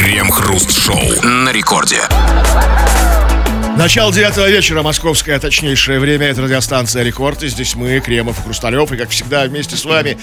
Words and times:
Крем-хруст-шоу 0.00 1.26
на 1.26 1.52
рекорде. 1.52 2.00
Начало 3.76 4.10
девятого 4.10 4.48
вечера, 4.48 4.82
московское 4.82 5.38
точнейшее 5.38 6.00
время. 6.00 6.28
Это 6.28 6.40
радиостанция 6.40 7.02
«Рекорд». 7.02 7.42
И 7.42 7.48
здесь 7.48 7.74
мы, 7.74 8.00
Кремов 8.00 8.38
и 8.38 8.42
Хрусталев. 8.42 8.90
И, 8.92 8.96
как 8.96 9.10
всегда, 9.10 9.44
вместе 9.44 9.76
с 9.76 9.84
вами 9.84 10.16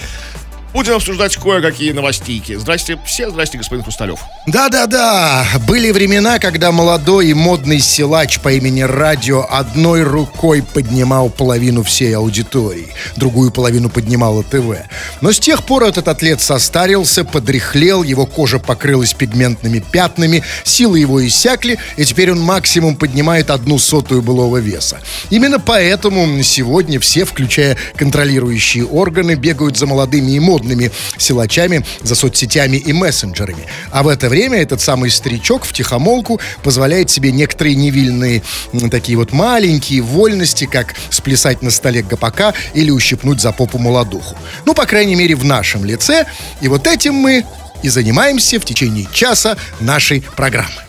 Будем 0.74 0.94
обсуждать 0.96 1.34
кое-какие 1.36 1.92
новостики. 1.92 2.54
Здрасте, 2.56 2.98
все, 3.06 3.30
здрасте, 3.30 3.56
господин 3.56 3.82
Хрусталев. 3.84 4.20
Да-да-да, 4.46 5.46
были 5.66 5.90
времена, 5.90 6.38
когда 6.38 6.72
молодой 6.72 7.28
и 7.28 7.34
модный 7.34 7.80
силач 7.80 8.38
по 8.40 8.52
имени 8.52 8.82
Радио 8.82 9.46
одной 9.48 10.02
рукой 10.02 10.62
поднимал 10.62 11.30
половину 11.30 11.82
всей 11.82 12.14
аудитории, 12.14 12.88
другую 13.16 13.50
половину 13.50 13.88
поднимала 13.88 14.42
ТВ. 14.42 14.76
Но 15.22 15.32
с 15.32 15.38
тех 15.40 15.64
пор 15.64 15.84
этот 15.84 16.06
атлет 16.06 16.42
состарился, 16.42 17.24
подряхлел, 17.24 18.02
его 18.02 18.26
кожа 18.26 18.58
покрылась 18.58 19.14
пигментными 19.14 19.78
пятнами, 19.78 20.44
силы 20.64 20.98
его 20.98 21.26
иссякли, 21.26 21.78
и 21.96 22.04
теперь 22.04 22.30
он 22.32 22.40
максимум 22.40 22.96
поднимает 22.96 23.48
одну 23.50 23.78
сотую 23.78 24.20
былого 24.20 24.58
веса. 24.58 24.98
Именно 25.30 25.60
поэтому 25.60 26.42
сегодня 26.42 27.00
все, 27.00 27.24
включая 27.24 27.78
контролирующие 27.96 28.84
органы, 28.84 29.34
бегают 29.34 29.78
за 29.78 29.86
молодыми 29.86 30.32
и 30.32 30.40
модными 30.40 30.57
модными 30.58 30.90
силачами 31.16 31.84
за 32.02 32.14
соцсетями 32.14 32.76
и 32.76 32.92
мессенджерами. 32.92 33.64
А 33.90 34.02
в 34.02 34.08
это 34.08 34.28
время 34.28 34.60
этот 34.60 34.80
самый 34.80 35.10
старичок 35.10 35.64
в 35.64 35.72
тихомолку 35.72 36.40
позволяет 36.62 37.10
себе 37.10 37.32
некоторые 37.32 37.76
невильные 37.76 38.42
такие 38.90 39.16
вот 39.16 39.32
маленькие 39.32 40.02
вольности, 40.02 40.68
как 40.70 40.94
сплясать 41.10 41.62
на 41.62 41.70
столе 41.70 42.02
гопака 42.02 42.54
или 42.74 42.90
ущипнуть 42.90 43.40
за 43.40 43.52
попу 43.52 43.78
молодуху. 43.78 44.36
Ну, 44.64 44.74
по 44.74 44.86
крайней 44.86 45.14
мере, 45.14 45.34
в 45.34 45.44
нашем 45.44 45.84
лице. 45.84 46.26
И 46.60 46.68
вот 46.68 46.86
этим 46.86 47.14
мы 47.14 47.44
и 47.82 47.88
занимаемся 47.88 48.58
в 48.58 48.64
течение 48.64 49.06
часа 49.12 49.56
нашей 49.80 50.22
программы. 50.36 50.87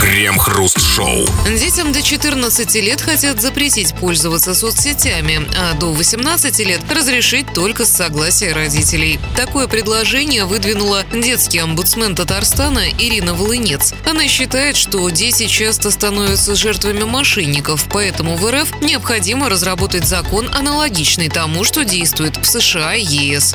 Крем-хруст-шоу. 0.00 1.26
Детям 1.58 1.92
до 1.92 2.02
14 2.02 2.74
лет 2.76 3.00
хотят 3.00 3.40
запретить 3.40 3.94
пользоваться 3.94 4.54
соцсетями, 4.54 5.40
а 5.56 5.74
до 5.74 5.92
18 5.92 6.58
лет 6.60 6.80
разрешить 6.90 7.52
только 7.54 7.84
с 7.84 7.90
согласия 7.90 8.52
родителей. 8.52 9.18
Такое 9.36 9.66
предложение 9.66 10.44
выдвинула 10.44 11.04
детский 11.12 11.58
омбудсмен 11.58 12.14
Татарстана 12.14 12.88
Ирина 12.98 13.34
Волынец. 13.34 13.94
Она 14.08 14.28
считает, 14.28 14.76
что 14.76 15.08
дети 15.10 15.46
часто 15.46 15.90
становятся 15.90 16.54
жертвами 16.54 17.04
мошенников, 17.04 17.86
поэтому 17.90 18.36
в 18.36 18.50
РФ 18.50 18.80
необходимо 18.82 19.48
разработать 19.48 20.06
закон, 20.06 20.50
аналогичный 20.54 21.28
тому, 21.28 21.64
что 21.64 21.84
действует 21.84 22.36
в 22.36 22.44
США 22.44 22.94
и 22.94 23.04
ЕС. 23.04 23.54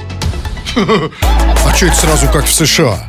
А 1.66 1.76
что 1.76 1.86
это 1.88 1.96
сразу 1.96 2.28
как 2.28 2.46
в 2.46 2.54
США? 2.54 3.08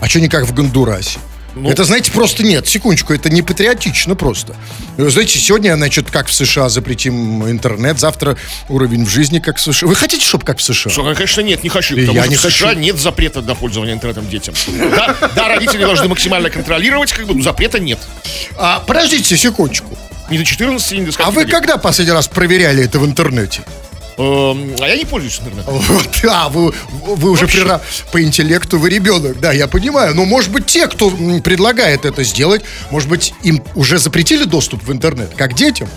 А 0.00 0.08
что 0.08 0.20
не 0.20 0.28
как 0.28 0.44
в 0.44 0.54
Гондурасе? 0.54 1.18
Ну, 1.56 1.70
это, 1.70 1.84
знаете, 1.84 2.12
просто 2.12 2.42
нет. 2.42 2.68
Секундочку, 2.68 3.14
это 3.14 3.30
не 3.30 3.40
патриотично 3.40 4.14
просто. 4.14 4.54
Знаете, 4.98 5.38
сегодня, 5.38 5.74
значит, 5.74 6.10
как 6.10 6.26
в 6.28 6.34
США 6.34 6.68
запретим 6.68 7.48
интернет, 7.48 7.98
завтра 7.98 8.36
уровень 8.68 9.06
в 9.06 9.08
жизни 9.08 9.38
как 9.38 9.56
в 9.56 9.60
США. 9.62 9.88
Вы 9.88 9.94
хотите, 9.94 10.22
чтобы 10.22 10.44
как 10.44 10.58
в 10.58 10.62
США? 10.62 10.92
Что, 10.92 11.14
конечно, 11.14 11.40
нет, 11.40 11.62
не 11.64 11.70
хочу. 11.70 11.96
Потому 11.96 12.14
Я 12.14 12.24
что 12.24 12.30
не 12.30 12.36
в 12.36 12.40
США 12.40 12.68
хочу. 12.68 12.80
нет 12.80 12.98
запрета 12.98 13.40
на 13.40 13.54
пользование 13.54 13.94
интернетом 13.94 14.28
детям. 14.28 14.54
Да, 14.90 15.16
да, 15.34 15.48
родители 15.48 15.80
должны 15.80 16.08
максимально 16.08 16.50
контролировать, 16.50 17.12
как 17.12 17.26
бы, 17.26 17.42
запрета 17.42 17.78
нет. 17.78 18.00
А, 18.58 18.80
подождите 18.80 19.34
секундочку. 19.36 19.96
Ни 20.28 20.36
до 20.36 20.44
14, 20.44 20.92
ни 20.92 21.06
до 21.06 21.24
А 21.24 21.30
вы 21.30 21.46
когда 21.46 21.78
последний 21.78 22.12
раз 22.12 22.28
проверяли 22.28 22.84
это 22.84 22.98
в 22.98 23.06
интернете? 23.06 23.62
Эм, 24.18 24.74
а 24.80 24.88
я 24.88 24.96
не 24.96 25.04
пользуюсь 25.04 25.38
интернетом. 25.40 25.74
Вот, 25.88 26.08
а, 26.28 26.48
вы, 26.48 26.72
вы 26.90 27.30
уже 27.30 27.46
прира- 27.46 27.80
по 28.12 28.22
интеллекту 28.22 28.78
вы 28.78 28.88
ребенок, 28.88 29.38
да, 29.40 29.52
я 29.52 29.66
понимаю. 29.66 30.14
Но, 30.14 30.24
может 30.24 30.50
быть, 30.50 30.66
те, 30.66 30.86
кто 30.86 31.10
предлагает 31.10 32.04
это 32.04 32.24
сделать, 32.24 32.62
может 32.90 33.08
быть, 33.08 33.34
им 33.42 33.62
уже 33.74 33.98
запретили 33.98 34.44
доступ 34.44 34.82
в 34.84 34.92
интернет, 34.92 35.32
как 35.36 35.54
детям. 35.54 35.88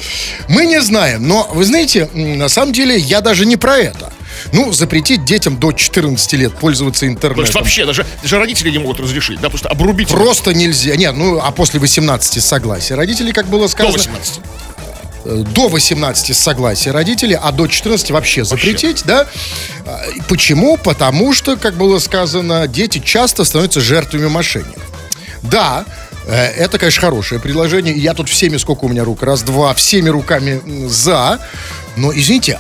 Мы 0.50 0.66
не 0.66 0.82
знаем, 0.82 1.28
но, 1.28 1.50
вы 1.54 1.64
знаете, 1.64 2.10
на 2.14 2.50
самом 2.50 2.74
деле, 2.74 2.98
я 2.98 3.22
даже 3.22 3.46
не 3.46 3.56
про 3.56 3.78
это. 3.78 4.12
Ну, 4.52 4.72
запретить 4.72 5.26
детям 5.26 5.58
до 5.60 5.72
14 5.72 6.34
лет 6.34 6.54
пользоваться 6.56 7.02
То 7.02 7.06
есть 7.06 7.18
интернетом. 7.18 7.54
вообще 7.54 7.86
даже, 7.86 8.06
даже 8.22 8.38
родители 8.38 8.70
не 8.70 8.80
могут 8.80 9.00
разрешить, 9.00 9.40
да, 9.42 9.50
просто 9.50 9.70
обрубить 9.70 10.08
Просто 10.10 10.54
нельзя. 10.54 10.96
Нет, 10.96 11.16
ну, 11.16 11.40
а 11.42 11.52
после 11.52 11.80
18 11.80 12.44
согласия 12.44 12.96
родителей, 12.96 13.34
как 13.34 13.48
было 13.48 13.64
до 13.64 13.68
сказано... 13.70 13.98
18. 13.98 14.40
Э, 15.26 15.44
до 15.54 15.68
18 15.68 16.36
с 16.36 16.40
согласия 16.40 16.92
родителей, 16.92 17.38
а 17.42 17.52
до 17.52 17.68
14 17.68 18.12
вообще 18.12 18.44
запретить, 18.44 19.04
да? 19.06 19.28
А, 19.86 20.02
Почему? 20.28 20.78
Потому 20.78 21.34
что, 21.34 21.58
как 21.58 21.76
было 21.76 22.00
сказано, 22.00 22.68
дети 22.68 23.00
часто 23.00 23.44
становятся 23.44 23.82
жертвами 23.82 24.28
мошенников. 24.28 24.84
Да, 25.42 25.86
э, 26.28 26.36
это, 26.36 26.78
конечно, 26.78 27.02
хорошее 27.02 27.40
предложение. 27.40 27.94
Я 27.96 28.14
тут 28.14 28.30
всеми, 28.30 28.58
сколько 28.58 28.86
у 28.86 28.90
меня 28.90 29.04
рук? 29.04 29.24
Раз, 29.24 29.42
два, 29.44 29.74
всеми 29.74 30.10
руками 30.10 30.62
за. 30.88 31.40
Но, 31.96 32.14
извините, 32.14 32.60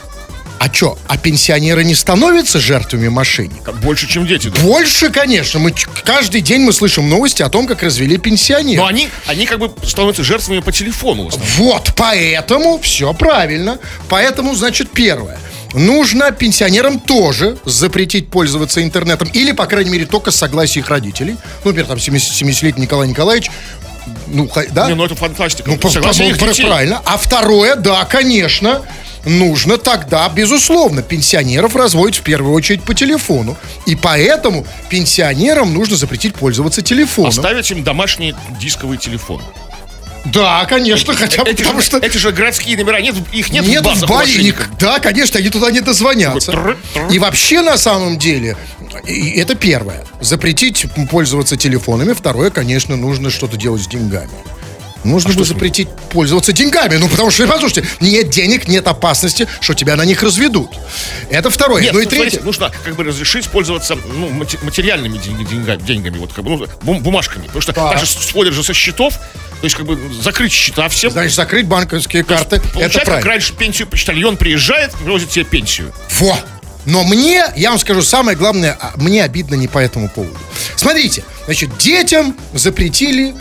а 0.59 0.71
что, 0.73 0.97
а 1.07 1.17
пенсионеры 1.17 1.83
не 1.83 1.95
становятся 1.95 2.59
жертвами 2.59 3.07
мошенников? 3.07 3.79
Больше, 3.79 4.07
чем 4.07 4.27
дети. 4.27 4.49
да. 4.49 4.61
Больше, 4.61 5.09
конечно. 5.09 5.59
Мы 5.59 5.73
каждый 6.03 6.41
день 6.41 6.61
мы 6.61 6.73
слышим 6.73 7.09
новости 7.09 7.41
о 7.41 7.49
том, 7.49 7.65
как 7.65 7.81
развели 7.81 8.17
пенсионеров. 8.17 8.83
Но 8.83 8.87
они, 8.87 9.09
они 9.25 9.45
как 9.45 9.59
бы 9.59 9.71
становятся 9.87 10.23
жертвами 10.23 10.59
по 10.59 10.71
телефону. 10.71 11.29
Вот, 11.57 11.93
поэтому 11.95 12.77
все 12.79 13.13
правильно. 13.13 13.79
Поэтому, 14.09 14.53
значит, 14.55 14.89
первое. 14.91 15.37
Нужно 15.73 16.31
пенсионерам 16.31 16.99
тоже 16.99 17.57
запретить 17.63 18.29
пользоваться 18.29 18.83
интернетом. 18.83 19.29
Или, 19.33 19.51
по 19.51 19.65
крайней 19.65 19.91
мере, 19.91 20.05
только 20.05 20.31
с 20.31 20.35
согласия 20.35 20.79
их 20.79 20.89
родителей. 20.89 21.33
Ну, 21.63 21.69
например, 21.71 21.85
там 21.85 21.99
70 21.99 22.41
70-летний 22.41 22.83
Николай 22.83 23.07
Николаевич. 23.07 23.49
Ну, 24.27 24.49
да? 24.71 24.87
Не, 24.87 24.95
ну 24.95 25.05
это 25.05 25.15
фантастика. 25.15 25.69
Ну, 25.69 25.77
по- 25.77 25.89
по- 25.89 26.01
правильно. 26.67 27.01
А 27.05 27.17
второе, 27.17 27.75
да, 27.75 28.05
конечно, 28.05 28.81
нужно 29.25 29.77
тогда, 29.77 30.27
безусловно, 30.29 31.01
пенсионеров 31.01 31.75
разводить 31.75 32.17
в 32.17 32.23
первую 32.23 32.53
очередь 32.53 32.83
по 32.83 32.93
телефону. 32.93 33.57
И 33.85 33.95
поэтому 33.95 34.65
пенсионерам 34.89 35.73
нужно 35.73 35.95
запретить 35.95 36.35
пользоваться 36.35 36.81
телефоном. 36.81 37.29
Оставить 37.29 37.69
им 37.71 37.83
домашний 37.83 38.35
дисковый 38.59 38.97
телефон. 38.97 39.41
Да, 40.25 40.65
конечно, 40.65 41.13
хотя 41.13 41.43
бы 41.43 41.51
Эти 41.51 41.61
потому 41.61 41.79
же, 41.79 41.85
что... 41.85 41.97
эти 41.97 42.17
же 42.17 42.31
городские 42.31 42.77
номера, 42.77 42.99
нет, 42.99 43.15
их 43.31 43.51
нет, 43.51 43.65
Нет 43.65 43.83
в 43.83 43.85
базах 43.85 44.09
в 44.09 44.77
Да, 44.79 44.99
конечно, 44.99 45.39
они 45.39 45.49
туда 45.49 45.71
не 45.71 45.81
дозвонятся. 45.81 46.75
И 47.09 47.19
вообще, 47.19 47.61
на 47.61 47.77
самом 47.77 48.17
деле, 48.17 48.57
это 49.05 49.55
первое. 49.55 50.05
Запретить 50.19 50.85
пользоваться 51.09 51.55
телефонами. 51.55 52.13
Второе, 52.13 52.49
конечно, 52.49 52.97
нужно 52.97 53.29
что-то 53.29 53.57
делать 53.57 53.81
с 53.81 53.87
деньгами. 53.87 54.29
Нужно 55.03 55.33
бы 55.33 55.45
запретить 55.45 55.87
пользоваться 56.11 56.51
деньгами. 56.51 56.97
Ну, 56.97 57.07
потому 57.07 57.31
что, 57.31 57.47
послушайте, 57.47 57.87
нет 58.01 58.29
денег, 58.29 58.67
нет 58.67 58.87
опасности, 58.87 59.47
что 59.61 59.73
тебя 59.73 59.95
на 59.95 60.03
них 60.05 60.21
разведут. 60.23 60.71
Это 61.29 61.49
второе. 61.49 61.81
Нет, 61.83 61.93
ну 61.93 61.99
и 61.99 62.03
третье. 62.05 62.17
смотрите, 62.17 62.43
нужно 62.43 62.71
как 62.83 62.95
бы 62.95 63.03
разрешить 63.03 63.47
пользоваться 63.47 63.95
ну, 63.95 64.29
материальными 64.29 65.17
день- 65.17 65.45
деньгами, 65.45 65.81
деньгами, 65.81 66.17
вот 66.17 66.33
как 66.33 66.43
бы, 66.43 66.51
ну, 66.51 66.67
бум- 66.81 67.01
бумажками. 67.01 67.43
Потому 67.45 67.61
что 67.61 67.73
Да. 67.73 67.91
даже 67.93 68.05
сводят 68.05 68.53
же 68.53 68.63
со 68.63 68.73
счетов, 68.73 69.13
то 69.15 69.63
есть 69.63 69.75
как 69.75 69.85
бы 69.85 69.97
закрыть 70.21 70.51
счета 70.51 70.89
всем. 70.89 71.11
Значит, 71.11 71.33
закрыть 71.35 71.65
банковские 71.65 72.23
карты. 72.23 72.61
Это 72.75 72.95
как 72.99 73.05
правильно. 73.05 73.29
раньше 73.29 73.53
пенсию, 73.53 73.87
почтальон 73.87 74.35
приезжает, 74.37 74.91
привозит 74.93 75.29
тебе 75.29 75.45
пенсию. 75.45 75.93
Во! 76.19 76.37
Но 76.85 77.03
мне, 77.03 77.43
я 77.55 77.69
вам 77.71 77.79
скажу, 77.79 78.01
самое 78.01 78.37
главное, 78.37 78.75
а, 78.79 78.93
мне 78.95 79.23
обидно 79.23 79.55
не 79.55 79.67
по 79.67 79.77
этому 79.79 80.09
поводу. 80.09 80.37
Смотрите, 80.75 81.23
значит, 81.45 81.77
детям 81.77 82.35
запретили 82.53 83.35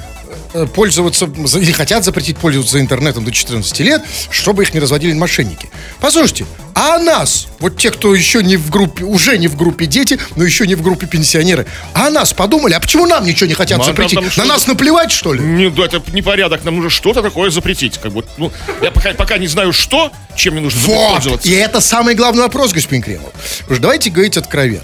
пользоваться, 0.74 1.28
за- 1.44 1.58
или 1.60 1.72
хотят 1.72 2.04
запретить 2.04 2.36
пользоваться 2.38 2.80
интернетом 2.80 3.24
до 3.24 3.30
14 3.32 3.80
лет, 3.82 4.02
чтобы 4.30 4.62
их 4.62 4.74
не 4.74 4.80
разводили 4.80 5.12
мошенники. 5.12 5.70
Послушайте, 6.00 6.46
а 6.74 6.98
нас, 6.98 7.48
вот 7.58 7.76
те, 7.76 7.90
кто 7.90 8.14
еще 8.14 8.42
не 8.42 8.56
в 8.56 8.70
группе, 8.70 9.04
уже 9.04 9.36
не 9.38 9.48
в 9.48 9.56
группе 9.56 9.86
дети, 9.86 10.18
но 10.36 10.44
еще 10.44 10.66
не 10.66 10.74
в 10.76 10.82
группе 10.82 11.06
пенсионеры, 11.06 11.66
а 11.92 12.10
нас 12.10 12.32
подумали, 12.32 12.74
а 12.74 12.80
почему 12.80 13.06
нам 13.06 13.24
ничего 13.24 13.48
не 13.48 13.54
хотят 13.54 13.78
Ну, 13.78 13.84
а 13.84 13.86
запретить? 13.86 14.36
На 14.36 14.44
нас 14.44 14.66
наплевать, 14.66 15.10
что 15.10 15.32
ли? 15.34 15.40
Не, 15.42 15.70
да, 15.70 15.86
это 15.86 16.00
непорядок, 16.12 16.64
нам 16.64 16.76
нужно 16.76 16.90
что-то 16.90 17.22
такое 17.22 17.50
запретить. 17.50 17.98
Как 17.98 18.12
бы, 18.12 18.24
ну, 18.36 18.52
я 18.82 18.90
пока, 18.90 19.12
пока 19.14 19.38
не 19.38 19.48
знаю, 19.48 19.72
что, 19.72 20.12
чем 20.36 20.54
мне 20.54 20.62
нужно 20.62 20.80
Вот! 20.82 21.14
пользоваться. 21.14 21.48
И 21.48 21.52
это 21.52 21.80
самый 21.80 22.14
главный 22.14 22.42
вопрос, 22.42 22.72
господин 22.72 23.02
Кремов. 23.02 23.32
Давайте 23.68 24.10
говорить 24.10 24.36
откровенно. 24.36 24.82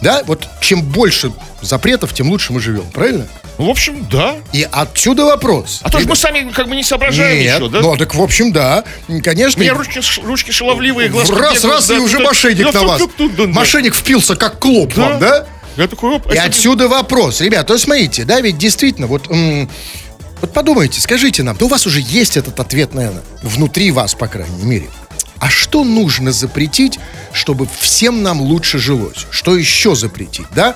Да, 0.00 0.22
вот 0.26 0.46
чем 0.60 0.82
больше 0.82 1.32
запретов, 1.62 2.12
тем 2.12 2.30
лучше 2.30 2.52
мы 2.52 2.60
живем, 2.60 2.84
правильно? 2.92 3.26
Ну, 3.58 3.66
в 3.66 3.70
общем, 3.70 4.06
да. 4.10 4.36
И 4.52 4.68
отсюда 4.70 5.24
вопрос. 5.24 5.80
А 5.82 5.90
то 5.90 5.98
же 5.98 6.06
мы 6.06 6.14
сами 6.14 6.50
как 6.50 6.68
бы 6.68 6.76
не 6.76 6.84
соображаем 6.84 7.38
Нет, 7.38 7.60
еще, 7.60 7.70
да? 7.70 7.80
ну 7.80 7.96
так 7.96 8.14
в 8.14 8.20
общем, 8.20 8.52
да. 8.52 8.84
Конечно. 9.24 9.58
У 9.58 9.62
меня 9.62 9.74
ручки, 9.74 10.00
ручки 10.22 10.50
шаловливые, 10.50 11.08
глазки 11.08 11.32
раз, 11.32 11.62
бегают, 11.62 11.64
раз, 11.64 11.86
да, 11.88 11.96
и 11.96 12.00
уже 12.00 12.18
да, 12.18 12.24
мошенник 12.24 12.72
да, 12.72 12.72
на 12.72 12.86
вас. 12.86 13.02
Мошенник 13.48 13.94
впился 13.94 14.36
как 14.36 14.58
клоп 14.58 14.94
Да. 14.94 15.02
вам, 15.02 15.18
да? 15.18 15.46
Я 15.76 15.88
такой, 15.88 16.10
оп, 16.10 16.28
а 16.28 16.34
И 16.34 16.38
отсюда 16.38 16.88
вопрос. 16.88 17.40
Ребят, 17.40 17.66
то 17.66 17.78
смотрите, 17.78 18.24
да, 18.24 18.40
ведь 18.40 18.58
действительно, 18.58 19.06
вот, 19.06 19.28
вот 19.28 20.52
подумайте, 20.52 21.00
скажите 21.00 21.42
нам, 21.42 21.56
да 21.56 21.64
у 21.66 21.68
вас 21.68 21.86
уже 21.86 22.00
есть 22.00 22.36
этот 22.36 22.60
ответ, 22.60 22.94
наверное, 22.94 23.22
внутри 23.42 23.90
вас, 23.90 24.14
по 24.14 24.26
крайней 24.26 24.64
мере. 24.64 24.88
А 25.38 25.50
что 25.50 25.84
нужно 25.84 26.32
запретить, 26.32 26.98
чтобы 27.32 27.68
всем 27.80 28.22
нам 28.22 28.40
лучше 28.40 28.78
жилось? 28.78 29.26
Что 29.30 29.56
еще 29.56 29.94
запретить, 29.94 30.46
да? 30.54 30.74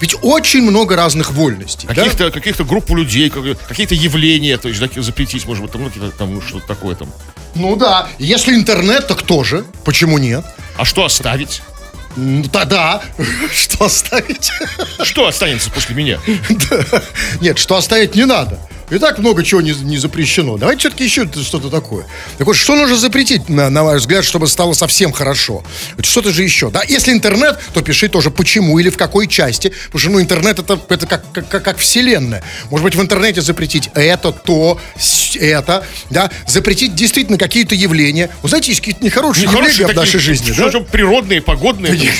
Ведь 0.00 0.14
очень 0.22 0.62
много 0.62 0.96
разных 0.96 1.32
вольностей, 1.32 1.88
да? 1.88 1.94
Каких-то 1.94 2.30
каких 2.30 2.56
группу 2.66 2.94
людей, 2.96 3.30
как- 3.30 3.58
какие-то 3.66 3.94
явления, 3.94 4.56
то 4.58 4.68
есть 4.68 4.80
да, 4.80 4.88
запретить, 5.02 5.46
может 5.46 5.62
быть, 5.62 5.72
там, 5.72 5.82
ну, 5.94 6.10
там 6.12 6.42
что-то 6.42 6.66
такое 6.66 6.94
там. 6.94 7.12
Ну 7.54 7.76
да, 7.76 8.08
если 8.18 8.54
интернет, 8.54 9.06
так 9.08 9.22
тоже. 9.22 9.64
Почему 9.84 10.18
нет? 10.18 10.44
А 10.76 10.84
что 10.84 11.04
оставить? 11.04 11.62
Ну, 12.16 12.44
Тогда 12.44 13.02
что 13.54 13.84
оставить? 13.86 14.50
Что 15.02 15.26
останется 15.26 15.70
после 15.70 15.94
меня? 15.94 16.18
Да. 16.70 17.02
Нет, 17.40 17.58
что 17.58 17.76
оставить 17.76 18.14
не 18.14 18.24
надо. 18.24 18.58
И 18.90 18.98
так 18.98 19.18
много 19.18 19.44
чего 19.44 19.60
не, 19.60 19.72
не 19.72 19.98
запрещено. 19.98 20.56
Давайте 20.56 20.80
все-таки 20.80 21.04
еще 21.04 21.28
что-то 21.42 21.68
такое. 21.68 22.06
Так 22.38 22.46
вот, 22.46 22.56
что 22.56 22.74
нужно 22.74 22.96
запретить, 22.96 23.48
на, 23.48 23.68
на 23.70 23.84
ваш 23.84 24.00
взгляд, 24.00 24.24
чтобы 24.24 24.48
стало 24.48 24.72
совсем 24.72 25.12
хорошо? 25.12 25.62
Что-то 26.00 26.32
же 26.32 26.42
еще. 26.42 26.70
Да, 26.70 26.82
если 26.86 27.12
интернет, 27.12 27.58
то 27.74 27.82
пиши 27.82 28.08
тоже 28.08 28.30
почему 28.30 28.78
или 28.78 28.90
в 28.90 28.96
какой 28.96 29.26
части. 29.26 29.72
Потому 29.86 30.00
что 30.00 30.10
ну, 30.10 30.20
интернет 30.20 30.58
это, 30.58 30.80
это 30.88 31.06
как, 31.06 31.24
как, 31.32 31.48
как, 31.48 31.78
вселенная. 31.78 32.42
Может 32.70 32.84
быть, 32.84 32.94
в 32.94 33.00
интернете 33.00 33.40
запретить 33.42 33.90
это, 33.94 34.32
то, 34.32 34.80
это. 35.38 35.84
Да? 36.10 36.30
Запретить 36.46 36.94
действительно 36.94 37.38
какие-то 37.38 37.74
явления. 37.74 38.30
Вы 38.42 38.48
знаете, 38.48 38.70
есть 38.70 38.80
какие-то 38.80 39.04
нехорошие, 39.04 39.46
Нехорошие 39.46 39.72
явления 39.72 39.92
в 39.92 39.96
нашей 39.96 40.12
такие, 40.12 40.20
жизни. 40.20 40.52
что 40.52 40.70
да? 40.70 40.80
природные, 40.80 41.42
погодные. 41.42 41.98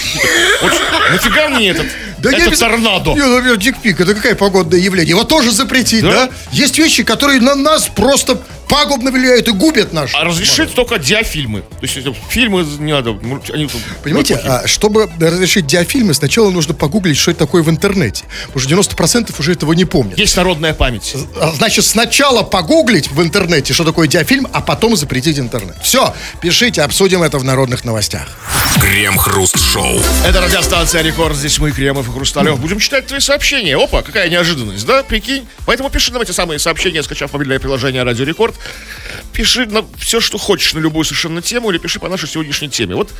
Вот 0.60 0.72
нафига 1.12 1.48
мне 1.50 1.70
этот, 1.70 1.86
Да 2.18 2.30
этот 2.30 2.48
обязательно- 2.48 2.82
торнадо? 2.82 3.14
Не, 3.14 3.26
например, 3.26 3.56
дикпик, 3.56 4.00
это 4.00 4.14
какое 4.14 4.34
погодное 4.34 4.78
явление? 4.80 5.10
Его 5.10 5.24
тоже 5.24 5.52
запретить, 5.52 6.02
Да? 6.02 6.26
да? 6.26 6.30
Есть 6.52 6.78
вещи, 6.78 7.02
которые 7.04 7.40
на 7.40 7.54
нас 7.54 7.88
просто 7.94 8.40
пагубно 8.68 9.10
влияют 9.10 9.48
и 9.48 9.52
губят 9.52 9.92
наш. 9.92 10.14
А 10.14 10.24
разрешить 10.24 10.74
только 10.74 10.98
диафильмы. 10.98 11.60
То 11.62 11.86
есть 11.86 11.98
фильмы 12.28 12.64
не 12.78 12.92
надо. 12.92 13.12
ну, 13.20 13.40
Они, 13.52 13.68
Понимаете, 14.02 14.34
а, 14.36 14.66
чтобы 14.66 15.08
разрешить 15.20 15.66
диафильмы, 15.66 16.14
сначала 16.14 16.50
нужно 16.50 16.74
погуглить, 16.74 17.16
что 17.16 17.30
это 17.30 17.40
такое 17.40 17.62
в 17.62 17.70
интернете. 17.70 18.24
Потому 18.52 18.60
что 18.60 18.94
90% 18.94 19.34
уже 19.38 19.52
этого 19.52 19.72
не 19.72 19.84
помнят. 19.84 20.18
Есть 20.18 20.36
народная 20.36 20.74
память. 20.74 21.14
А, 21.40 21.52
Значит, 21.52 21.84
сначала 21.84 22.42
погуглить 22.42 23.10
в 23.10 23.22
интернете, 23.22 23.72
что 23.72 23.84
такое 23.84 24.08
диафильм, 24.08 24.46
а 24.52 24.60
потом 24.60 24.96
запретить 24.96 25.38
интернет. 25.38 25.76
Все, 25.82 26.14
пишите, 26.40 26.82
обсудим 26.82 27.22
это 27.22 27.38
в 27.38 27.44
народных 27.44 27.84
новостях. 27.84 28.28
Крем-хруст-шоу. 28.80 30.00
Это 30.26 30.40
радиостанция 30.40 31.02
Рекорд. 31.02 31.36
Здесь 31.36 31.58
мы, 31.58 31.70
Кремов 31.72 32.08
и 32.08 32.12
Хрусталев. 32.12 32.58
Будем 32.58 32.78
читать 32.78 33.06
твои 33.06 33.20
сообщения. 33.20 33.76
Опа, 33.76 34.02
какая 34.02 34.28
неожиданность, 34.28 34.84
да? 34.86 35.02
Прикинь. 35.02 35.46
Поэтому 35.66 35.90
пиши 35.90 36.12
нам 36.12 36.22
эти 36.22 36.32
самые 36.32 36.58
сообщения, 36.58 37.02
скачав 37.02 37.32
мобильное 37.32 37.58
приложение 37.58 38.02
Радио 38.02 38.24
Рекорд. 38.24 38.54
Пиши 39.32 39.66
на 39.66 39.84
все, 39.98 40.20
что 40.20 40.38
хочешь, 40.38 40.74
на 40.74 40.78
любую 40.80 41.04
совершенно 41.04 41.42
тему, 41.42 41.70
или 41.70 41.78
пиши 41.78 41.98
по 42.00 42.08
нашей 42.08 42.28
сегодняшней 42.28 42.68
теме. 42.68 42.94
Вот 42.94 43.10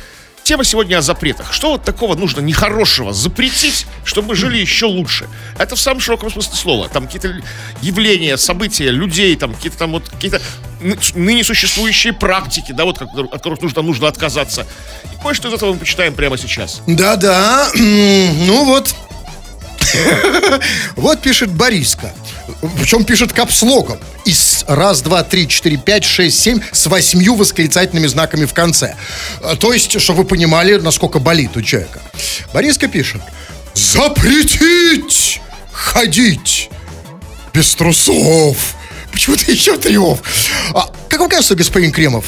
тема 0.43 0.63
сегодня 0.63 0.97
о 0.97 1.01
запретах. 1.01 1.53
Что 1.53 1.71
вот 1.73 1.83
такого 1.83 2.15
нужно 2.15 2.41
нехорошего 2.41 3.13
запретить, 3.13 3.85
чтобы 4.03 4.29
мы 4.29 4.35
жили 4.35 4.57
еще 4.57 4.85
лучше? 4.85 5.27
Это 5.57 5.75
в 5.75 5.79
самом 5.79 5.99
широком 6.01 6.31
смысле 6.31 6.53
слова. 6.55 6.89
Там 6.89 7.05
какие-то 7.05 7.35
явления, 7.81 8.35
события, 8.37 8.89
людей, 8.89 9.35
там 9.35 9.53
какие-то 9.53 9.77
там 9.77 9.91
вот 9.91 10.09
какие-то 10.09 10.41
ны- 10.81 10.97
ныне 11.15 11.43
существующие 11.43 12.13
практики, 12.13 12.71
да, 12.71 12.85
вот 12.85 12.97
как- 12.97 13.09
от 13.15 13.31
которых 13.31 13.61
нужно, 13.61 13.81
нужно 13.81 14.07
отказаться. 14.07 14.65
И 15.05 15.21
кое-что 15.21 15.49
из 15.49 15.53
этого 15.53 15.73
мы 15.73 15.79
почитаем 15.79 16.13
прямо 16.15 16.37
сейчас. 16.37 16.81
Да-да, 16.87 17.69
ну 17.75 18.65
вот. 18.65 18.93
Вот 20.95 21.21
пишет 21.21 21.51
Бориска. 21.51 22.13
Причем 22.77 23.03
пишет 23.03 23.33
капслогом. 23.33 23.99
Из 24.25 24.65
раз, 24.67 25.01
два, 25.01 25.23
три, 25.23 25.47
четыре, 25.47 25.77
пять, 25.77 26.03
шесть, 26.03 26.39
семь 26.39 26.59
с 26.71 26.87
восьмью 26.87 27.35
восклицательными 27.35 28.07
знаками 28.07 28.45
в 28.45 28.53
конце. 28.53 28.95
А, 29.41 29.55
То 29.55 29.73
есть, 29.73 29.99
чтобы 30.01 30.23
вы 30.23 30.25
понимали, 30.25 30.75
насколько 30.75 31.19
болит 31.19 31.55
у 31.55 31.61
человека. 31.61 32.01
Бориска 32.53 32.87
пишет. 32.87 33.21
Запретить 33.73 35.41
ходить 35.71 36.69
без 37.53 37.73
трусов. 37.75 38.75
Почему-то 39.11 39.51
еще 39.51 39.77
трев. 39.77 40.19
А, 40.73 40.89
как 41.07 41.19
вам 41.19 41.29
кажется, 41.29 41.55
господин 41.55 41.91
Кремов, 41.91 42.25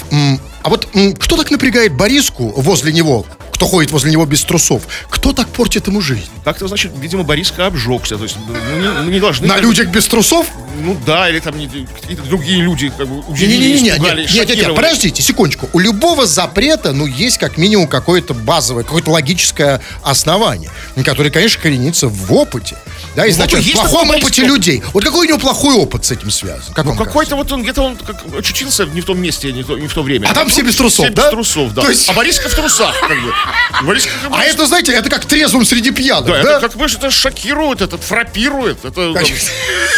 а 0.63 0.69
вот 0.69 0.87
кто 1.19 1.37
так 1.37 1.51
напрягает 1.51 1.93
Бориску 1.93 2.49
возле 2.55 2.91
него, 2.93 3.25
кто 3.61 3.67
ходит 3.67 3.91
возле 3.91 4.09
него 4.11 4.25
без 4.25 4.43
трусов? 4.43 4.81
Кто 5.11 5.33
так 5.33 5.47
портит 5.49 5.85
ему 5.85 6.01
жизнь? 6.01 6.25
Как-то, 6.43 6.67
значит, 6.67 6.93
видимо, 6.97 7.21
Бориска 7.21 7.67
обжегся. 7.67 8.17
То 8.17 8.23
есть, 8.23 8.35
ну, 8.47 8.55
не, 8.79 8.87
ну, 8.87 9.03
не 9.11 9.19
должны... 9.19 9.45
На 9.45 9.57
людях 9.59 9.89
без 9.89 10.07
трусов? 10.07 10.47
Ну 10.79 10.97
да, 11.05 11.29
или 11.29 11.39
там 11.39 11.55
не- 11.59 11.67
какие-то 11.67 12.23
другие 12.23 12.59
люди 12.59 12.91
как 12.97 13.07
бы 13.07 13.19
удивились, 13.19 13.59
Не-не-не, 13.59 13.81
нет, 13.83 13.93
испугались, 13.97 14.25
нет, 14.29 14.35
нет, 14.35 14.47
нет, 14.47 14.57
шокировали. 14.57 14.75
подождите, 14.75 15.21
секундочку. 15.21 15.69
У 15.73 15.79
любого 15.79 16.25
запрета, 16.25 16.91
ну, 16.91 17.05
есть 17.05 17.37
как 17.37 17.57
минимум 17.57 17.87
какое-то 17.87 18.33
базовое, 18.33 18.83
какое-то 18.83 19.11
логическое 19.11 19.79
основание, 20.01 20.71
которое, 21.05 21.29
конечно, 21.29 21.61
коренится 21.61 22.07
в 22.07 22.33
опыте. 22.33 22.75
Да, 23.15 23.25
и 23.25 23.29
Ну, 23.29 23.35
значит, 23.35 23.59
есть 23.59 23.73
плохом 23.73 24.09
опыте 24.09 24.43
людей. 24.43 24.81
Вот 24.93 25.03
какой 25.03 25.27
у 25.27 25.29
него 25.29 25.37
плохой 25.39 25.75
опыт 25.75 26.05
с 26.05 26.11
этим 26.11 26.31
связан? 26.31 26.73
Как 26.73 26.85
Ну, 26.85 26.95
какой-то 26.95 27.35
вот 27.35 27.51
он, 27.51 27.61
где-то 27.61 27.81
он 27.83 27.95
как, 27.97 28.23
очутился 28.39 28.85
не 28.85 29.01
в 29.01 29.05
том 29.05 29.21
месте, 29.21 29.51
не 29.51 29.61
в 29.63 29.67
то, 29.67 29.77
не 29.77 29.87
в 29.87 29.93
то 29.93 30.01
время. 30.01 30.27
А 30.29 30.33
там 30.33 30.49
все 30.49 30.61
без 30.63 30.75
трусов, 30.77 31.05
все 31.05 31.13
да? 31.13 31.23
без 31.25 31.31
трусов, 31.31 31.73
да. 31.73 31.87
Есть- 31.89 32.09
А 32.09 32.13
Бориска 32.13 32.47
в 32.49 32.53
трусах, 32.55 32.97
как 33.01 33.21
бы. 33.21 33.33
А 34.31 34.43
это, 34.43 34.65
знаете, 34.65 34.93
это 34.93 35.09
как 35.09 35.25
трезвым 35.25 35.65
среди 35.65 35.91
пьяных, 35.91 36.27
Да, 36.27 36.37
это 36.39 36.59
как 36.59 36.75
бы 36.75 36.85
это 36.85 37.09
шокирует, 37.11 37.81
это 37.81 37.97
фрапирует, 37.97 38.85
это... 38.85 39.13
Конечно. 39.13 39.49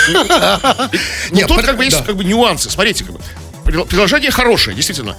Ну, 0.10 0.26
Нет, 1.32 1.48
тут 1.48 1.62
как 1.64 1.78
бы 1.78 1.86
есть 1.86 2.04
как 2.06 2.16
бы 2.16 2.24
нюансы. 2.24 2.70
Смотрите, 2.70 3.04
как 3.04 3.14
бы. 3.16 3.22
Приложение 3.86 4.32
хорошее, 4.32 4.76
действительно. 4.76 5.16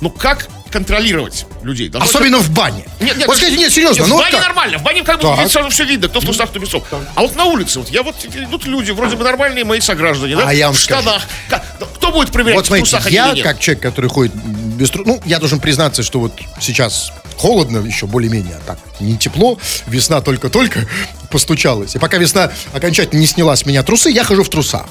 Но 0.00 0.10
как 0.10 0.46
контролировать 0.70 1.46
людей? 1.62 1.88
Должно 1.88 2.08
Особенно 2.08 2.38
в 2.38 2.50
бане. 2.50 2.84
Нет, 3.00 3.16
нет, 3.16 3.26
вот 3.26 3.36
скажите, 3.36 3.58
нет, 3.58 3.72
серьезно, 3.72 4.02
нет, 4.02 4.08
ну 4.10 4.16
в 4.16 4.20
бане 4.20 4.32
как? 4.36 4.42
нормально, 4.46 4.78
в 4.78 4.82
бане 4.82 5.02
как 5.02 5.16
бы 5.16 5.22
Так. 5.22 5.48
сразу 5.50 5.70
все 5.70 5.84
видно, 5.84 6.08
кто 6.08 6.20
в 6.20 6.24
трусах, 6.24 6.50
кто 6.50 6.58
без 6.60 6.68
трусов. 6.68 6.86
А 7.16 7.22
вот 7.22 7.34
на 7.34 7.44
улице, 7.44 7.80
вот 7.80 7.88
я 7.88 8.02
вот 8.02 8.14
идут 8.24 8.66
люди, 8.66 8.92
вроде 8.92 9.16
бы 9.16 9.24
нормальные 9.24 9.64
мои 9.64 9.80
сограждане, 9.80 10.36
да? 10.36 10.44
А 10.46 10.52
я 10.54 10.66
вам 10.66 10.76
в 10.76 10.78
скажу. 10.80 11.02
штанах. 11.02 11.22
Да, 11.50 11.64
Кто 11.96 12.12
будет 12.12 12.30
проверять, 12.30 12.56
Вот 12.56 12.64
в 12.66 12.68
смотрите, 12.68 12.90
трусах 12.90 13.06
они 13.06 13.14
я 13.16 13.28
или 13.28 13.36
нет? 13.36 13.44
как 13.44 13.58
человек, 13.58 13.82
который 13.82 14.10
ходит 14.10 14.34
без 14.34 14.90
трусов, 14.90 15.06
ну, 15.06 15.22
я 15.24 15.38
должен 15.40 15.58
признаться, 15.58 16.02
что 16.04 16.20
вот 16.20 16.38
сейчас 16.60 17.10
холодно 17.38 17.78
еще 17.78 18.06
более-менее, 18.06 18.56
а 18.56 18.66
так, 18.66 18.78
не 19.00 19.16
тепло, 19.16 19.58
весна 19.86 20.20
только-только 20.20 20.86
постучалась. 21.30 21.94
И 21.94 21.98
пока 21.98 22.18
весна 22.18 22.50
окончательно 22.72 23.20
не 23.20 23.26
сняла 23.26 23.56
с 23.56 23.64
меня 23.64 23.82
трусы, 23.82 24.10
я 24.10 24.24
хожу 24.24 24.42
в 24.42 24.48
трусах. 24.48 24.86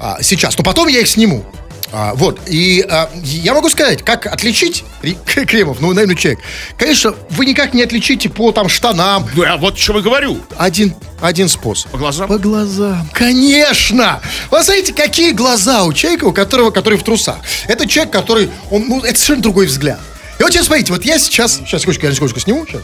А, 0.00 0.18
сейчас, 0.22 0.56
но 0.58 0.64
потом 0.64 0.88
я 0.88 1.00
их 1.00 1.08
сниму. 1.08 1.44
А, 1.90 2.12
вот, 2.14 2.40
и 2.46 2.84
а, 2.88 3.08
я 3.22 3.54
могу 3.54 3.70
сказать, 3.70 4.02
как 4.02 4.26
отличить 4.26 4.84
Кремов, 5.24 5.80
ну, 5.80 5.92
наверное, 5.92 6.16
человек. 6.16 6.40
Конечно, 6.76 7.14
вы 7.30 7.46
никак 7.46 7.72
не 7.72 7.82
отличите 7.82 8.28
по 8.28 8.52
там 8.52 8.68
штанам. 8.68 9.26
Ну, 9.34 9.44
а 9.46 9.56
вот 9.56 9.78
что 9.78 9.94
я 9.96 10.02
говорю. 10.02 10.38
Один, 10.58 10.94
один 11.20 11.48
способ. 11.48 11.90
По 11.90 11.98
глазам? 11.98 12.28
По 12.28 12.38
глазам. 12.38 13.08
Конечно! 13.12 14.20
Вы 14.50 14.62
знаете, 14.62 14.92
какие 14.92 15.32
глаза 15.32 15.84
у 15.84 15.92
человека, 15.92 16.24
у 16.24 16.32
которого, 16.32 16.70
который 16.70 16.98
в 16.98 17.04
трусах. 17.04 17.38
Это 17.66 17.88
человек, 17.88 18.12
который, 18.12 18.50
он, 18.70 18.86
ну, 18.88 19.00
это 19.00 19.14
совершенно 19.14 19.42
другой 19.42 19.66
взгляд. 19.66 20.00
И 20.38 20.42
вот 20.42 20.52
сейчас, 20.52 20.66
смотрите, 20.66 20.92
вот 20.92 21.04
я 21.04 21.18
сейчас, 21.18 21.56
сейчас, 21.56 21.80
секундочку, 21.82 22.06
я 22.06 22.12
секундочку 22.14 22.40
сниму, 22.40 22.66
сейчас. 22.66 22.82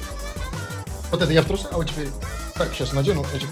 Вот 1.10 1.22
это 1.22 1.32
я 1.32 1.42
в 1.42 1.44
трусах, 1.46 1.68
а 1.72 1.76
вот 1.76 1.88
теперь, 1.88 2.08
так, 2.56 2.68
сейчас 2.74 2.92
надену 2.92 3.24
эти. 3.34 3.46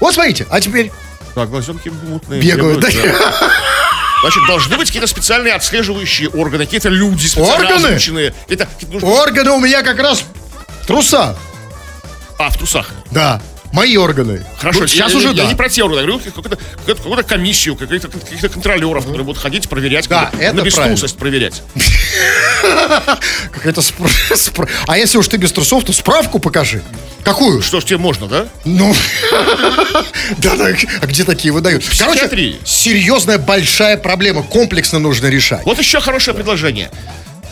Вот 0.00 0.12
смотрите, 0.14 0.46
а 0.50 0.60
теперь 0.60 0.92
Да, 1.34 1.46
глазенки 1.46 1.88
мутные. 1.88 2.40
бегают. 2.42 2.80
да? 2.80 2.88
Значит, 4.20 4.42
должны 4.48 4.76
быть 4.76 4.88
какие-то 4.88 5.06
специальные 5.06 5.54
отслеживающие 5.54 6.28
органы, 6.28 6.64
какие-то 6.66 6.88
люди 6.88 7.26
специально 7.26 7.54
Органы? 7.68 7.86
озвученные. 7.86 8.34
Это, 8.48 8.68
нужно- 8.88 9.08
Органы 9.08 9.50
у 9.52 9.60
меня 9.60 9.82
как 9.82 9.98
раз 10.00 10.24
в 10.82 10.86
трусах. 10.86 11.36
А, 12.38 12.50
в 12.50 12.56
трусах. 12.58 12.90
Да, 13.10 13.40
мои 13.72 13.96
органы. 13.96 14.44
Хорошо, 14.58 14.80
Ну, 14.80 14.86
сейчас 14.86 15.12
я, 15.12 15.18
уже 15.18 15.28
я, 15.28 15.34
да. 15.34 15.42
я 15.44 15.48
не 15.48 15.54
про 15.54 15.68
те 15.68 15.82
органы, 15.82 16.00
я 16.00 16.06
говорю 16.06 16.22
какую-то, 16.24 16.58
какую-то 16.86 17.22
комиссию, 17.22 17.76
каких-то, 17.76 18.08
каких-то 18.08 18.48
контролеров, 18.48 19.04
которые 19.04 19.24
будут 19.24 19.40
ходить, 19.40 19.68
проверять, 19.68 20.08
Да, 20.08 20.30
это 20.38 20.56
на 20.56 20.62
беструсость 20.62 21.16
правильно. 21.16 21.50
проверять. 21.50 21.62
Какая-то 23.52 23.82
А 24.86 24.98
если 24.98 25.18
уж 25.18 25.28
ты 25.28 25.36
без 25.36 25.52
трусов, 25.52 25.84
то 25.84 25.92
справку 25.92 26.38
покажи. 26.38 26.82
Какую? 27.24 27.62
Что 27.62 27.80
ж 27.80 27.84
тебе 27.84 27.98
можно, 27.98 28.26
да? 28.26 28.48
Ну, 28.64 28.94
да, 30.38 30.56
да, 30.56 30.68
а 31.00 31.06
где 31.06 31.24
такие 31.24 31.52
выдают? 31.52 31.84
Короче, 31.98 32.56
серьезная 32.64 33.38
большая 33.38 33.96
проблема, 33.96 34.42
комплексно 34.42 34.98
нужно 34.98 35.26
решать. 35.26 35.64
Вот 35.64 35.78
еще 35.78 36.00
хорошее 36.00 36.34
предложение. 36.34 36.90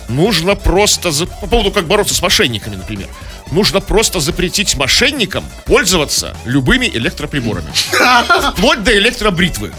Нужно 0.09 0.55
просто, 0.55 1.11
за- 1.11 1.27
по 1.27 1.47
поводу 1.47 1.73
как 1.73 1.87
бороться 1.87 2.15
с 2.15 2.23
мошенниками, 2.23 2.77
например. 2.77 3.09
Нужно 3.51 3.81
просто 3.81 4.21
запретить 4.21 4.75
мошенникам 4.77 5.45
пользоваться 5.67 6.37
любыми 6.45 6.87
электроприборами. 6.87 7.73
Вплоть 8.53 8.83
до 8.83 8.97
электробритвы. 8.99 9.73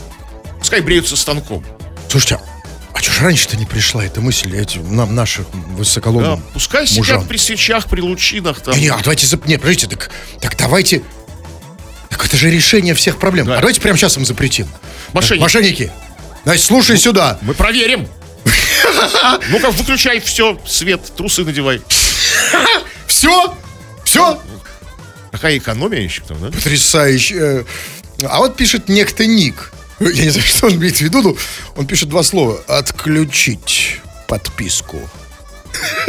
Пускай 0.60 0.82
бреются 0.82 1.16
станком. 1.18 1.64
Слушайте, 2.10 2.40
а 2.94 3.00
что 3.00 3.12
же 3.12 3.24
раньше-то 3.26 3.58
не 3.58 3.66
пришла 3.66 4.04
эта 4.06 4.22
мысль 4.22 4.56
эти, 4.58 4.80
нам, 4.80 5.14
наших 5.14 5.46
Да, 5.52 5.60
высоколобым 5.76 6.42
пускай 6.54 6.88
сидят 6.88 6.98
мужам? 7.00 7.26
при 7.28 7.38
свечах, 7.38 7.86
при 7.88 8.02
лучинах. 8.02 8.62
Там. 8.62 8.74
Не, 8.74 8.82
не, 8.84 8.88
а 8.88 8.98
давайте, 9.00 9.28
зап- 9.28 9.48
нет, 9.48 9.60
подождите, 9.62 9.88
так, 9.96 10.10
так 10.42 10.56
давайте, 10.58 11.04
так 12.10 12.26
это 12.26 12.38
же 12.38 12.50
решение 12.50 12.94
всех 12.96 13.20
проблем. 13.20 13.46
Да. 13.48 13.58
А 13.58 13.60
давайте 13.60 13.82
прямо 13.82 13.98
сейчас 13.98 14.18
им 14.18 14.26
запретим. 14.26 14.68
Мошенники. 15.14 15.42
Мошенники, 15.44 15.92
значит, 16.44 16.66
слушай 16.66 16.98
сюда. 16.98 17.38
Мы 17.42 17.54
проверим. 17.54 18.08
Ну-ка, 19.50 19.70
выключай 19.72 20.20
все, 20.22 20.60
свет, 20.66 21.02
трусы 21.16 21.44
надевай. 21.44 21.82
Все? 23.08 23.56
Все? 24.04 24.42
Какая 25.32 25.58
экономия 25.58 26.02
еще 26.02 26.22
там, 26.24 26.40
да? 26.42 26.52
Потрясающе. 26.52 27.36
Э, 27.36 27.64
А 28.28 28.40
вот 28.40 28.56
пишет 28.56 28.90
некто 28.90 29.26
Ник. 29.26 29.72
Я 30.00 30.10
не 30.26 30.30
знаю, 30.30 30.48
что 30.48 30.68
он 30.68 30.74
имеет 30.76 30.98
в 30.98 31.02
виду, 31.02 31.22
но 31.22 31.36
он 31.76 31.88
пишет 31.88 32.10
два 32.10 32.24
слова. 32.24 32.60
Отключить 32.68 34.02
подписку. 34.28 35.00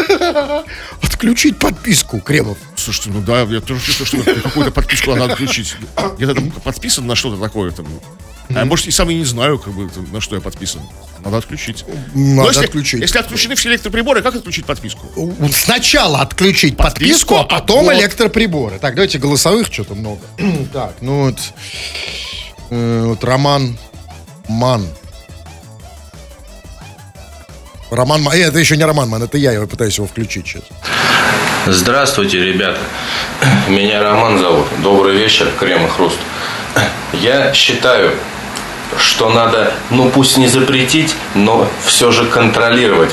Отключить 1.02 1.58
подписку, 1.58 2.20
Кремов. 2.20 2.58
Слушайте, 2.76 3.10
ну 3.10 3.20
да, 3.20 3.42
я 3.42 3.60
тоже 3.60 3.84
чувствую, 3.84 4.06
что 4.22 4.40
какую-то 4.40 4.70
подписку 4.70 5.14
надо 5.14 5.32
отключить. 5.32 5.76
Я 6.18 6.32
там 6.34 6.50
подписан 6.50 7.06
на 7.06 7.14
что-то 7.16 7.40
такое 7.40 7.70
там. 7.70 7.86
А 8.50 8.60
я, 8.60 8.64
может, 8.64 8.86
и 8.86 8.90
сам 8.90 9.10
и 9.10 9.14
не 9.14 9.24
знаю, 9.24 9.58
как 9.58 9.74
бы, 9.74 9.90
на 10.12 10.20
что 10.20 10.34
я 10.34 10.40
подписан. 10.40 10.80
Надо 11.24 11.38
отключить. 11.38 11.84
Но 12.14 12.36
Надо 12.36 12.48
если, 12.48 12.64
отключить. 12.64 13.00
Если 13.00 13.18
отключены 13.18 13.54
все 13.56 13.68
электроприборы, 13.70 14.22
как 14.22 14.36
отключить 14.36 14.64
подписку? 14.64 15.06
Сначала 15.52 16.20
отключить 16.20 16.76
подписку, 16.76 17.34
Подписку, 17.34 17.36
а 17.36 17.44
потом 17.44 17.80
а 17.80 17.92
вот. 17.92 18.00
электроприборы. 18.00 18.78
Так, 18.78 18.94
давайте 18.94 19.18
голосовых 19.18 19.66
что-то 19.70 19.94
много. 19.94 20.20
так, 20.72 20.94
ну 21.00 21.26
вот, 21.26 21.38
э, 22.70 23.04
вот 23.06 23.22
Роман 23.24 23.76
Ман. 24.48 24.86
Роман 27.90 28.22
Ман. 28.22 28.34
Э, 28.34 28.38
это 28.38 28.58
еще 28.58 28.76
не 28.76 28.84
Роман 28.84 29.08
Ман, 29.08 29.22
это 29.22 29.36
я 29.36 29.52
его 29.52 29.66
пытаюсь 29.66 29.96
его 29.98 30.06
включить 30.06 30.46
сейчас. 30.46 30.62
Здравствуйте, 31.66 32.42
ребята. 32.42 32.78
Меня 33.68 34.02
Роман 34.02 34.38
зовут. 34.38 34.66
Добрый 34.82 35.16
вечер, 35.16 35.50
Крем 35.58 35.84
и 35.84 35.88
Хруст. 35.88 36.18
Я 37.12 37.52
считаю, 37.52 38.12
что 38.96 39.28
надо, 39.30 39.72
ну 39.90 40.08
пусть 40.10 40.36
не 40.36 40.46
запретить, 40.48 41.14
но 41.34 41.68
все 41.84 42.10
же 42.10 42.24
контролировать, 42.26 43.10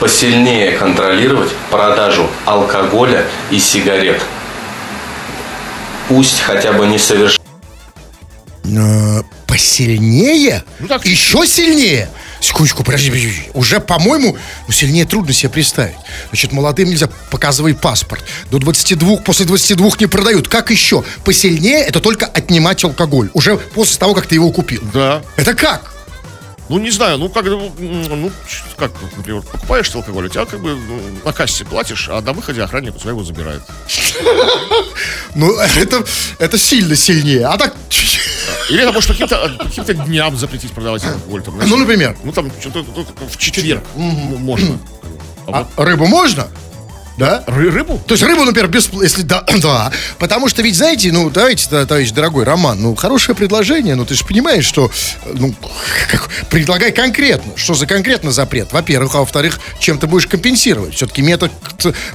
посильнее 0.00 0.72
контролировать 0.72 1.50
продажу 1.70 2.26
алкоголя 2.44 3.24
и 3.50 3.58
сигарет. 3.58 4.20
Пусть 6.08 6.40
хотя 6.40 6.72
бы 6.72 6.86
не 6.86 6.98
совершенно 6.98 7.38
Э, 8.64 9.22
посильнее? 9.46 10.62
Ну, 10.78 10.88
так- 10.88 11.04
Еще 11.06 11.46
сильнее? 11.46 12.10
Секундочку, 12.40 12.84
подожди, 12.84 13.10
подожди. 13.10 13.42
Уже, 13.54 13.80
по-моему, 13.80 14.36
ну, 14.66 14.72
сильнее 14.72 15.04
трудно 15.04 15.32
себе 15.32 15.50
представить. 15.50 15.96
Значит, 16.30 16.52
молодым 16.52 16.88
нельзя 16.88 17.08
показывать 17.30 17.80
паспорт. 17.80 18.24
До 18.50 18.58
22, 18.58 19.18
после 19.18 19.46
22 19.46 19.90
не 20.00 20.06
продают. 20.06 20.48
Как 20.48 20.70
еще? 20.70 21.04
Посильнее 21.24 21.80
это 21.80 22.00
только 22.00 22.26
отнимать 22.26 22.82
алкоголь. 22.84 23.30
Уже 23.34 23.56
после 23.56 23.98
того, 23.98 24.14
как 24.14 24.26
ты 24.26 24.36
его 24.36 24.50
купил. 24.50 24.82
Да. 24.92 25.22
Это 25.36 25.54
как? 25.54 25.97
Ну, 26.68 26.78
не 26.78 26.90
знаю, 26.90 27.16
ну, 27.18 27.28
как, 27.30 27.46
ну, 27.46 27.72
ну, 27.78 28.30
как, 28.76 28.92
например, 29.16 29.42
покупаешь 29.42 29.88
ты 29.88 29.96
алкоголь, 29.96 30.26
у 30.26 30.28
тебя 30.28 30.44
как 30.44 30.60
бы 30.60 30.76
ну, 30.76 31.00
на 31.24 31.32
кассе 31.32 31.64
платишь, 31.64 32.08
а 32.10 32.20
на 32.20 32.32
выходе 32.32 32.62
охранник 32.62 32.94
у 32.94 32.98
тебя 32.98 33.10
его 33.10 33.24
забирает. 33.24 33.62
Ну, 35.34 35.56
это, 35.58 36.04
это 36.38 36.58
сильно 36.58 36.96
сильнее. 36.96 37.46
А 37.46 37.56
так... 37.56 37.74
Или 38.70 38.82
это 38.82 38.92
может 38.92 39.10
каким-то 39.10 39.56
по 39.58 39.64
каким-то 39.64 39.94
дням 39.94 40.36
запретить 40.36 40.72
продавать 40.72 41.04
алкоголь. 41.04 41.42
Там. 41.42 41.58
Ну, 41.66 41.76
например, 41.76 42.16
Ну, 42.22 42.32
там, 42.32 42.50
что-то 42.60 42.84
ну, 42.94 43.06
в 43.26 43.36
четверг 43.38 43.82
можно. 43.94 44.78
А 45.46 45.66
рыбу 45.76 46.06
можно? 46.06 46.48
Да? 47.18 47.42
ры- 47.48 47.70
рыбу? 47.70 48.00
То 48.06 48.14
есть 48.14 48.22
рыбу, 48.22 48.44
например, 48.44 48.68
бесплатно, 48.70 49.02
если 49.04 49.22
да, 49.22 49.44
да. 49.60 49.90
Потому 50.18 50.48
что 50.48 50.62
ведь, 50.62 50.76
знаете, 50.76 51.10
ну, 51.12 51.28
давайте, 51.30 51.66
да, 51.68 51.84
товарищ 51.84 52.12
дорогой 52.12 52.44
Роман, 52.44 52.80
ну, 52.80 52.94
хорошее 52.94 53.34
предложение, 53.34 53.96
ну, 53.96 54.06
ты 54.06 54.14
же 54.14 54.24
понимаешь, 54.24 54.64
что, 54.64 54.90
э, 55.24 55.30
ну, 55.34 55.52
как- 56.10 56.28
предлагай 56.48 56.92
конкретно. 56.92 57.52
Что 57.56 57.74
за 57.74 57.86
конкретно 57.86 58.30
запрет? 58.30 58.72
Во-первых, 58.72 59.16
а 59.16 59.18
во-вторых, 59.18 59.58
чем 59.80 59.98
ты 59.98 60.06
будешь 60.06 60.28
компенсировать? 60.28 60.94
Все-таки 60.94 61.20
метод 61.22 61.50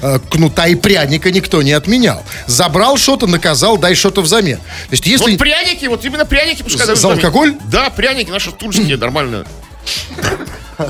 э, 0.02 0.20
кнута 0.32 0.68
и 0.68 0.76
пряника 0.76 1.32
никто 1.32 1.62
не 1.62 1.74
отменял. 1.74 2.24
Забрал 2.48 2.98
что-то, 2.98 3.28
наказал, 3.28 3.78
дай 3.78 3.96
что-то 3.96 4.22
взамен. 4.22 4.58
То 4.58 4.64
есть, 4.92 5.06
если... 5.06 5.32
Вот 5.32 5.38
пряники, 5.40 5.86
вот 5.88 6.06
именно 6.06 6.26
пряники 6.26 6.64
пускай 6.64 6.86
За- 6.88 6.96
за 6.96 7.12
алкоголь? 7.12 7.56
Да, 7.70 7.90
пряники 7.90 8.30
наши 8.32 8.52
тульские, 8.54 8.96
нормально. 8.98 9.46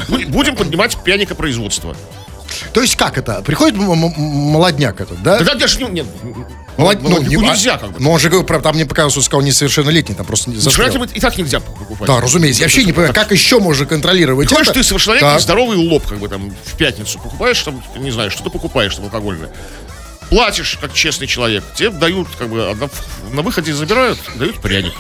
Бу- 0.08 0.26
Будем 0.28 0.56
поднимать 0.56 0.96
пряникопроизводство. 1.04 1.96
То 2.74 2.82
есть 2.82 2.96
как 2.96 3.18
это? 3.18 3.42
Приходит 3.42 3.76
молодняк 3.78 5.02
этот, 5.02 5.22
да? 5.24 5.38
Тогда 5.38 5.56
даже 5.56 5.84
не- 5.84 5.90
нет. 5.90 6.06
Молод- 6.78 7.00
ну, 7.04 7.10
молодняку 7.10 7.42
не- 7.44 7.50
нельзя 7.50 7.78
как 7.78 7.92
бы. 7.92 8.00
Но 8.00 8.12
он 8.12 8.20
же 8.20 8.30
говорил, 8.30 8.62
там 8.62 8.76
мне 8.76 8.86
показалось, 8.86 9.14
что 9.14 9.22
сказал 9.22 9.44
несовершеннолетний, 9.44 10.16
там 10.16 10.26
просто 10.26 10.50
не 10.50 10.56
застрял. 10.58 11.04
И 11.04 11.20
так 11.20 11.38
нельзя 11.38 11.60
покупать. 11.60 12.08
Да, 12.08 12.20
разумеется. 12.20 12.62
Я 12.62 12.66
вообще 12.68 12.84
не 12.84 12.94
понимаю, 12.94 13.14
как 13.14 13.32
еще 13.32 13.60
можно 13.60 13.86
контролировать 13.86 14.48
Приходишь 14.48 14.70
это? 14.70 14.80
ты 14.80 14.84
совершеннолетний, 14.84 15.40
здоровый 15.40 15.78
лоб, 15.78 16.06
как 16.08 16.18
бы 16.20 16.28
там 16.30 16.50
в 16.50 16.78
пятницу 16.78 17.20
покупаешь, 17.20 17.62
там, 17.62 17.84
не 17.96 18.12
знаю, 18.12 18.32
что 18.32 18.44
ты 18.44 18.50
покупаешь 18.50 18.96
там 18.96 19.06
алкогольное. 19.06 19.52
Платишь, 20.30 20.78
как 20.82 20.94
честный 20.94 21.28
человек. 21.28 21.64
Тебе 21.76 21.90
дают, 21.92 22.28
как 22.40 22.50
бы, 22.50 22.74
на, 22.76 22.90
на 23.36 23.42
выходе 23.44 23.72
забирают, 23.74 24.18
дают 24.36 24.60
пряник. 24.62 24.94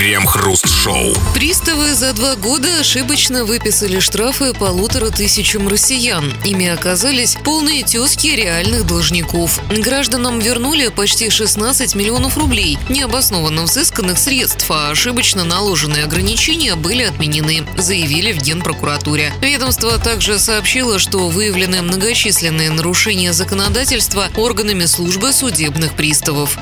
Крем-хруст-шоу. 0.00 1.12
Приставы 1.34 1.92
за 1.92 2.14
два 2.14 2.34
года 2.34 2.80
ошибочно 2.80 3.44
выписали 3.44 4.00
штрафы 4.00 4.54
полутора 4.54 5.10
тысячам 5.10 5.68
россиян. 5.68 6.32
Ими 6.42 6.68
оказались 6.68 7.36
полные 7.44 7.84
тезки 7.84 8.28
реальных 8.28 8.86
должников. 8.86 9.60
Гражданам 9.68 10.38
вернули 10.38 10.88
почти 10.88 11.28
16 11.28 11.94
миллионов 11.96 12.38
рублей 12.38 12.78
необоснованно 12.88 13.64
взысканных 13.64 14.18
средств, 14.18 14.70
а 14.70 14.88
ошибочно 14.88 15.44
наложенные 15.44 16.04
ограничения 16.04 16.76
были 16.76 17.02
отменены, 17.02 17.66
заявили 17.76 18.32
в 18.32 18.38
Генпрокуратуре. 18.38 19.34
Ведомство 19.42 19.98
также 19.98 20.38
сообщило, 20.38 20.98
что 20.98 21.28
выявлены 21.28 21.82
многочисленные 21.82 22.70
нарушения 22.70 23.34
законодательства 23.34 24.30
органами 24.34 24.86
службы 24.86 25.30
судебных 25.34 25.92
приставов. 25.92 26.56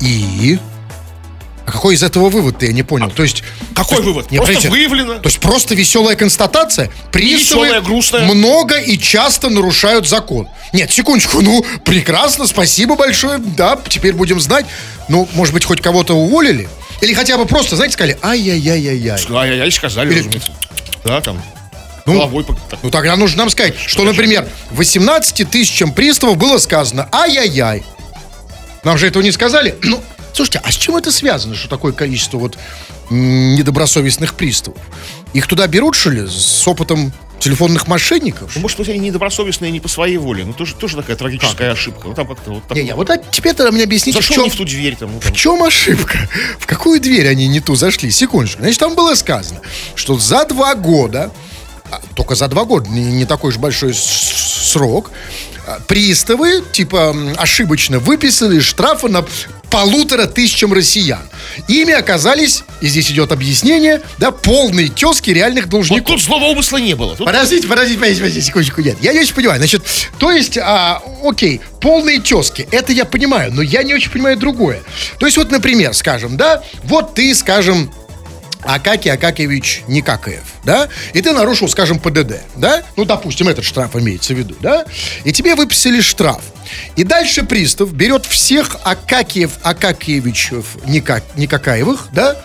И... 0.00 0.58
А 1.66 1.70
какой 1.70 1.96
из 1.96 2.02
этого 2.02 2.30
вывод-то, 2.30 2.64
я 2.64 2.72
не 2.72 2.82
понял. 2.82 3.10
То 3.10 3.22
есть... 3.22 3.42
Какой 3.74 3.98
то 3.98 4.02
вывод? 4.04 4.30
Нет, 4.30 4.38
Просто 4.38 4.54
подождите. 4.54 4.70
выявлено. 4.70 5.18
То 5.18 5.28
есть 5.28 5.38
просто 5.38 5.74
веселая 5.74 6.16
констатация? 6.16 6.90
Приставы 7.12 7.66
Веселая, 7.66 7.80
грустная. 7.82 8.22
много 8.26 8.78
и 8.80 8.98
часто 8.98 9.50
нарушают 9.50 10.08
закон. 10.08 10.48
Нет, 10.72 10.90
секундочку, 10.90 11.42
ну, 11.42 11.62
прекрасно, 11.84 12.46
спасибо 12.46 12.96
большое. 12.96 13.36
Да, 13.38 13.78
теперь 13.86 14.14
будем 14.14 14.40
знать. 14.40 14.64
Ну, 15.08 15.28
может 15.34 15.52
быть, 15.52 15.64
хоть 15.66 15.82
кого-то 15.82 16.14
уволили? 16.14 16.68
Или 17.02 17.12
хотя 17.12 17.36
бы 17.36 17.44
просто, 17.44 17.76
знаете, 17.76 17.92
сказали, 17.94 18.18
ай-яй-яй-яй-яй. 18.22 19.20
Ай-яй-яй, 19.30 19.70
сказали, 19.70 20.10
Или- 20.10 20.18
разумеется. 20.20 20.52
Да, 21.04 21.20
там. 21.20 21.40
Ну, 22.06 22.14
головой 22.14 22.44
так. 22.44 22.78
Ну 22.82 22.90
тогда 22.90 23.16
нужно 23.16 23.38
нам 23.40 23.50
сказать, 23.50 23.74
что, 23.78 24.02
например, 24.04 24.48
18 24.70 25.48
тысячам 25.50 25.92
приставов 25.92 26.38
было 26.38 26.56
сказано 26.56 27.06
ай-яй-яй. 27.12 27.82
Нам 28.88 28.96
же 28.96 29.06
этого 29.06 29.22
не 29.22 29.32
сказали. 29.32 29.76
Ну, 29.88 30.02
слушайте, 30.32 30.62
а 30.64 30.72
с 30.72 30.76
чем 30.76 30.96
это 30.96 31.12
связано, 31.12 31.54
что 31.54 31.68
такое 31.68 31.92
количество 31.92 32.38
вот 32.38 32.56
недобросовестных 33.10 34.34
приставов? 34.34 34.78
Их 35.34 35.46
туда 35.46 35.66
берут, 35.66 35.94
что 35.94 36.08
ли, 36.08 36.26
с 36.26 36.66
опытом 36.66 37.12
телефонных 37.38 37.86
мошенников? 37.86 38.52
Ну, 38.54 38.62
может 38.62 38.78
быть, 38.78 38.88
они 38.88 38.98
недобросовестные 39.00 39.70
не 39.70 39.80
по 39.80 39.88
своей 39.88 40.16
воле. 40.16 40.46
Ну, 40.46 40.54
тоже, 40.54 40.74
тоже 40.74 40.96
такая 40.96 41.16
трагическая 41.16 41.72
ошибка. 41.72 42.08
Ну, 42.08 42.14
там 42.14 42.26
как-то 42.26 42.52
вот 42.52 42.62
так. 42.66 42.76
Не-не, 42.78 42.94
вот 42.94 43.10
а 43.10 43.18
теперь-то 43.18 43.70
мне 43.72 43.84
объясните, 43.84 44.20
в 44.20 44.22
Зашел 44.22 44.36
чем, 44.36 44.44
не 44.44 44.50
в 44.50 44.56
ту 44.56 44.64
дверь, 44.64 44.96
там, 44.96 45.12
ну, 45.12 45.20
в 45.20 45.24
там. 45.24 45.34
чем 45.34 45.62
ошибка? 45.62 46.26
В 46.58 46.66
какую 46.66 46.98
дверь 46.98 47.28
они 47.28 47.46
не 47.46 47.60
ту 47.60 47.74
зашли? 47.74 48.10
Секундочку. 48.10 48.62
Значит, 48.62 48.80
там 48.80 48.94
было 48.94 49.14
сказано, 49.16 49.60
что 49.96 50.18
за 50.18 50.46
два 50.46 50.74
года, 50.74 51.30
а, 51.90 52.00
только 52.14 52.34
за 52.34 52.48
два 52.48 52.64
года, 52.64 52.88
не, 52.88 53.04
не 53.04 53.26
такой 53.26 53.50
уж 53.50 53.58
большой 53.58 53.92
срок, 53.92 55.10
приставы, 55.86 56.62
типа, 56.72 57.14
ошибочно 57.36 57.98
выписали 57.98 58.60
штрафы 58.60 59.08
на 59.08 59.24
полутора 59.70 60.26
тысячам 60.26 60.72
россиян. 60.72 61.20
Ими 61.68 61.92
оказались, 61.92 62.64
и 62.80 62.86
здесь 62.86 63.10
идет 63.10 63.32
объяснение, 63.32 64.00
да, 64.16 64.30
полные 64.30 64.88
тески 64.88 65.30
реальных 65.30 65.64
Вот 65.64 65.70
должников. 65.70 66.06
тут 66.06 66.22
злого 66.22 66.44
умысла 66.44 66.78
не 66.78 66.94
было. 66.94 67.14
Тут 67.16 67.26
Подождите, 67.26 67.66
подождите, 67.68 67.98
подождите, 67.98 68.20
подождите, 68.22 68.46
секундочку, 68.46 68.80
нет. 68.80 68.96
Я 69.02 69.12
не 69.12 69.20
очень 69.20 69.34
понимаю. 69.34 69.58
Значит, 69.58 69.82
то 70.18 70.30
есть, 70.30 70.56
а, 70.56 71.02
окей, 71.22 71.60
полные 71.80 72.18
тески, 72.20 72.66
это 72.70 72.92
я 72.92 73.04
понимаю, 73.04 73.52
но 73.52 73.60
я 73.60 73.82
не 73.82 73.92
очень 73.94 74.10
понимаю 74.10 74.38
другое. 74.38 74.80
То 75.18 75.26
есть, 75.26 75.36
вот, 75.36 75.50
например, 75.50 75.92
скажем, 75.92 76.38
да, 76.38 76.62
вот 76.84 77.14
ты, 77.14 77.34
скажем, 77.34 77.92
Акакий 78.62 79.10
Акакевич 79.12 79.82
Никакаев, 79.86 80.42
да, 80.64 80.88
и 81.12 81.22
ты 81.22 81.32
нарушил, 81.32 81.68
скажем, 81.68 81.98
ПДД, 81.98 82.40
да, 82.56 82.82
ну, 82.96 83.04
допустим, 83.04 83.48
этот 83.48 83.64
штраф 83.64 83.94
имеется 83.96 84.34
в 84.34 84.38
виду, 84.38 84.56
да, 84.60 84.84
и 85.24 85.32
тебе 85.32 85.54
выписали 85.54 86.00
штраф. 86.00 86.42
И 86.96 87.04
дальше 87.04 87.44
пристав 87.44 87.92
берет 87.92 88.26
всех 88.26 88.76
Акакиев 88.84 89.52
Акакиевичев 89.62 90.76
Ника- 90.86 91.22
Никакаевых, 91.36 92.08
да, 92.12 92.36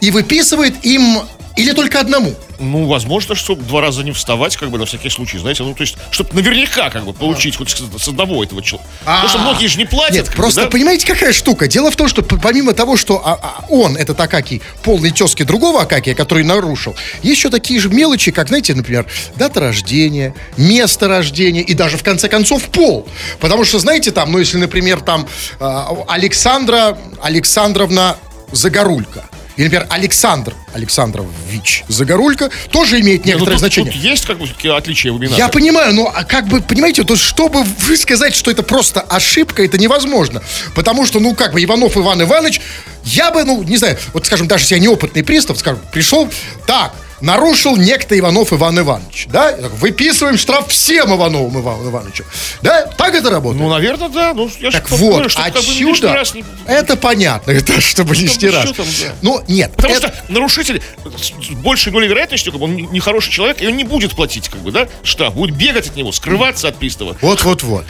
и 0.00 0.10
выписывает 0.10 0.84
им 0.84 1.22
Или 1.56 1.72
только 1.72 2.00
одному? 2.00 2.34
Ну, 2.58 2.86
возможно, 2.86 3.34
чтобы 3.34 3.62
два 3.62 3.80
раза 3.80 4.02
не 4.02 4.10
вставать, 4.10 4.56
как 4.56 4.70
бы 4.70 4.78
на 4.78 4.86
всякий 4.86 5.08
случай, 5.08 5.38
знаете, 5.38 5.62
ну, 5.62 5.74
то 5.74 5.82
есть, 5.82 5.96
чтобы 6.10 6.30
наверняка, 6.34 6.90
как 6.90 7.04
бы, 7.04 7.12
получить 7.12 7.56
хоть 7.56 7.70
с 7.70 7.82
с 7.96 8.08
одного 8.08 8.42
этого 8.42 8.60
человека. 8.60 8.90
Потому 9.04 9.28
что 9.28 9.38
многие 9.38 9.66
же 9.68 9.78
не 9.78 9.84
платят. 9.84 10.14
Нет, 10.14 10.26
бы, 10.26 10.32
просто 10.32 10.62
да? 10.62 10.70
понимаете, 10.70 11.06
какая 11.06 11.32
штука? 11.32 11.68
Дело 11.68 11.90
в 11.90 11.96
том, 11.96 12.08
что 12.08 12.22
помимо 12.22 12.72
того, 12.72 12.96
что 12.96 13.22
а, 13.24 13.38
а, 13.40 13.64
он, 13.68 13.96
этот 13.96 14.20
Акакий, 14.20 14.62
полный 14.82 15.10
тезки 15.10 15.44
другого 15.44 15.82
Акакия, 15.82 16.14
который 16.14 16.42
нарушил, 16.42 16.96
есть 17.22 17.38
еще 17.38 17.50
такие 17.50 17.78
же 17.78 17.88
мелочи, 17.88 18.32
как, 18.32 18.48
знаете, 18.48 18.74
например, 18.74 19.06
дата 19.36 19.60
рождения, 19.60 20.34
место 20.56 21.06
рождения 21.06 21.62
и 21.62 21.74
даже, 21.74 21.96
в 21.96 22.02
конце 22.02 22.28
концов, 22.28 22.64
пол. 22.64 23.08
Потому 23.38 23.64
что, 23.64 23.78
знаете, 23.78 24.10
там, 24.10 24.32
ну, 24.32 24.38
если, 24.38 24.58
например, 24.58 25.00
там 25.00 25.28
а, 25.60 25.88
Александра 26.08 26.98
Александровна 27.22 28.16
Загорулька, 28.52 29.28
или, 29.56 29.64
например, 29.64 29.86
Александр 29.90 30.54
Александрович 30.72 31.84
Загорулька, 31.88 32.50
тоже 32.70 33.00
имеет 33.00 33.24
ну, 33.24 33.32
некоторое 33.32 33.52
тут, 33.52 33.60
значение. 33.60 33.92
тут 33.92 34.02
есть, 34.02 34.26
как 34.26 34.38
бы, 34.38 34.48
такие 34.48 34.74
отличия 34.74 35.12
в 35.12 35.18
именах. 35.18 35.38
Я 35.38 35.48
понимаю, 35.48 35.94
но 35.94 36.12
а 36.14 36.24
как 36.24 36.48
бы, 36.48 36.60
понимаете, 36.60 37.04
то 37.04 37.16
чтобы 37.16 37.62
вы 37.62 37.96
сказать, 37.96 38.34
что 38.34 38.50
это 38.50 38.62
просто 38.62 39.00
ошибка, 39.00 39.64
это 39.64 39.78
невозможно. 39.78 40.42
Потому 40.74 41.06
что, 41.06 41.20
ну, 41.20 41.34
как 41.34 41.52
бы, 41.52 41.62
Иванов 41.62 41.96
Иван 41.96 42.22
Иванович, 42.22 42.60
я 43.04 43.30
бы, 43.30 43.44
ну, 43.44 43.62
не 43.62 43.76
знаю, 43.76 43.98
вот, 44.12 44.26
скажем, 44.26 44.48
даже 44.48 44.64
если 44.64 44.74
я 44.76 44.80
неопытный 44.80 45.22
пристав, 45.22 45.58
скажем, 45.58 45.80
пришел, 45.92 46.28
так, 46.66 46.94
нарушил 47.20 47.76
некто 47.76 48.18
Иванов 48.18 48.52
Иван 48.52 48.78
Иванович, 48.78 49.26
да? 49.30 49.54
Выписываем 49.80 50.36
штраф 50.38 50.68
всем 50.68 51.14
Ивановым 51.14 51.60
Ивану 51.60 51.90
Ивановичу. 51.90 52.24
Да? 52.62 52.86
Так 52.86 53.14
это 53.14 53.30
работает? 53.30 53.62
Ну, 53.62 53.68
наверное, 53.70 54.08
да. 54.08 54.34
Ну, 54.34 54.50
я 54.60 54.70
так 54.70 54.88
вот, 54.90 55.30
чтобы, 55.30 55.50
как 55.50 55.62
бы, 55.62 55.68
лишний 55.68 55.90
отсюда, 55.92 56.12
раз 56.14 56.34
не- 56.34 56.44
это 56.66 56.96
понятно, 56.96 57.50
это 57.52 57.80
чтобы 57.80 58.14
лишний 58.14 58.48
раз. 58.50 58.64
что 58.64 58.74
там, 58.74 58.86
да. 59.00 59.14
Ну, 59.22 59.42
нет. 59.48 59.72
Потому 59.76 59.94
это- 59.94 60.08
что 60.08 60.32
нарушитель 60.32 60.82
с 61.20 61.50
большей 61.56 61.92
долей 61.92 62.08
вероятности, 62.08 62.50
как 62.50 62.58
бы, 62.58 62.64
он 62.64 62.76
не- 62.76 62.82
нехороший 62.86 63.32
человек, 63.32 63.62
и 63.62 63.66
он 63.66 63.76
не 63.76 63.84
будет 63.84 64.14
платить, 64.14 64.48
как 64.48 64.60
бы, 64.60 64.70
да, 64.72 64.88
штраф, 65.02 65.34
будет 65.34 65.54
бегать 65.56 65.86
от 65.88 65.96
него, 65.96 66.12
скрываться 66.12 66.68
от 66.68 66.76
пристава. 66.76 67.16
Вот-вот-вот. 67.20 67.84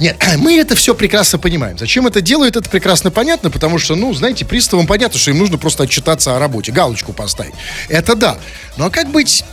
Нет, 0.00 0.16
мы 0.38 0.58
это 0.58 0.74
все 0.74 0.94
прекрасно 0.94 1.38
понимаем. 1.38 1.78
Зачем 1.78 2.06
это 2.06 2.20
делают, 2.20 2.56
это 2.56 2.68
прекрасно 2.68 3.10
понятно, 3.10 3.50
потому 3.50 3.78
что, 3.78 3.94
ну, 3.96 4.12
знаете, 4.14 4.44
приставам 4.44 4.86
понятно, 4.86 5.18
что 5.18 5.30
им 5.30 5.38
нужно 5.38 5.58
просто 5.58 5.84
отчитаться 5.84 6.36
о 6.36 6.38
работе, 6.38 6.72
галочку 6.72 7.12
поставить. 7.12 7.54
Это 7.88 8.14
да. 8.14 8.38
Ну, 8.76 8.84
а 8.86 8.90
как 8.90 9.10
быть 9.10 9.44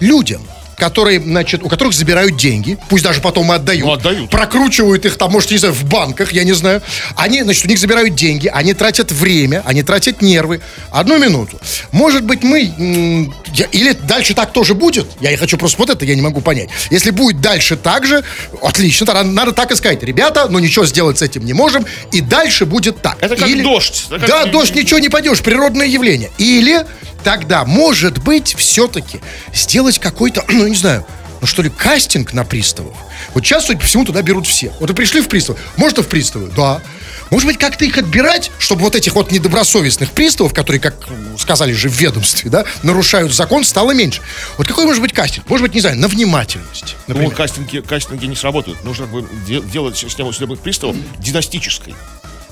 людям? 0.00 0.42
которые, 0.76 1.20
значит, 1.20 1.62
у 1.62 1.68
которых 1.68 1.92
забирают 1.92 2.38
деньги, 2.38 2.78
пусть 2.88 3.04
даже 3.04 3.20
потом 3.20 3.52
и 3.52 3.54
отдают. 3.54 3.84
Ну, 3.84 3.92
отдают. 3.92 4.30
Прокручивают 4.30 5.04
их 5.04 5.18
там, 5.18 5.30
может, 5.30 5.50
не 5.50 5.58
знаю, 5.58 5.74
в 5.74 5.84
банках, 5.84 6.32
я 6.32 6.42
не 6.42 6.52
знаю. 6.54 6.80
Они, 7.16 7.42
значит, 7.42 7.66
у 7.66 7.68
них 7.68 7.78
забирают 7.78 8.14
деньги, 8.14 8.46
они 8.48 8.72
тратят 8.72 9.12
время, 9.12 9.62
они 9.66 9.82
тратят 9.82 10.22
нервы. 10.22 10.62
Одну 10.90 11.18
минуту. 11.18 11.60
Может 11.92 12.24
быть, 12.24 12.42
мы... 12.42 13.30
я- 13.52 13.66
или 13.72 13.92
дальше 13.92 14.32
так 14.32 14.54
тоже 14.54 14.72
будет? 14.74 15.06
Я 15.20 15.30
и 15.32 15.36
хочу 15.36 15.58
просто 15.58 15.76
вот 15.76 15.90
это, 15.90 16.06
я 16.06 16.14
не 16.14 16.22
могу 16.22 16.40
понять. 16.40 16.70
Если 16.88 17.10
будет 17.10 17.42
дальше 17.42 17.76
так 17.76 18.06
же, 18.06 18.24
отлично, 18.62 19.04
тогда 19.04 19.22
надо 19.22 19.52
так 19.52 19.70
и 19.72 19.76
сказать. 19.76 20.02
Ребята, 20.02 20.46
ну 20.48 20.58
ничего 20.60 20.86
сделать 20.86 21.18
с 21.18 21.22
этим 21.22 21.44
не 21.44 21.52
можем, 21.52 21.84
и 22.10 22.22
дальше 22.22 22.64
будет 22.64 23.02
так. 23.02 23.18
Это 23.20 23.36
как 23.36 23.62
дождь, 23.62 24.06
да, 24.08 24.16
Да, 24.16 24.26
как- 24.44 24.50
дождь, 24.50 24.74
ничего 24.74 24.98
не 24.98 25.10
пойдешь, 25.10 25.42
природное 25.42 25.86
явление. 25.86 26.30
Или 26.38 26.86
тогда, 27.22 27.64
может 27.64 28.18
быть, 28.18 28.54
все-таки 28.56 29.20
сделать 29.52 29.98
какой-то, 29.98 30.44
ну, 30.48 30.66
не 30.66 30.76
знаю, 30.76 31.06
ну 31.40 31.46
что 31.46 31.62
ли, 31.62 31.70
кастинг 31.70 32.32
на 32.32 32.44
приставов. 32.44 32.96
Вот 33.34 33.44
сейчас, 33.44 33.66
судя 33.66 33.78
по 33.78 33.86
всему, 33.86 34.04
туда 34.04 34.22
берут 34.22 34.46
все. 34.46 34.72
Вот 34.80 34.90
и 34.90 34.94
пришли 34.94 35.20
в 35.20 35.28
приставы. 35.28 35.58
Можно 35.76 36.02
в 36.02 36.08
приставы? 36.08 36.50
Да. 36.54 36.82
Может 37.30 37.46
быть, 37.46 37.58
как-то 37.58 37.84
их 37.84 37.96
отбирать, 37.96 38.50
чтобы 38.58 38.82
вот 38.82 38.96
этих 38.96 39.14
вот 39.14 39.30
недобросовестных 39.30 40.10
приставов, 40.10 40.52
которые, 40.52 40.80
как 40.80 40.96
сказали 41.38 41.72
же 41.72 41.88
в 41.88 41.92
ведомстве, 41.92 42.50
да, 42.50 42.64
нарушают 42.82 43.32
закон, 43.32 43.64
стало 43.64 43.92
меньше. 43.92 44.20
Вот 44.58 44.66
какой 44.66 44.84
может 44.84 45.00
быть 45.00 45.12
кастинг? 45.12 45.48
Может 45.48 45.62
быть, 45.62 45.74
не 45.74 45.80
знаю, 45.80 45.96
на 45.96 46.08
внимательность. 46.08 46.96
Ну, 47.06 47.14
например. 47.14 47.34
кастинги, 47.34 47.80
кастинги 47.80 48.26
не 48.26 48.36
сработают. 48.36 48.82
Нужно 48.84 49.06
бы, 49.06 49.26
де- 49.46 49.60
делать 49.62 49.96
систему 49.96 50.32
судебных 50.32 50.58
приставов 50.60 50.96
династической. 51.18 51.94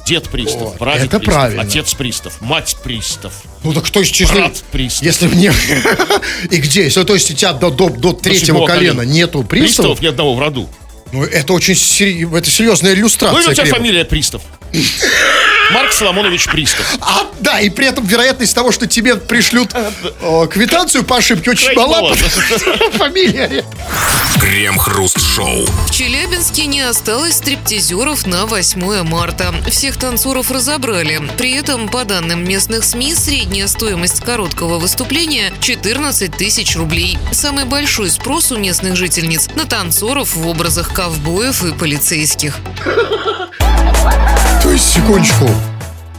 Дед 0.09 0.29
пристав, 0.31 0.63
О, 0.63 0.71
прадед 0.79 1.07
это 1.09 1.19
пристав, 1.19 1.35
правильно. 1.35 1.63
отец 1.63 1.95
пристав, 1.95 2.41
мать 2.41 2.77
пристав. 2.83 3.33
Ну 3.63 3.73
так 3.75 3.91
то 3.91 4.01
есть 4.01 4.13
число... 4.15 4.37
Брат 4.37 4.63
пристав. 4.73 5.03
Если 5.03 5.27
мне... 5.27 5.53
И 6.51 6.57
где? 6.57 6.85
Если, 6.85 7.05
то 7.05 7.13
есть 7.15 7.31
у 7.31 7.35
тебя 7.35 7.53
до, 7.53 7.71
до, 7.71 7.91
до 7.91 8.13
третьего 8.13 8.65
колена 8.67 9.01
колена. 9.01 9.13
нету 9.13 9.43
приставов, 9.45 9.99
Приставов 9.99 10.01
ни 10.03 10.07
одного 10.07 10.35
в 10.35 10.39
роду. 10.41 10.69
ну 11.13 11.25
это 11.25 11.53
очень 11.53 11.75
сери- 11.75 12.27
это 12.37 12.49
серьезная 12.51 12.95
иллюстрация. 12.95 13.37
Ну, 13.39 13.43
или 13.45 13.51
у 13.51 13.55
тебя 13.55 13.67
фамилия 13.67 14.05
Пристав. 14.05 14.43
Марк 15.71 15.93
Соломонович 15.93 16.47
Пристав. 16.47 16.97
А, 17.01 17.27
да, 17.41 17.61
и 17.61 17.69
при 17.69 17.87
этом 17.87 18.05
вероятность 18.05 18.55
того, 18.55 18.73
что 18.73 18.87
тебе 18.87 19.17
пришлют 19.17 19.71
э, 19.75 20.47
квитанцию 20.51 21.05
по 21.05 21.19
ошибке 21.19 21.51
очень 21.51 21.75
Крайне 21.75 21.83
мала. 21.83 22.15
Фамилия. 22.95 23.65
Крем-хруст-шоу. 24.41 25.67
В 25.67 25.91
Челябинске 25.91 26.67
не 26.67 26.81
осталось 26.81 27.35
стриптизеров 27.35 28.27
на 28.27 28.47
8 28.47 29.03
марта. 29.03 29.55
Всех 29.69 29.99
танцоров 29.99 30.51
разобрали. 30.51 31.21
При 31.37 31.53
этом, 31.53 31.89
по 31.89 32.05
данным 32.05 32.45
местных 32.49 32.85
СМИ, 32.85 33.15
средняя 33.15 33.67
стоимость 33.67 34.21
короткого 34.21 34.79
выступления 34.79 35.53
14 35.61 36.35
тысяч 36.35 36.77
рублей. 36.77 37.19
Самый 37.33 37.65
большой 37.65 38.11
спрос 38.11 38.53
у 38.53 38.57
местных 38.57 38.97
жительниц 38.97 39.49
на 39.55 39.67
танцоров 39.67 40.35
в 40.35 40.47
образах 40.47 40.95
ковбоев 40.95 41.65
и 41.65 41.73
полицейских. 41.73 42.55
То 44.63 44.71
есть, 44.71 44.93
секундочку. 44.93 45.49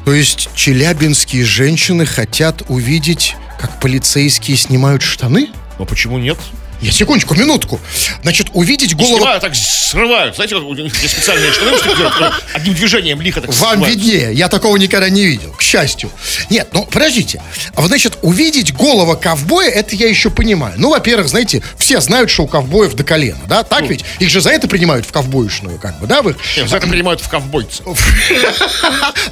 То 0.06 0.14
есть, 0.14 0.50
челябинские 0.56 1.46
женщины 1.46 2.06
хотят 2.06 2.64
увидеть, 2.68 3.36
как 3.60 3.80
полицейские 3.80 4.58
снимают 4.58 5.02
штаны? 5.02 5.50
Ну, 5.78 5.86
почему 5.86 6.18
нет? 6.18 6.38
Нет, 6.82 6.94
секундочку, 6.94 7.36
минутку. 7.36 7.80
Значит, 8.22 8.48
увидеть 8.54 8.94
Не 8.94 8.96
голову... 8.96 9.18
снимают, 9.18 9.42
так 9.42 9.56
срывают. 9.56 10.36
Знаете, 10.36 10.56
у 10.56 10.74
них 10.74 11.02
есть 11.02 11.14
специальные 11.14 11.52
штаны, 11.52 11.78
которые 11.78 12.32
одним 12.54 12.74
движением 12.74 13.22
лихо 13.22 13.42
так 13.42 13.54
Вам 13.56 13.72
срывают. 13.72 13.96
виднее, 13.96 14.34
я 14.34 14.48
такого 14.48 14.78
никогда 14.78 15.10
не 15.10 15.26
видел, 15.26 15.52
к 15.52 15.62
счастью. 15.62 16.10
Нет, 16.50 16.70
ну 16.74 16.86
подождите. 16.86 17.42
А 17.76 17.82
значит, 17.88 18.18
увидеть 18.22 18.74
голого 18.74 19.16
ковбоя, 19.16 19.70
это 19.70 19.96
я 19.96 20.08
еще 20.08 20.30
понимаю. 20.30 20.76
Ну, 20.78 20.90
во-первых, 20.90 21.28
знаете, 21.28 21.62
все 21.78 22.00
знают, 22.02 22.30
что 22.30 22.44
у 22.44 22.48
ковбоев 22.48 22.94
до 22.94 23.04
колена, 23.04 23.42
да? 23.48 23.64
Так 23.64 23.84
ведь? 23.90 24.06
Их 24.20 24.30
же 24.30 24.42
за 24.42 24.52
это 24.52 24.68
принимают 24.68 25.06
в 25.06 25.12
ковбоишную, 25.12 25.80
как 25.80 26.00
бы, 26.00 26.08
да? 26.08 26.22
Вы... 26.22 26.36
Нет, 26.56 26.70
за 26.70 26.78
это 26.78 26.88
принимают 26.88 27.22
в 27.22 27.30
ковбойцы. 27.30 27.84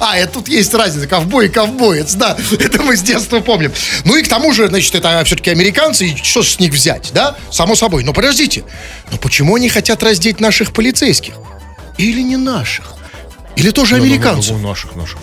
А, 0.00 0.16
это 0.16 0.34
тут 0.34 0.48
есть 0.48 0.72
разница, 0.74 1.06
ковбой 1.06 1.46
и 1.46 1.48
ковбоец, 1.48 2.14
да. 2.14 2.36
Это 2.58 2.82
мы 2.82 2.96
с 2.96 3.02
детства 3.02 3.40
помним. 3.40 3.72
Ну 4.04 4.16
и 4.16 4.22
к 4.22 4.28
тому 4.28 4.52
же, 4.52 4.68
значит, 4.68 4.94
это 4.94 5.22
все-таки 5.24 5.50
американцы, 5.50 6.06
и 6.06 6.16
что 6.16 6.42
с 6.42 6.58
них 6.60 6.72
взять, 6.72 7.10
да? 7.12 7.36
Само 7.50 7.74
собой. 7.74 8.04
Но 8.04 8.12
подождите, 8.12 8.64
но 9.10 9.18
почему 9.18 9.56
они 9.56 9.68
хотят 9.68 10.02
раздеть 10.02 10.40
наших 10.40 10.72
полицейских? 10.72 11.34
Или 11.96 12.22
не 12.22 12.36
наших? 12.36 12.94
Или 13.56 13.70
тоже 13.70 13.96
американцев? 13.96 14.56
Ну, 14.56 14.68
наших, 14.68 14.94
наших. 14.94 15.18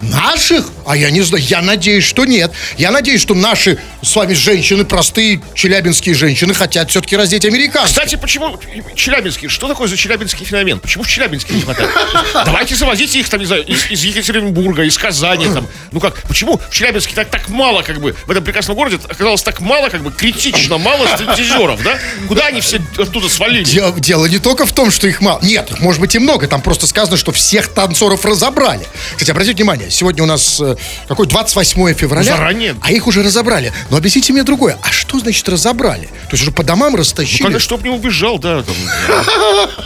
Наших? 0.00 0.66
А 0.86 0.96
я 0.96 1.10
не 1.10 1.22
знаю. 1.22 1.44
Я 1.44 1.62
надеюсь, 1.62 2.04
что 2.04 2.24
нет. 2.24 2.52
Я 2.76 2.90
надеюсь, 2.90 3.20
что 3.20 3.34
наши 3.34 3.78
с 4.02 4.14
вами 4.14 4.34
женщины, 4.34 4.84
простые 4.84 5.40
челябинские 5.54 6.14
женщины, 6.14 6.54
хотят 6.54 6.90
все-таки 6.90 7.16
раздеть 7.16 7.44
американцев. 7.44 7.96
Кстати, 7.96 8.16
почему 8.16 8.58
Челябинский? 8.94 9.48
Что 9.48 9.68
такое 9.68 9.88
за 9.88 9.96
челябинский 9.96 10.44
феномен? 10.44 10.78
Почему 10.80 11.04
в 11.04 11.08
Челябинске 11.08 11.54
не 11.54 11.62
хватает? 11.62 11.90
Давайте 12.34 12.74
завозите 12.74 13.20
их 13.20 13.28
там, 13.28 13.40
не 13.40 13.46
знаю, 13.46 13.64
из, 13.66 13.90
из 13.90 14.04
Екатеринбурга, 14.04 14.82
из 14.82 14.98
Казани 14.98 15.46
там. 15.46 15.66
Ну 15.90 16.00
как, 16.00 16.22
почему 16.22 16.58
в 16.58 16.70
Челябинске 16.70 17.14
так, 17.14 17.30
так 17.30 17.48
мало, 17.48 17.82
как 17.82 18.00
бы, 18.00 18.14
в 18.26 18.30
этом 18.30 18.44
прекрасном 18.44 18.76
городе 18.76 18.98
оказалось 19.08 19.42
так 19.42 19.60
мало, 19.60 19.88
как 19.88 20.02
бы, 20.02 20.12
критично 20.12 20.78
мало 20.78 21.06
стриптизеров, 21.14 21.82
да? 21.82 21.98
Куда 22.28 22.46
они 22.46 22.60
все 22.60 22.80
оттуда 22.98 23.28
свалили? 23.28 23.64
Дело, 23.64 23.98
дело 23.98 24.26
не 24.26 24.38
только 24.38 24.66
в 24.66 24.72
том, 24.72 24.90
что 24.90 25.06
их 25.06 25.20
мало. 25.20 25.40
Нет, 25.42 25.70
их 25.70 25.80
может 25.80 26.00
быть 26.00 26.14
и 26.14 26.18
много. 26.18 26.46
Там 26.46 26.60
просто 26.60 26.86
сказано, 26.86 27.16
что 27.16 27.32
всех 27.32 27.68
танцоров 27.68 28.24
разобрали. 28.24 28.86
Кстати, 29.12 29.30
обратите 29.30 29.56
внимание, 29.56 29.83
сегодня 29.90 30.22
у 30.22 30.26
нас 30.26 30.60
э, 30.60 30.76
какой 31.08 31.26
28 31.26 31.94
февраля. 31.94 32.30
Ну, 32.32 32.36
заранее. 32.36 32.76
А 32.80 32.92
их 32.92 33.06
уже 33.06 33.22
разобрали. 33.22 33.72
Но 33.90 33.96
объясните 33.96 34.32
мне 34.32 34.42
другое. 34.42 34.78
А 34.82 34.90
что 34.90 35.18
значит 35.18 35.48
разобрали? 35.48 36.06
То 36.06 36.32
есть 36.32 36.42
уже 36.42 36.50
по 36.52 36.62
домам 36.62 36.92
Ну, 36.92 36.98
растащили? 36.98 37.42
когда 37.42 37.58
чтоб 37.58 37.82
не 37.82 37.90
убежал, 37.90 38.38
да, 38.38 38.62
там, 38.62 38.74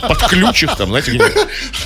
под 0.08 0.18
ключ 0.28 0.62
их 0.64 0.76
там, 0.76 0.88
знаете. 0.88 1.12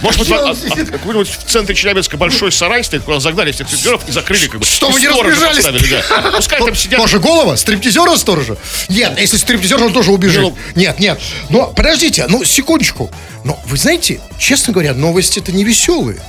Может 0.01 0.21
быть, 0.21 0.91
какой-нибудь 0.91 1.29
в 1.29 1.45
центре 1.51 1.75
Челябинска 1.75 2.17
большой 2.17 2.53
сарай 2.53 2.83
стоит, 2.85 3.03
куда 3.03 3.21
загнали 3.21 3.53
всех 3.53 3.67
стриптизеров 3.69 4.09
и 4.09 4.13
закрыли, 4.13 4.47
как 4.49 4.61
бы. 4.61 4.67
Чтобы 4.67 4.99
И 4.99 5.03
не 5.03 5.09
разбежались. 5.09 5.65
да. 5.91 6.33
Пускай 6.37 6.59
там 6.59 6.75
сидят. 6.75 7.01
Тоже 7.01 7.19
голова? 7.19 7.57
Стриптизера 7.57 8.17
сторожа? 8.17 8.57
Нет, 8.89 9.19
если 9.19 9.37
стриптизер, 9.37 9.83
он 9.83 9.93
тоже 9.93 10.13
убежит. 10.13 10.41
Ну, 10.43 10.57
Нет, 10.75 10.99
нет. 10.99 11.21
Но 11.51 11.67
подождите, 11.69 12.27
ну 12.29 12.45
секундочку. 12.45 13.11
Но 13.45 13.61
вы 13.67 13.77
знаете, 13.77 14.21
честно 14.39 14.73
говоря, 14.73 14.95
новости 14.95 15.39
это 15.41 15.53
не 15.53 15.65
веселые. 15.65 16.21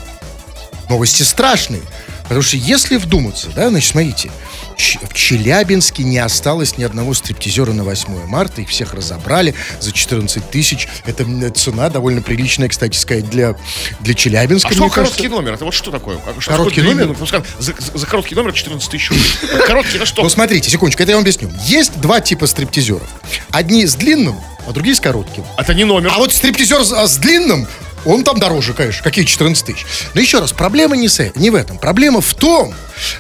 Новости 0.93 1.23
страшные. 1.23 1.81
Потому 2.21 2.43
что 2.43 2.55
если 2.55 2.97
вдуматься, 2.97 3.49
да, 3.55 3.69
значит, 3.69 3.89
смотрите, 3.91 4.29
в 4.77 5.13
Челябинске 5.15 6.03
не 6.03 6.19
осталось 6.19 6.77
ни 6.77 6.83
одного 6.83 7.15
стриптизера 7.15 7.73
на 7.73 7.83
8 7.83 8.27
марта, 8.27 8.61
их 8.61 8.69
всех 8.69 8.93
разобрали 8.93 9.55
за 9.79 9.91
14 9.91 10.51
тысяч. 10.51 10.87
Это 11.07 11.25
цена 11.49 11.89
довольно 11.89 12.21
приличная, 12.21 12.69
кстати 12.69 12.95
сказать, 12.95 13.27
для, 13.27 13.55
для 14.01 14.13
Челябинска. 14.13 14.69
А 14.69 14.71
что 14.73 14.87
короткий 14.89 15.23
кажется. 15.23 15.29
номер? 15.35 15.53
Это 15.55 15.65
вот 15.65 15.73
что 15.73 15.89
такое? 15.89 16.17
А 16.27 16.39
что 16.39 16.51
Короткий 16.51 16.81
такое 16.81 16.93
длинный? 16.95 17.15
номер? 17.15 17.43
За, 17.59 17.73
за- 17.73 17.97
за 17.97 18.05
короткий 18.05 18.35
номер 18.35 18.53
14 18.53 18.87
тысяч 18.89 19.09
рублей. 19.09 19.25
Короткий 19.65 19.97
на 19.97 20.05
что? 20.05 20.21
Ну, 20.21 20.29
смотрите, 20.29 20.69
секундочку, 20.69 21.01
это 21.01 21.11
я 21.11 21.15
вам 21.17 21.23
объясню. 21.23 21.51
Есть 21.65 21.99
два 21.99 22.21
типа 22.21 22.45
стриптизеров. 22.45 23.09
Одни 23.49 23.87
с 23.87 23.95
длинным, 23.95 24.39
а 24.67 24.71
другие 24.71 24.95
с 24.95 24.99
коротким. 24.99 25.43
Это 25.57 25.73
не 25.73 25.85
номер. 25.85 26.11
А 26.13 26.19
вот 26.19 26.31
стриптизер 26.31 26.83
с, 26.85 26.91
а, 26.93 27.07
с 27.07 27.17
длинным, 27.17 27.67
он 28.05 28.23
там 28.23 28.39
дороже, 28.39 28.73
конечно. 28.73 29.03
Какие 29.03 29.25
14 29.25 29.65
тысяч? 29.65 29.85
Но 30.13 30.21
еще 30.21 30.39
раз, 30.39 30.51
проблема 30.51 30.95
не, 30.95 31.07
с, 31.07 31.19
э- 31.19 31.31
не 31.35 31.49
в 31.49 31.55
этом. 31.55 31.77
Проблема 31.77 32.21
в 32.21 32.33
том, 32.33 32.73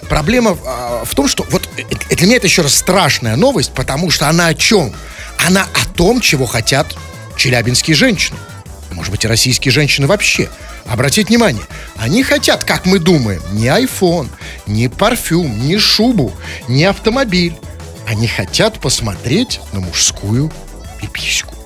проблема 0.09 0.57
а, 0.65 1.03
в 1.05 1.15
том, 1.15 1.27
что 1.27 1.45
вот 1.49 1.67
э, 1.77 1.83
э, 2.09 2.15
для 2.15 2.27
меня 2.27 2.37
это 2.37 2.47
еще 2.47 2.61
раз 2.61 2.75
страшная 2.75 3.35
новость, 3.35 3.71
потому 3.73 4.11
что 4.11 4.27
она 4.27 4.47
о 4.47 4.53
чем? 4.53 4.93
Она 5.45 5.63
о 5.63 5.93
том, 5.93 6.21
чего 6.21 6.45
хотят 6.45 6.95
челябинские 7.37 7.95
женщины. 7.95 8.37
Может 8.91 9.11
быть, 9.11 9.25
и 9.25 9.27
российские 9.27 9.71
женщины 9.71 10.07
вообще. 10.07 10.49
Обратите 10.85 11.27
внимание, 11.27 11.63
они 11.95 12.23
хотят, 12.23 12.63
как 12.63 12.85
мы 12.85 12.99
думаем, 12.99 13.41
не 13.51 13.67
iPhone, 13.67 14.29
не 14.67 14.89
парфюм, 14.89 15.65
не 15.65 15.77
шубу, 15.77 16.33
не 16.67 16.83
автомобиль. 16.83 17.55
Они 18.05 18.27
хотят 18.27 18.79
посмотреть 18.79 19.61
на 19.71 19.79
мужскую 19.79 20.51
пипиську. 20.99 21.62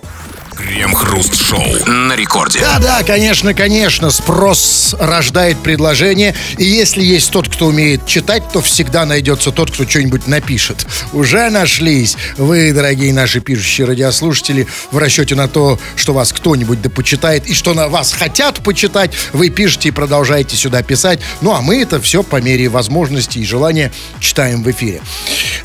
Крем-хруст-шоу 0.58 1.86
на 1.86 2.16
рекорде. 2.16 2.60
Да-да, 2.60 3.04
конечно, 3.04 3.54
конечно, 3.54 4.10
спрос 4.10 4.96
рождает 5.00 5.60
предложение. 5.60 6.34
И 6.58 6.64
если 6.64 7.04
есть 7.04 7.30
тот, 7.30 7.48
кто 7.48 7.68
умеет 7.68 8.08
читать, 8.08 8.42
то 8.52 8.60
всегда 8.62 9.06
найдется 9.06 9.52
тот, 9.52 9.70
кто 9.70 9.88
что-нибудь 9.88 10.26
напишет. 10.26 10.88
Уже 11.14 11.52
нашлись 11.52 12.18
вы, 12.38 12.74
дорогие 12.74 13.14
наши 13.14 13.40
пишущие 13.40 13.86
радиослушатели, 13.86 14.66
в 14.92 14.98
расчете 14.98 15.36
на 15.36 15.48
то, 15.48 15.80
что 15.96 16.14
вас 16.14 16.34
кто-нибудь 16.34 16.82
да 16.82 16.90
почитает, 16.90 17.46
и 17.46 17.54
что 17.54 17.76
на 17.76 17.88
вас 17.88 18.12
хотят 18.12 18.64
почитать, 18.64 19.12
вы 19.34 19.50
пишете 19.50 19.90
и 19.90 19.92
продолжаете 19.92 20.56
сюда 20.56 20.82
писать. 20.82 21.20
Ну, 21.42 21.54
а 21.54 21.62
мы 21.62 21.84
это 21.84 22.02
все 22.02 22.24
по 22.24 22.42
мере 22.42 22.68
возможности 22.68 23.38
и 23.38 23.46
желания 23.46 23.92
читаем 24.20 24.64
в 24.64 24.72
эфире. 24.72 25.02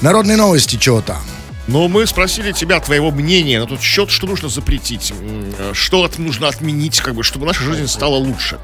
Народные 0.02 0.36
новости, 0.36 0.76
чего 0.76 1.00
там? 1.00 1.22
Но 1.68 1.86
мы 1.88 2.06
спросили 2.06 2.52
тебя 2.52 2.80
твоего 2.80 3.10
мнения 3.10 3.60
на 3.60 3.66
тот 3.66 3.80
счет, 3.80 4.10
что 4.10 4.26
нужно 4.26 4.48
запретить, 4.48 5.12
э, 5.58 5.72
что 5.74 6.02
от- 6.04 6.18
нужно 6.18 6.48
отменить, 6.48 6.98
как 7.00 7.14
бы, 7.14 7.22
чтобы 7.22 7.46
наша 7.46 7.62
жизнь 7.62 7.86
стала 7.86 8.16
лучше. 8.16 8.58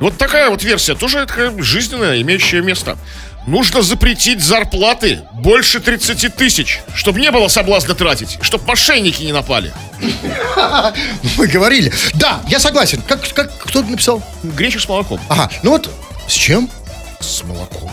Вот 0.00 0.18
такая 0.18 0.50
вот 0.50 0.62
версия, 0.62 0.94
тоже 0.94 1.24
такая 1.26 1.50
жизненная, 1.62 2.20
имеющая 2.20 2.60
место. 2.60 2.98
Нужно 3.46 3.82
запретить 3.82 4.42
зарплаты 4.42 5.20
больше 5.34 5.78
30 5.80 6.28
тысяч, 6.30 6.80
чтобы 6.94 7.20
не 7.20 7.30
было 7.30 7.48
соблазна 7.48 7.94
тратить, 7.94 8.38
чтобы 8.42 8.64
мошенники 8.66 9.22
не 9.22 9.32
напали. 9.32 9.72
Мы 11.36 11.46
говорили. 11.46 11.92
Да, 12.14 12.40
я 12.48 12.58
согласен. 12.58 13.02
Как, 13.06 13.20
как 13.34 13.56
кто 13.58 13.82
написал? 13.82 14.22
Гречу 14.42 14.80
с 14.80 14.88
молоком. 14.88 15.20
Ага, 15.28 15.50
ну 15.62 15.70
вот 15.70 15.90
с 16.26 16.32
чем? 16.32 16.70
С 17.20 17.42
молоком. 17.44 17.90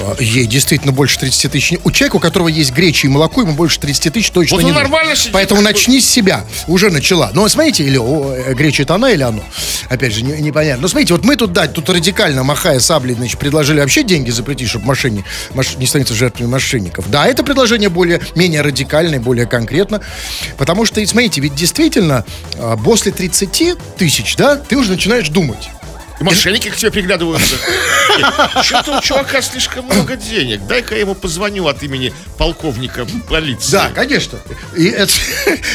А, 0.00 0.16
Ей 0.20 0.46
действительно 0.46 0.92
больше 0.92 1.18
30 1.18 1.52
тысяч. 1.52 1.78
У 1.84 1.90
человека, 1.90 2.16
у 2.16 2.18
которого 2.20 2.48
есть 2.48 2.72
гречи 2.72 3.06
и 3.06 3.08
молоко, 3.08 3.40
ему 3.42 3.52
больше 3.52 3.80
30 3.80 4.12
тысяч 4.12 4.30
точно 4.30 4.56
Вот 4.56 4.64
не 4.64 4.72
нормально 4.72 5.16
сидит, 5.16 5.32
Поэтому 5.32 5.60
бы. 5.60 5.64
начни 5.64 6.00
с 6.00 6.08
себя. 6.08 6.44
Уже 6.66 6.90
начала. 6.90 7.30
Но 7.34 7.48
смотрите, 7.48 7.84
или 7.84 7.96
о, 7.96 8.32
э, 8.34 8.54
греча 8.54 8.82
это 8.82 8.94
она 8.96 9.10
или 9.10 9.22
оно? 9.22 9.42
Опять 9.88 10.12
же, 10.12 10.22
не- 10.22 10.40
непонятно. 10.40 10.82
Но 10.82 10.88
смотрите, 10.88 11.14
вот 11.14 11.24
мы 11.24 11.36
тут, 11.36 11.52
да, 11.52 11.66
тут 11.66 11.88
радикально, 11.88 12.42
махая 12.44 12.80
саблей, 12.80 13.14
значит, 13.14 13.38
предложили 13.38 13.80
вообще 13.80 14.02
деньги 14.02 14.30
запретить, 14.30 14.68
чтобы 14.68 14.84
мошенни, 14.86 15.24
мош- 15.54 15.78
не 15.78 15.86
становиться 15.86 16.14
жертвами 16.14 16.48
мошенников. 16.48 17.10
Да, 17.10 17.26
это 17.26 17.42
предложение 17.42 17.88
более, 17.88 18.20
менее 18.34 18.60
радикальное, 18.62 19.20
более 19.20 19.46
конкретно. 19.46 20.00
Потому 20.56 20.84
что, 20.84 21.04
смотрите, 21.06 21.40
ведь 21.40 21.54
действительно, 21.54 22.24
а, 22.58 22.76
после 22.76 23.12
30 23.12 23.74
тысяч, 23.96 24.36
да, 24.36 24.56
ты 24.56 24.76
уже 24.76 24.90
начинаешь 24.90 25.28
думать. 25.28 25.70
Мошенники 26.20 26.68
к 26.70 26.76
тебе 26.76 26.90
приглядываются. 26.90 27.56
Что-то 28.62 28.98
у 28.98 29.00
чувака 29.00 29.40
слишком 29.42 29.84
много 29.86 30.16
денег. 30.16 30.66
Дай-ка 30.66 30.94
я 30.94 31.02
ему 31.02 31.14
позвоню 31.14 31.66
от 31.68 31.82
имени 31.82 32.12
полковника 32.36 33.06
полиции. 33.28 33.72
Да, 33.72 33.90
конечно. 33.94 34.38
И, 34.76 34.94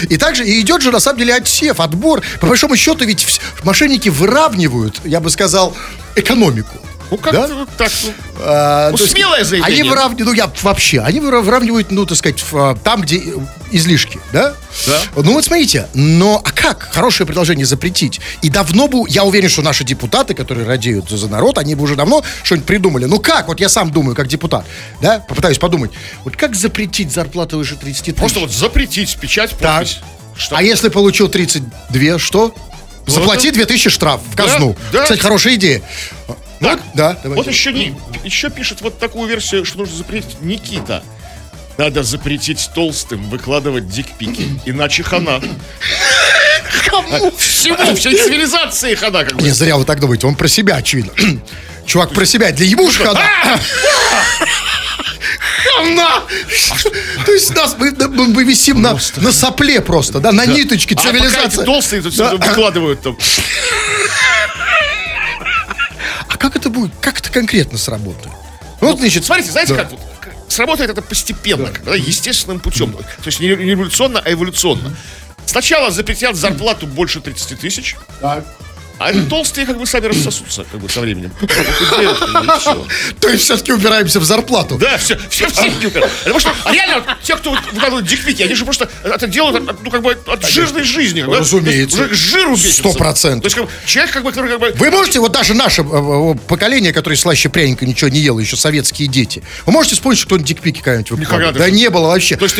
и 0.09 0.17
также 0.17 0.45
и 0.45 0.59
идет 0.61 0.81
же 0.81 0.91
на 0.91 0.99
самом 0.99 1.19
деле 1.19 1.35
отсев, 1.35 1.79
отбор. 1.79 2.21
По 2.41 2.47
большому 2.47 2.75
счету 2.75 3.05
ведь 3.05 3.39
мошенники 3.63 4.09
выравнивают, 4.09 4.99
я 5.05 5.19
бы 5.19 5.29
сказал, 5.29 5.75
экономику. 6.15 6.77
Ну 7.11 7.17
как 7.17 7.33
Да? 7.33 7.47
вот 7.47 7.69
так? 7.77 7.91
ну, 8.03 8.13
А, 8.39 8.89
Ну, 8.91 8.97
смелое 8.97 9.43
заявление. 9.43 9.81
Они 9.81 9.89
выравнивают, 9.89 10.27
ну 10.27 10.33
я 10.33 10.51
вообще, 10.63 10.99
они 11.01 11.19
выра- 11.19 11.41
выравнивают, 11.41 11.91
ну 11.91 12.05
так 12.05 12.17
сказать, 12.17 12.43
а, 12.53 12.75
там, 12.75 13.01
где 13.01 13.21
излишки, 13.75 14.19
да? 14.31 14.53
Да. 14.87 15.01
Ну 15.15 15.33
вот 15.33 15.45
смотрите, 15.45 15.87
но 15.93 16.41
а 16.43 16.51
как 16.51 16.83
хорошее 16.91 17.25
предложение 17.27 17.65
запретить? 17.65 18.19
И 18.41 18.49
давно 18.49 18.87
бы, 18.87 19.07
я 19.09 19.23
уверен, 19.23 19.49
что 19.49 19.61
наши 19.61 19.83
депутаты, 19.83 20.33
которые 20.33 20.65
радеют 20.67 21.09
за, 21.09 21.27
народ, 21.27 21.57
они 21.57 21.75
бы 21.75 21.83
уже 21.83 21.95
давно 21.95 22.23
что-нибудь 22.43 22.67
придумали. 22.67 23.05
Ну 23.05 23.19
как? 23.19 23.47
Вот 23.47 23.59
я 23.59 23.69
сам 23.69 23.91
думаю, 23.91 24.15
как 24.15 24.27
депутат, 24.27 24.65
да? 25.01 25.19
Попытаюсь 25.19 25.57
подумать. 25.57 25.91
Вот 26.23 26.35
как 26.35 26.55
запретить 26.55 27.11
зарплату 27.11 27.57
выше 27.57 27.75
30 27.75 28.03
тысяч? 28.05 28.15
Просто 28.17 28.39
вот 28.39 28.51
запретить 28.51 29.15
печать, 29.17 29.51
Так. 29.59 29.79
подпись. 29.79 29.99
Что? 30.35 30.57
А 30.57 30.63
если 30.63 30.89
получил 30.89 31.27
32, 31.29 32.17
что? 32.19 32.55
Заплати 33.05 33.51
2000 33.51 33.89
штраф 33.89 34.21
в 34.31 34.35
казну. 34.35 34.75
да. 34.91 35.03
Кстати, 35.03 35.19
хорошая 35.19 35.55
идея. 35.55 35.81
Так, 36.59 36.79
Да, 36.93 37.17
давайте. 37.21 37.43
вот 37.43 37.47
еще, 37.53 37.73
не, 37.73 37.93
еще 38.23 38.49
пишет 38.49 38.79
вот 38.81 38.97
такую 38.97 39.27
версию, 39.27 39.65
что 39.65 39.79
нужно 39.79 39.97
запретить 39.97 40.41
Никита. 40.41 41.03
Надо 41.77 42.03
запретить 42.03 42.69
толстым 42.75 43.23
выкладывать 43.29 43.89
дикпики, 43.89 44.59
иначе 44.65 45.03
хана. 45.03 45.41
Кому? 46.87 47.31
Всему, 47.37 47.95
всей 47.95 48.15
цивилизации 48.17 48.93
хана 48.95 49.23
как 49.23 49.35
бы. 49.37 49.41
Не 49.43 49.49
зря 49.51 49.77
вы 49.77 49.85
так 49.85 49.99
думаете, 49.99 50.27
он 50.27 50.35
про 50.35 50.47
себя, 50.47 50.75
очевидно. 50.75 51.11
Чувак 51.85 52.11
про 52.11 52.25
себя, 52.25 52.51
для 52.51 52.65
ему 52.67 52.89
же 52.91 53.03
хана. 53.03 53.21
Хана! 55.75 56.21
То 57.25 57.31
есть 57.31 57.55
нас, 57.55 57.75
мы, 57.79 57.91
мы- 57.91 58.43
висим 58.43 58.81
на, 58.81 58.97
на 59.17 59.31
сопле 59.31 59.81
просто, 59.81 60.19
да, 60.19 60.31
на 60.31 60.45
ниточке 60.45 60.95
А 60.95 61.01
цивилизации. 61.01 61.65
толстые 61.65 62.01
тут 62.03 62.15
Да. 62.15 62.35
выкладывают 62.35 63.01
там. 63.01 63.17
А 66.27 66.37
как 66.37 66.55
это 66.55 66.69
будет, 66.69 66.91
как 67.01 67.19
это 67.19 67.31
конкретно 67.31 67.77
сработает? 67.77 68.33
Ну, 68.81 68.89
вот, 68.89 68.99
значит, 68.99 69.25
Смотрите, 69.25 69.51
знаете, 69.51 69.73
да. 69.73 69.83
как 69.83 69.91
вот 69.91 69.99
сработает 70.53 70.89
это 70.89 71.01
постепенно, 71.01 71.71
да, 71.83 71.95
естественным 71.95 72.59
путем. 72.59 72.93
То 72.93 73.25
есть 73.25 73.39
не 73.39 73.47
революционно, 73.47 74.21
а 74.23 74.31
эволюционно. 74.31 74.95
Сначала 75.45 75.91
запретят 75.91 76.35
зарплату 76.35 76.87
больше 76.87 77.19
30 77.19 77.59
тысяч, 77.59 77.95
а 79.03 79.29
толстые 79.29 79.65
как 79.67 79.77
бы 79.77 79.85
сами 79.85 80.07
рассосутся 80.07 80.65
как 80.71 80.79
бы 80.79 80.89
со 80.89 81.01
временем. 81.01 81.31
То 83.19 83.29
есть 83.29 83.43
все-таки 83.43 83.71
убираемся 83.71 84.19
в 84.19 84.23
зарплату. 84.23 84.77
Да, 84.77 84.97
все, 84.97 85.17
все 85.29 85.47
в 85.47 85.53
деньги. 85.53 85.87
Потому 85.87 86.39
что 86.39 86.53
реально 86.71 87.03
те, 87.23 87.35
кто 87.35 87.51
выкладывают 87.51 88.07
дикпики, 88.07 88.43
они 88.43 88.55
же 88.55 88.65
просто 88.65 88.89
это 89.03 89.27
делают 89.27 89.83
ну, 89.83 89.91
как 89.91 90.01
бы 90.01 90.17
от 90.27 90.47
жирной 90.47 90.83
жизни. 90.83 91.21
Разумеется. 91.21 91.97
Уже 91.97 92.09
к 92.09 92.13
жиру. 92.13 92.57
Сто 92.57 92.93
процентов. 92.93 93.53
То 93.53 93.59
есть 93.59 93.71
человек, 93.85 94.13
как 94.13 94.23
бы, 94.23 94.31
который 94.31 94.51
как 94.51 94.59
бы... 94.59 94.73
Вы 94.77 94.91
можете, 94.91 95.19
вот 95.19 95.31
даже 95.31 95.53
наше 95.53 95.81
э, 95.81 95.85
э, 95.85 96.35
поколение, 96.47 96.93
которое 96.93 97.15
слаще 97.15 97.49
пряника 97.49 97.85
ничего 97.85 98.09
не 98.09 98.19
ело, 98.19 98.39
еще 98.39 98.55
советские 98.55 99.07
дети, 99.07 99.43
вы 99.65 99.73
можете 99.73 99.95
вспомнить, 99.95 100.19
что 100.19 100.27
кто-нибудь 100.27 100.47
дикпики 100.47 100.81
когда-нибудь 100.81 101.11
выкладывал? 101.11 101.49
Никогда 101.49 101.65
Да 101.65 101.69
не 101.69 101.89
было 101.89 102.07
вообще. 102.07 102.37
То 102.37 102.45
есть 102.45 102.57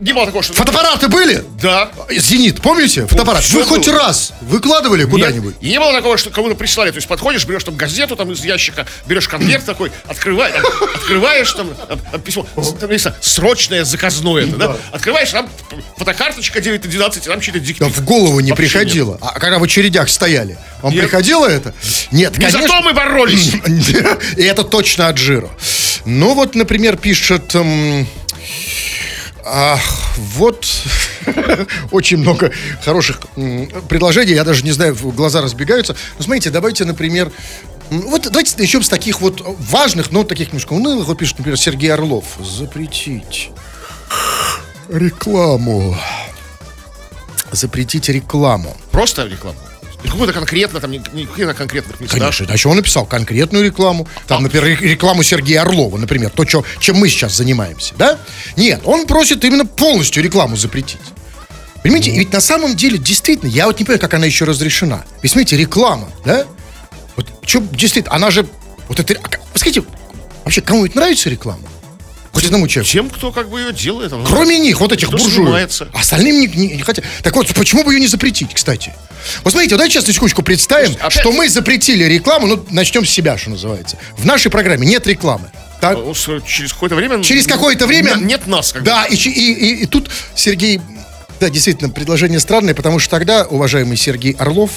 не 0.00 0.12
было 0.12 0.26
такого, 0.26 0.42
что... 0.42 0.54
Фотоаппараты 0.54 1.08
были? 1.08 1.44
Да. 1.60 1.90
Зенит, 2.10 2.60
помните? 2.60 3.06
Фотоаппарат. 3.06 3.48
Вы 3.50 3.64
хоть 3.64 3.88
раз 3.88 4.32
выкладывали 4.40 5.04
куда-нибудь? 5.04 5.54
Нет. 5.68 5.68
И 5.68 5.70
не 5.70 5.78
было 5.78 5.92
такого, 5.92 6.16
что 6.18 6.30
кому-то 6.30 6.54
прислали. 6.54 6.90
То 6.90 6.96
есть 6.96 7.08
подходишь, 7.08 7.44
берешь 7.44 7.64
там 7.64 7.76
газету 7.76 8.16
там 8.16 8.32
из 8.32 8.44
ящика, 8.44 8.86
берешь 9.06 9.28
конверт 9.28 9.64
такой, 9.64 9.92
открываешь, 10.06 10.54
там, 10.62 10.90
открываешь 10.94 11.52
там, 11.52 11.74
там, 12.10 12.20
письмо, 12.20 12.46
там 12.54 12.64
написано 12.80 13.14
срочное 13.20 13.84
заказное, 13.84 14.46
это, 14.46 14.56
да? 14.56 14.76
Открываешь, 14.92 15.30
там 15.30 15.48
фотокарточка 15.96 16.60
9 16.60 16.84
на 16.84 16.90
12, 16.90 17.24
и 17.26 17.28
там 17.28 17.40
чьи-то 17.40 17.58
Да 17.58 17.64
дикпики. 17.64 17.90
в 17.90 18.04
голову 18.04 18.40
не 18.40 18.50
Вообще 18.50 18.64
приходило. 18.64 19.18
А 19.20 19.38
когда 19.38 19.58
в 19.58 19.62
очередях 19.62 20.08
стояли, 20.08 20.58
вам 20.82 20.92
Нет. 20.92 21.02
приходило 21.04 21.46
это? 21.46 21.74
Нет, 22.10 22.32
Не 22.38 22.44
конечно. 22.46 22.62
зато 22.62 22.80
мы 22.82 22.92
боролись. 22.94 23.52
И 24.36 24.42
это 24.42 24.64
точно 24.64 25.08
от 25.08 25.18
жира. 25.18 25.48
Ну 26.04 26.34
вот, 26.34 26.54
например, 26.54 26.96
пишет... 26.96 27.54
эм, 27.54 28.06
ах, 29.50 29.80
вот 30.16 30.66
очень 31.90 32.18
много 32.18 32.52
хороших 32.84 33.20
предложений. 33.88 34.34
Я 34.34 34.44
даже 34.44 34.64
не 34.64 34.72
знаю, 34.72 34.94
глаза 34.94 35.40
разбегаются. 35.40 35.96
Ну, 36.18 36.24
смотрите, 36.24 36.50
давайте, 36.50 36.84
например... 36.84 37.30
Вот 37.90 38.24
давайте 38.24 38.54
начнем 38.58 38.82
с 38.82 38.88
таких 38.88 39.22
вот 39.22 39.42
важных, 39.58 40.10
но 40.10 40.22
таких 40.22 40.48
немножко 40.48 40.74
унылых. 40.74 41.06
Вот 41.06 41.16
пишет, 41.16 41.38
например, 41.38 41.58
Сергей 41.58 41.90
Орлов. 41.90 42.24
Запретить 42.38 43.50
рекламу. 44.88 45.96
Запретить 47.50 48.10
рекламу. 48.10 48.76
Просто 48.90 49.26
рекламу. 49.26 49.58
И 50.04 50.08
Какой-то 50.08 50.32
конкретно, 50.32 50.78
там, 50.80 50.90
не, 50.92 51.02
не 51.12 51.26
какие-то 51.26 51.54
конкретных 51.54 51.98
местах. 52.00 52.20
Конечно, 52.20 52.44
иначе 52.44 52.68
он 52.68 52.76
написал 52.76 53.04
конкретную 53.04 53.64
рекламу. 53.64 54.06
Там, 54.28 54.44
например, 54.44 54.64
ре- 54.78 54.90
рекламу 54.90 55.22
Сергея 55.24 55.62
Орлова, 55.62 55.96
например, 55.98 56.30
то, 56.30 56.44
чё- 56.44 56.64
чем 56.78 56.96
мы 56.96 57.08
сейчас 57.08 57.34
занимаемся, 57.36 57.94
да? 57.98 58.18
Нет, 58.56 58.80
он 58.84 59.06
просит 59.06 59.44
именно 59.44 59.66
полностью 59.66 60.22
рекламу 60.22 60.56
запретить. 60.56 61.00
Понимаете, 61.82 62.10
и 62.12 62.18
ведь 62.18 62.32
на 62.32 62.40
самом 62.40 62.76
деле, 62.76 62.98
действительно, 62.98 63.48
я 63.50 63.66
вот 63.66 63.78
не 63.78 63.84
понимаю, 63.84 64.00
как 64.00 64.14
она 64.14 64.26
еще 64.26 64.44
разрешена. 64.44 65.04
Ведь 65.22 65.32
смотрите, 65.32 65.56
реклама, 65.56 66.08
да? 66.24 66.44
Вот 67.16 67.26
что, 67.44 67.60
действительно, 67.72 68.14
она 68.14 68.30
же... 68.30 68.46
Вот 68.88 69.00
это... 69.00 69.14
а 69.22 69.58
Скажите, 69.58 69.82
вообще, 70.44 70.60
кому-нибудь 70.60 70.94
нравится 70.94 71.28
реклама? 71.28 71.62
Хоть 72.32 72.44
одному 72.44 72.68
человеку? 72.68 72.92
Тем, 72.92 73.10
кто 73.10 73.32
как 73.32 73.48
бы 73.48 73.60
ее 73.60 73.72
делает. 73.72 74.12
он- 74.12 74.24
Кроме 74.24 74.58
них, 74.58 74.80
вот 74.80 74.92
этих 74.92 75.10
буржуев. 75.10 75.82
Остальным 75.92 76.40
не, 76.40 76.46
не- 76.46 76.76
не 76.76 76.82
хотят. 76.82 77.04
Так 77.22 77.34
вот, 77.34 77.46
почему 77.54 77.84
бы 77.84 77.92
ее 77.94 78.00
не 78.00 78.06
запретить, 78.06 78.54
кстати? 78.54 78.92
Вот 79.44 79.52
смотрите, 79.52 79.74
вот 79.74 79.78
давайте 79.78 79.94
сейчас 79.94 80.06
на 80.06 80.12
секундочку 80.12 80.42
представим, 80.42 80.86
Слушайте, 80.86 81.04
опять- 81.06 81.20
что 81.20 81.32
мы 81.32 81.48
запретили 81.48 82.04
рекламу, 82.04 82.46
ну, 82.46 82.66
начнем 82.70 83.04
с 83.04 83.10
себя, 83.10 83.36
что 83.38 83.50
называется. 83.50 83.96
В 84.16 84.24
нашей 84.24 84.50
программе 84.50 84.86
нет 84.86 85.06
рекламы. 85.06 85.50
Так? 85.80 85.98
С- 86.14 86.40
Через 86.46 86.72
какое-то 86.72 86.96
время... 86.96 87.22
Через 87.22 87.46
какое-то 87.46 87.86
время... 87.86 88.10
Нет, 88.16 88.24
нет 88.24 88.46
нас. 88.46 88.72
Как. 88.72 88.82
Да, 88.82 89.04
и, 89.06 89.14
и, 89.14 89.30
и- 89.30 89.82
и 89.82 89.86
тут 89.86 90.10
Сергей... 90.34 90.80
Да, 91.40 91.50
действительно, 91.50 91.88
предложение 91.90 92.40
странное, 92.40 92.74
потому 92.74 92.98
что 92.98 93.10
тогда, 93.10 93.44
уважаемый 93.46 93.96
Сергей 93.96 94.32
Орлов, 94.32 94.70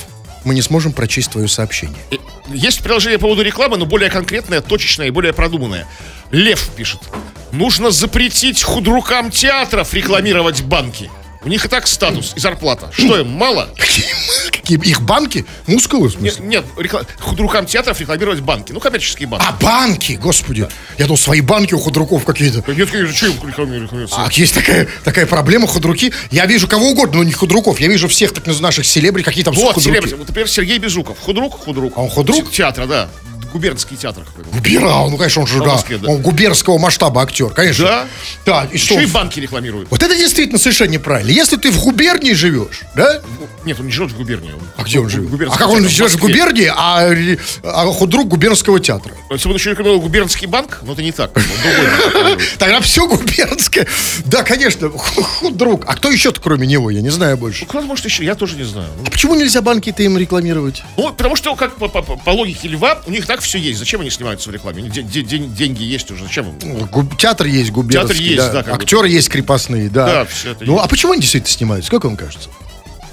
мы 0.44 0.54
не 0.54 0.62
сможем 0.62 0.94
прочесть 0.94 1.32
твое 1.32 1.48
сообщение. 1.48 1.98
И 2.12 2.20
Есть 2.54 2.82
приложение 2.84 3.18
по 3.18 3.24
поводу 3.24 3.42
рекламы, 3.42 3.78
но 3.78 3.86
более 3.88 4.10
конкретное, 4.12 4.62
точечное 4.62 5.08
и 5.08 5.10
более 5.10 5.34
продуманное. 5.34 5.88
Лев 6.30 6.70
пишет. 6.76 7.00
Нужно 7.52 7.92
запретить 7.92 8.64
худрукам 8.64 9.30
театров 9.32 9.94
рекламировать 9.94 10.62
банки. 10.64 11.10
У 11.44 11.50
них 11.50 11.66
и 11.66 11.68
так 11.68 11.88
статус 11.88 12.34
и 12.36 12.40
зарплата. 12.40 12.92
Что 12.94 13.20
им, 13.20 13.30
мало? 13.30 13.68
Какие 14.52 14.78
их 14.88 15.02
банки? 15.02 15.44
Мускулы, 15.66 16.08
в 16.10 16.22
Нет, 16.22 16.36
смысле? 16.36 16.46
нет 16.46 16.66
рекла- 16.78 17.04
худрукам 17.20 17.66
театров 17.66 18.00
рекламировать 18.00 18.42
банки. 18.42 18.72
Ну, 18.72 18.80
коммерческие 18.80 19.28
банки. 19.28 19.44
А 19.50 19.52
банки, 19.54 20.14
господи. 20.22 20.68
Я 21.00 21.06
думал, 21.06 21.18
свои 21.18 21.42
банки 21.42 21.74
у 21.74 21.80
худруков 21.80 22.26
какие-то. 22.26 22.64
Нет, 22.72 22.92
конечно, 22.92 23.16
что 23.16 23.26
им 23.26 23.34
рекламируют? 23.48 23.92
А 24.16 24.30
есть 24.32 24.54
такая, 24.54 24.88
такая 25.04 25.26
проблема, 25.26 25.66
худруки. 25.66 26.14
Я 26.30 26.46
вижу 26.46 26.68
кого 26.68 26.92
угодно, 26.92 27.18
но 27.18 27.24
не 27.24 27.34
худруков. 27.34 27.80
Я 27.80 27.88
вижу 27.88 28.08
всех 28.08 28.34
так 28.34 28.46
наших 28.46 28.86
селебри, 28.86 29.24
какие 29.24 29.44
там 29.44 29.56
Вот, 29.56 29.74
худруки. 29.74 30.14
Вот, 30.14 30.28
например, 30.28 30.48
Сергей 30.48 30.78
Безруков. 30.78 31.18
Худрук, 31.20 31.60
худрук. 31.66 31.94
А 31.96 32.02
он 32.02 32.10
худрук? 32.12 32.52
Те- 32.52 32.58
Театра, 32.58 32.86
да. 32.86 33.10
Губернский 33.52 33.98
театр 33.98 34.24
какой-то. 34.24 34.50
Губера, 34.50 35.08
ну, 35.10 35.18
конечно, 35.18 35.42
он 35.42 35.48
же, 35.48 35.60
да, 35.60 35.66
Москве, 35.66 35.98
да. 35.98 36.10
он 36.10 36.22
губернского 36.22 36.78
масштаба 36.78 37.22
актер, 37.22 37.50
конечно. 37.50 37.86
Да. 37.86 38.08
Так, 38.46 38.74
и 38.74 38.78
что? 38.78 38.96
Еще 38.96 39.04
и 39.04 39.12
банки 39.12 39.40
рекламируют. 39.40 39.90
Вот 39.92 40.02
это 40.02 40.16
действительно 40.16 40.60
совершенно 40.60 40.92
неправильно. 40.92 41.32
Если 41.32 41.58
ты 41.58 41.72
в 41.72 41.80
губернии 41.84 42.34
живешь, 42.34 42.82
да? 42.96 43.22
Нет, 43.66 43.80
он 43.80 43.88
не 43.88 43.92
живет 43.92 44.12
в 44.12 44.18
губернии. 44.18 44.52
А 44.78 44.84
где 44.84 45.00
он 45.00 45.10
живет? 45.10 45.50
А 45.52 45.58
как 45.58 45.70
он 45.70 45.88
живет 45.88 46.12
в 46.12 46.20
губернии, 46.20 46.72
а, 46.74 47.12
а 47.64 47.86
худрук 47.92 48.28
губернского 48.28 48.80
театра? 48.80 49.14
Если 49.30 49.48
бы 49.48 49.52
он 49.52 49.58
еще 49.58 49.72
рекламировал 49.72 50.02
губернский 50.02 50.46
банк, 50.46 50.80
но 50.84 50.94
это 50.94 51.04
не 51.04 51.12
так. 51.12 51.32
Тогда 52.58 52.82
все 52.82 53.08
губернское. 53.08 53.88
Да, 54.26 54.44
конечно, 54.44 54.90
ху- 54.90 55.24
худрук. 55.24 55.84
А 55.88 55.96
кто 55.96 56.10
еще-то 56.10 56.42
кроме 56.42 56.68
него? 56.68 56.90
Я 56.90 57.02
не 57.02 57.10
знаю 57.10 57.38
больше. 57.38 57.62
Ну, 57.62 57.68
Кто 57.68 57.82
может 57.82 58.06
еще? 58.06 58.24
Я 58.24 58.36
тоже 58.36 58.56
не 58.56 58.64
знаю. 58.64 58.90
А 59.06 59.10
почему 59.10 59.36
нельзя 59.36 59.62
банки-то 59.62 60.04
им 60.04 60.18
рекламировать? 60.18 60.84
Ну, 60.98 61.10
потому 61.10 61.36
что, 61.36 61.56
как 61.56 61.76
по 61.76 62.30
логике 62.32 62.68
льва, 62.68 63.02
у 63.06 63.12
них 63.12 63.26
так 63.26 63.41
все 63.42 63.58
есть. 63.60 63.80
Зачем 63.80 64.02
они 64.02 64.10
снимаются 64.10 64.50
в 64.50 64.54
рекламе? 64.54 64.82
У 64.82 64.86
них 64.86 64.94
де- 64.94 65.02
де- 65.04 65.22
ден- 65.22 65.54
деньги 65.54 65.84
есть 65.84 66.10
уже. 66.12 66.24
Зачем 66.24 66.50
им? 66.50 66.78
Губ- 66.86 67.18
Театр 67.18 67.48
есть 67.48 67.72
губернский, 67.72 68.14
Театр 68.18 68.32
есть, 68.46 68.52
да, 68.54 68.64
бы. 68.64 68.72
Актеры 68.72 69.10
есть 69.10 69.30
крепостные, 69.30 69.90
да. 69.90 70.06
Да, 70.06 70.26
всё 70.26 70.52
это 70.52 70.64
Ну, 70.66 70.74
есть. 70.74 70.86
а 70.86 70.88
почему 70.88 71.12
они 71.14 71.22
действительно 71.22 71.52
снимаются? 71.54 71.92
Как 71.92 72.04
вам 72.06 72.16
кажется? 72.16 72.50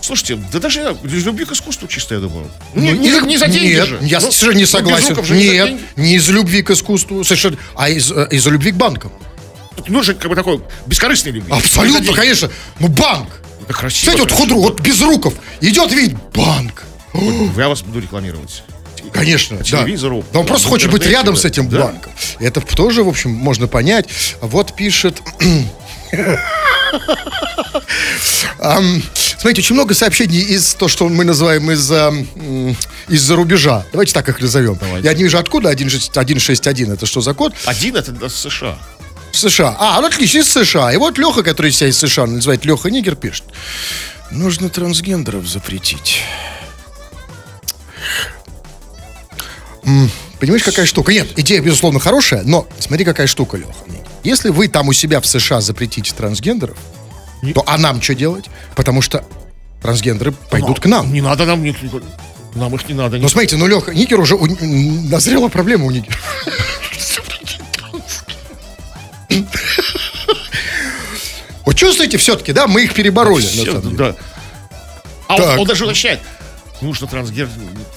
Слушайте, 0.01 0.39
да 0.53 0.59
даже 0.61 0.81
я- 0.81 0.97
из 1.03 1.27
любви 1.27 1.45
к 1.45 1.53
искусству 1.53 1.87
чисто, 1.89 2.15
я 2.15 2.21
думаю. 2.21 2.47
Ну, 2.75 2.83
не, 2.83 2.93
не 2.93 3.09
из- 3.11 3.23
не 3.25 3.37
за 3.37 3.47
деньги 3.49 3.75
Нет, 3.75 3.89
же. 3.89 3.99
я 4.03 4.21
Ну, 4.21 4.31
совершенно 4.31 4.57
не 4.57 4.63
ну, 4.63 4.67
согласен. 4.69 5.25
Же 5.25 5.35
не 5.37 5.43
Нет, 5.51 5.67
деньги. 5.67 5.83
не 5.97 6.15
из 6.15 6.29
любви 6.31 6.63
к 6.63 6.71
искусству, 6.71 7.25
совершенно, 7.25 7.57
а 7.75 7.89
из, 7.91 8.11
э, 8.11 8.29
из-за 8.31 8.51
любви 8.51 8.71
к 8.73 8.77
банкам. 8.77 9.13
Ну, 9.87 10.03
же 10.03 10.15
как 10.15 10.31
бы 10.31 10.37
такой 10.37 10.61
бескорыстный 10.87 11.33
любви. 11.33 11.53
Не 11.53 11.59
Абсолютно, 11.59 12.13
конечно. 12.13 12.51
Ну, 12.81 12.89
банк. 12.89 13.29
Это 13.65 13.73
красиво. 13.75 14.13
Кстати, 14.13 14.19
вот 14.21 14.29
конечно. 14.31 14.47
худру, 14.47 14.61
вот 14.63 14.81
без 14.81 15.01
руков. 15.03 15.35
Идет 15.61 15.93
вид, 15.93 16.17
банк. 16.35 16.85
Я 17.57 17.69
вас 17.69 17.83
буду 17.83 18.01
рекламировать. 18.01 18.63
Конечно, 19.13 19.63
телевизору, 19.63 20.25
Да 20.33 20.41
он 20.41 20.47
да, 20.47 20.51
просто 20.53 20.69
хочет 20.69 20.91
быть 20.91 21.05
рядом 21.07 21.35
да. 21.35 21.41
с 21.41 21.45
этим 21.45 21.69
Да. 21.69 21.85
банком. 21.85 22.13
Это 22.39 22.61
тоже, 22.61 23.03
в 23.03 23.09
общем, 23.09 23.31
можно 23.31 23.67
понять. 23.67 24.09
Вот 24.41 24.75
пишет... 24.75 25.23
Ам, 28.61 29.03
Смотрите, 29.39 29.61
очень 29.61 29.75
много 29.75 29.95
сообщений 29.95 30.41
из 30.41 30.75
то, 30.75 30.89
что 30.89 31.09
мы 31.09 31.25
называем 31.25 31.71
из, 31.71 31.89
из-за 33.09 33.37
рубежа. 33.37 33.87
Давайте 33.93 34.13
так 34.13 34.29
их 34.29 34.41
назовем. 34.41 34.79
Я 35.03 35.15
не 35.15 35.23
вижу, 35.23 35.39
откуда 35.39 35.73
161. 35.73 36.93
Это 36.93 37.07
что 37.07 37.21
за 37.21 37.35
код? 37.35 37.55
Один 37.65 37.95
это 37.97 38.29
США. 38.29 38.79
США. 39.31 39.77
А, 39.79 40.01
ну 40.01 40.09
отлично, 40.09 40.39
из 40.39 40.51
США. 40.51 40.93
И 40.93 40.97
вот 40.97 41.19
Леха, 41.19 41.45
который 41.45 41.71
себя 41.71 41.89
из 41.89 41.99
США 41.99 42.27
называет 42.27 42.65
Леха 42.65 42.91
Нигер, 42.91 43.15
пишет. 43.15 43.45
Нужно 44.33 44.69
трансгендеров 44.71 45.47
запретить. 45.47 46.23
Понимаешь, 50.39 50.63
какая 50.63 50.87
штука? 50.87 51.13
Нет, 51.13 51.39
идея, 51.39 51.61
безусловно, 51.61 51.99
хорошая, 52.01 52.43
но 52.45 52.67
смотри, 52.79 53.05
какая 53.05 53.27
штука, 53.27 53.57
Леха. 53.57 53.73
Если 54.25 54.51
вы 54.51 54.69
там 54.69 54.89
у 54.89 54.93
себя 54.93 55.21
в 55.21 55.27
США 55.27 55.61
запретите 55.61 56.13
трансгендеров, 56.15 56.77
то 57.55 57.63
а 57.67 57.79
нам 57.79 58.03
что 58.03 58.15
делать? 58.15 58.47
Потому 58.77 59.01
что 59.03 59.25
трансгендеры 59.83 60.33
пойдут 60.33 60.81
к 60.81 60.87
нам. 60.87 61.13
Не 61.13 61.21
надо 61.21 61.45
нам... 61.45 61.63
не- 61.63 61.71
не- 61.71 62.03
Нам 62.55 62.75
их 62.75 62.89
не 62.89 62.95
надо. 62.95 63.19
Ну, 63.19 63.29
смотрите, 63.29 63.57
ну, 63.57 63.67
Леха, 63.67 63.95
Нигер 63.95 64.21
уже... 64.21 64.35
у- 64.35 64.47
Назрела 64.47 65.49
проблема 65.49 65.85
у 65.87 65.91
Нигера. 65.91 66.17
Вот 71.65 71.77
чувствуете 71.77 72.17
все-таки, 72.17 72.53
да, 72.53 72.67
мы 72.67 72.85
их 72.85 72.95
перебороли. 72.95 73.47
Все, 73.47 73.65
деле. 73.81 73.97
да. 73.97 74.17
А 75.29 75.37
он, 75.37 75.59
он 75.61 75.67
даже 75.67 75.85
уточняет. 75.85 76.21
Нужно 76.81 77.07
трансгер- 77.09 77.49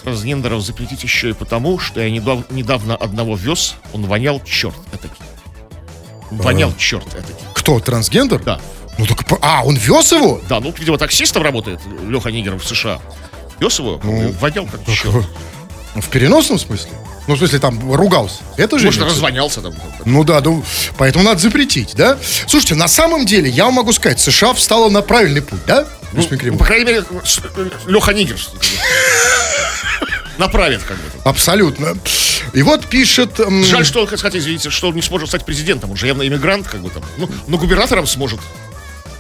трансгендеров 0.03 0.61
запретить 0.61 1.03
еще 1.03 1.29
и 1.29 1.33
потому, 1.33 1.77
что 1.79 2.01
я 2.01 2.09
недав- 2.09 2.49
недавно 2.49 2.95
одного 2.95 3.35
вез, 3.35 3.75
он 3.93 4.05
вонял 4.05 4.41
черт 4.43 4.75
этакий. 4.91 5.21
Вонял 6.31 6.73
черт 6.77 7.05
этакий. 7.13 7.35
Кто, 7.53 7.79
трансгендер? 7.79 8.41
Да. 8.43 8.59
Ну, 8.97 9.05
так, 9.05 9.23
а, 9.41 9.63
он 9.63 9.75
вез 9.75 10.11
его? 10.11 10.41
Да, 10.49 10.59
ну, 10.59 10.73
видимо, 10.77 10.97
таксистом 10.97 11.43
работает 11.43 11.79
Леха 12.07 12.31
Нигеров 12.31 12.63
в 12.63 12.67
США. 12.67 12.99
Вез 13.59 13.79
его, 13.79 13.99
Ну, 14.03 14.31
вонял 14.39 14.65
как 14.65 14.83
черт. 14.85 15.27
В 15.95 16.09
переносном 16.09 16.57
смысле? 16.57 16.91
Ну, 17.27 17.35
в 17.35 17.37
смысле, 17.37 17.59
там, 17.59 17.93
ругался. 17.93 18.41
Это 18.57 18.79
же... 18.79 18.85
Может, 18.85 19.03
развонялся 19.03 19.61
там. 19.61 19.73
Ну 20.05 20.23
да, 20.23 20.41
ну, 20.41 20.63
поэтому 20.97 21.23
надо 21.23 21.39
запретить, 21.39 21.95
да? 21.95 22.17
Слушайте, 22.47 22.75
на 22.75 22.87
самом 22.87 23.25
деле, 23.25 23.49
я 23.49 23.65
вам 23.65 23.75
могу 23.75 23.93
сказать, 23.93 24.19
США 24.19 24.53
встала 24.53 24.89
на 24.89 25.01
правильный 25.01 25.41
путь, 25.41 25.61
да? 25.67 25.85
Ну, 26.13 26.23
по 26.57 26.65
крайней 26.65 26.85
мере, 26.85 27.03
Леха 27.87 28.13
Нигер 28.13 28.37
направит 30.37 30.81
как 30.83 30.97
бы. 30.97 31.03
Абсолютно. 31.23 31.95
И 32.53 32.63
вот 32.63 32.87
пишет... 32.87 33.39
Жаль, 33.65 33.85
что, 33.85 34.05
кстати, 34.07 34.37
извините, 34.37 34.69
что 34.69 34.89
он 34.89 34.95
не 34.95 35.01
сможет 35.01 35.29
стать 35.29 35.45
президентом. 35.45 35.91
Он 35.91 35.97
же 35.97 36.07
явно 36.07 36.27
иммигрант, 36.27 36.67
как 36.67 36.81
бы 36.81 36.89
там. 36.89 37.03
Ну, 37.17 37.29
но 37.47 37.57
губернатором 37.57 38.07
сможет. 38.07 38.39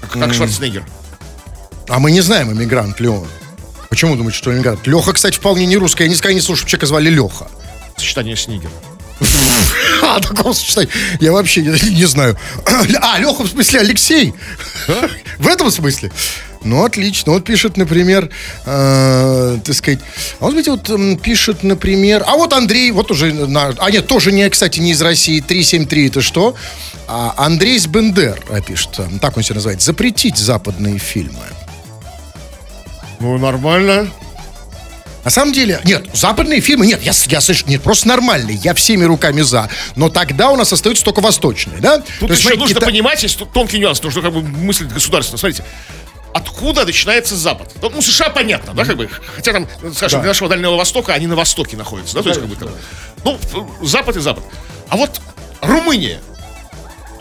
Как, 0.01 0.13
как 0.13 0.33
Шварценеггер. 0.33 0.83
А 1.87 1.99
мы 1.99 2.11
не 2.11 2.21
знаем, 2.21 2.51
иммигрант 2.51 2.99
ли 2.99 3.07
он. 3.07 3.27
Почему 3.89 4.15
думаете, 4.15 4.37
что 4.37 4.51
иммигрант? 4.51 4.87
Леха, 4.87 5.13
кстати, 5.13 5.35
вполне 5.35 5.65
не 5.65 5.77
русская. 5.77 6.05
Я 6.05 6.09
никогда 6.09 6.33
не 6.33 6.41
слушал, 6.41 6.61
чтобы 6.61 6.71
человека 6.71 6.87
звали 6.87 7.09
Леха. 7.09 7.47
Сочетание 8.01 8.35
с 8.35 8.47
Нигером. 8.47 8.73
А, 10.03 10.19
такого 10.19 10.51
сочетания. 10.53 10.89
Я 11.19 11.31
вообще 11.31 11.61
не, 11.61 11.69
не 11.93 12.05
знаю. 12.05 12.37
А, 13.01 13.19
Леха, 13.19 13.43
в 13.43 13.47
смысле 13.47 13.81
Алексей? 13.81 14.33
В 15.37 15.47
этом 15.47 15.69
смысле? 15.69 16.11
Ну, 16.63 16.83
отлично. 16.83 17.33
Вот 17.33 17.45
пишет, 17.45 17.77
например, 17.77 18.29
э, 18.65 19.59
так 19.63 19.75
сказать, 19.75 19.99
а 20.39 20.45
вот, 20.45 20.53
видите, 20.53 20.71
вот 20.71 21.21
пишет, 21.21 21.63
например, 21.63 22.23
а 22.25 22.35
вот 22.35 22.53
Андрей, 22.53 22.91
вот 22.91 23.11
уже, 23.11 23.33
на, 23.33 23.73
а 23.77 23.91
нет, 23.91 24.07
тоже 24.07 24.31
не, 24.31 24.47
кстати, 24.49 24.79
не 24.79 24.91
из 24.91 25.01
России, 25.01 25.39
373 25.39 26.07
это 26.07 26.21
что? 26.21 26.55
А, 27.07 27.33
Андрей 27.37 27.77
Сбендер 27.79 28.43
а, 28.49 28.61
пишет, 28.61 28.99
так 29.21 29.37
он 29.37 29.43
себя 29.43 29.55
называет, 29.55 29.81
запретить 29.81 30.37
западные 30.37 30.97
фильмы. 30.97 31.45
Ну, 33.19 33.37
нормально. 33.37 34.07
На 35.23 35.29
самом 35.31 35.53
деле, 35.53 35.79
нет, 35.83 36.05
западные 36.13 36.61
фильмы, 36.61 36.87
нет, 36.87 37.01
я, 37.03 37.11
я 37.27 37.41
слышу, 37.41 37.65
нет, 37.67 37.81
просто 37.83 38.07
нормальные, 38.07 38.55
я 38.57 38.73
всеми 38.73 39.03
руками 39.03 39.41
за. 39.41 39.69
Но 39.95 40.09
тогда 40.09 40.49
у 40.49 40.55
нас 40.55 40.73
остаются 40.73 41.03
только 41.05 41.21
восточные, 41.21 41.79
да? 41.79 41.97
Тут 41.97 42.05
То 42.19 42.25
есть, 42.27 42.39
еще 42.39 42.41
смотри, 42.49 42.59
нужно 42.59 42.79
Кита- 42.79 42.85
понимать, 42.85 43.21
есть 43.23 43.39
тонкий 43.53 43.77
нюанс, 43.79 44.01
нужно 44.01 44.21
как 44.21 44.33
бы 44.33 44.41
мыслить 44.41 44.89
государственно. 44.91 45.37
Смотрите, 45.37 45.63
откуда 46.33 46.85
начинается 46.85 47.35
Запад? 47.35 47.71
Ну, 47.81 47.89
ну, 47.91 48.01
США 48.01 48.29
понятно, 48.29 48.73
да, 48.73 48.83
как 48.85 48.97
бы, 48.97 49.09
хотя 49.35 49.53
там, 49.53 49.67
скажем, 49.93 50.19
Да. 50.19 50.23
для 50.23 50.29
нашего 50.29 50.49
Дальнего 50.49 50.75
Востока 50.75 51.13
они 51.13 51.27
на 51.27 51.35
Востоке 51.35 51.77
находятся, 51.77 52.15
да, 52.15 52.23
то 52.23 52.29
есть 52.29 52.41
как 52.41 52.49
бы 52.49 52.55
там, 52.55 52.69
ну, 53.23 53.39
Запад 53.85 54.15
и 54.17 54.19
Запад. 54.21 54.43
А 54.89 54.97
вот 54.97 55.21
Румыния, 55.61 56.19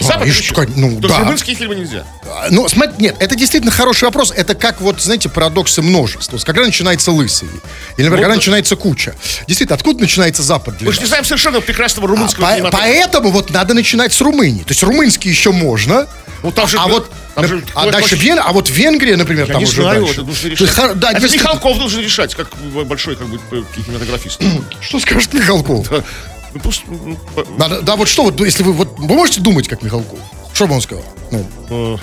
Запад 0.01 0.27
и 0.27 0.31
еще. 0.31 0.55
ну, 0.77 1.01
То 1.01 1.09
да. 1.09 1.15
есть 1.15 1.21
румынские 1.21 1.57
фильмы 1.57 1.75
нельзя. 1.77 2.05
Ну, 2.51 2.69
смотри, 2.69 2.95
нет, 2.99 3.17
это 3.19 3.35
действительно 3.37 3.71
хороший 3.73 4.05
вопрос. 4.05 4.33
Это 4.35 4.55
как 4.55 4.81
вот, 4.81 5.01
знаете, 5.01 5.29
парадоксы 5.29 5.83
множества. 5.83 6.37
Есть, 6.37 6.47
Когда 6.47 6.63
начинается 6.63 7.11
лысый? 7.13 7.49
Или, 7.49 7.59
например, 8.07 8.11
Вот 8.11 8.17
когда 8.17 8.29
да. 8.29 8.35
начинается 8.37 8.77
куча? 8.77 9.15
Действительно, 9.47 9.75
откуда 9.77 10.01
начинается 10.01 10.43
Запад 10.43 10.79
для 10.79 10.87
Мы 10.87 10.93
же 10.93 11.01
не 11.01 11.07
знаем 11.07 11.25
совершенно 11.25 11.61
прекрасного 11.61 12.07
А, 12.09 12.11
румынского 12.11 12.47
по- 12.47 12.53
кинематографа. 12.55 12.85
поэтому 12.93 13.31
вот 13.31 13.51
надо 13.51 13.75
начинать 13.75 14.13
с 14.13 14.21
Румынии. 14.21 14.63
То 14.63 14.71
есть 14.71 14.83
румынский 14.83 15.31
еще 15.31 15.53
можно. 15.53 16.07
Ну, 16.43 16.51
там 16.53 16.67
же- 16.67 16.79
а 16.79 16.87
вот, 16.89 17.11
там 17.35 17.47
же- 17.47 17.63
а 17.75 17.85
ой, 17.85 17.93
дальше 17.93 18.15
очень- 18.15 18.25
Вен- 18.25 18.41
а 18.43 18.53
вот 18.53 18.71
Венгрия, 18.71 19.17
например, 19.17 19.47
Я 19.47 19.53
там 19.53 19.63
не 19.63 19.69
уже 19.69 19.83
знаю, 19.83 20.01
дальше. 20.01 20.13
это 20.21 20.23
нужно 20.25 20.49
есть, 20.49 20.61
решать. 20.63 20.75
хор- 20.75 20.95
да, 20.95 21.13
это. 21.13 21.29
Михалков 21.29 21.79
должен 21.79 22.01
решать, 22.01 22.35
как 22.35 22.49
большой 22.87 23.17
как 23.17 23.27
бы 23.29 23.39
кинематографист. 23.77 24.41
Что 24.81 25.01
скажет 25.01 25.33
Михалков? 25.35 25.87
Ну, 26.55 26.61
пусть, 26.61 26.83
ну, 26.89 27.17
по- 27.35 27.45
Надо- 27.59 27.81
да, 27.83 27.97
вот 27.97 28.09
что 28.09 28.25
вот, 28.25 28.41
если 28.41 28.63
вы 28.63 28.73
вот 28.73 28.99
вы 28.99 29.15
можете 29.15 29.41
думать 29.41 29.69
как 29.69 29.83
Михалков? 29.83 30.19
Что 30.53 30.67
бы 30.67 30.75
он 30.75 30.81
сказал? 30.81 31.05
Ну, 31.31 31.99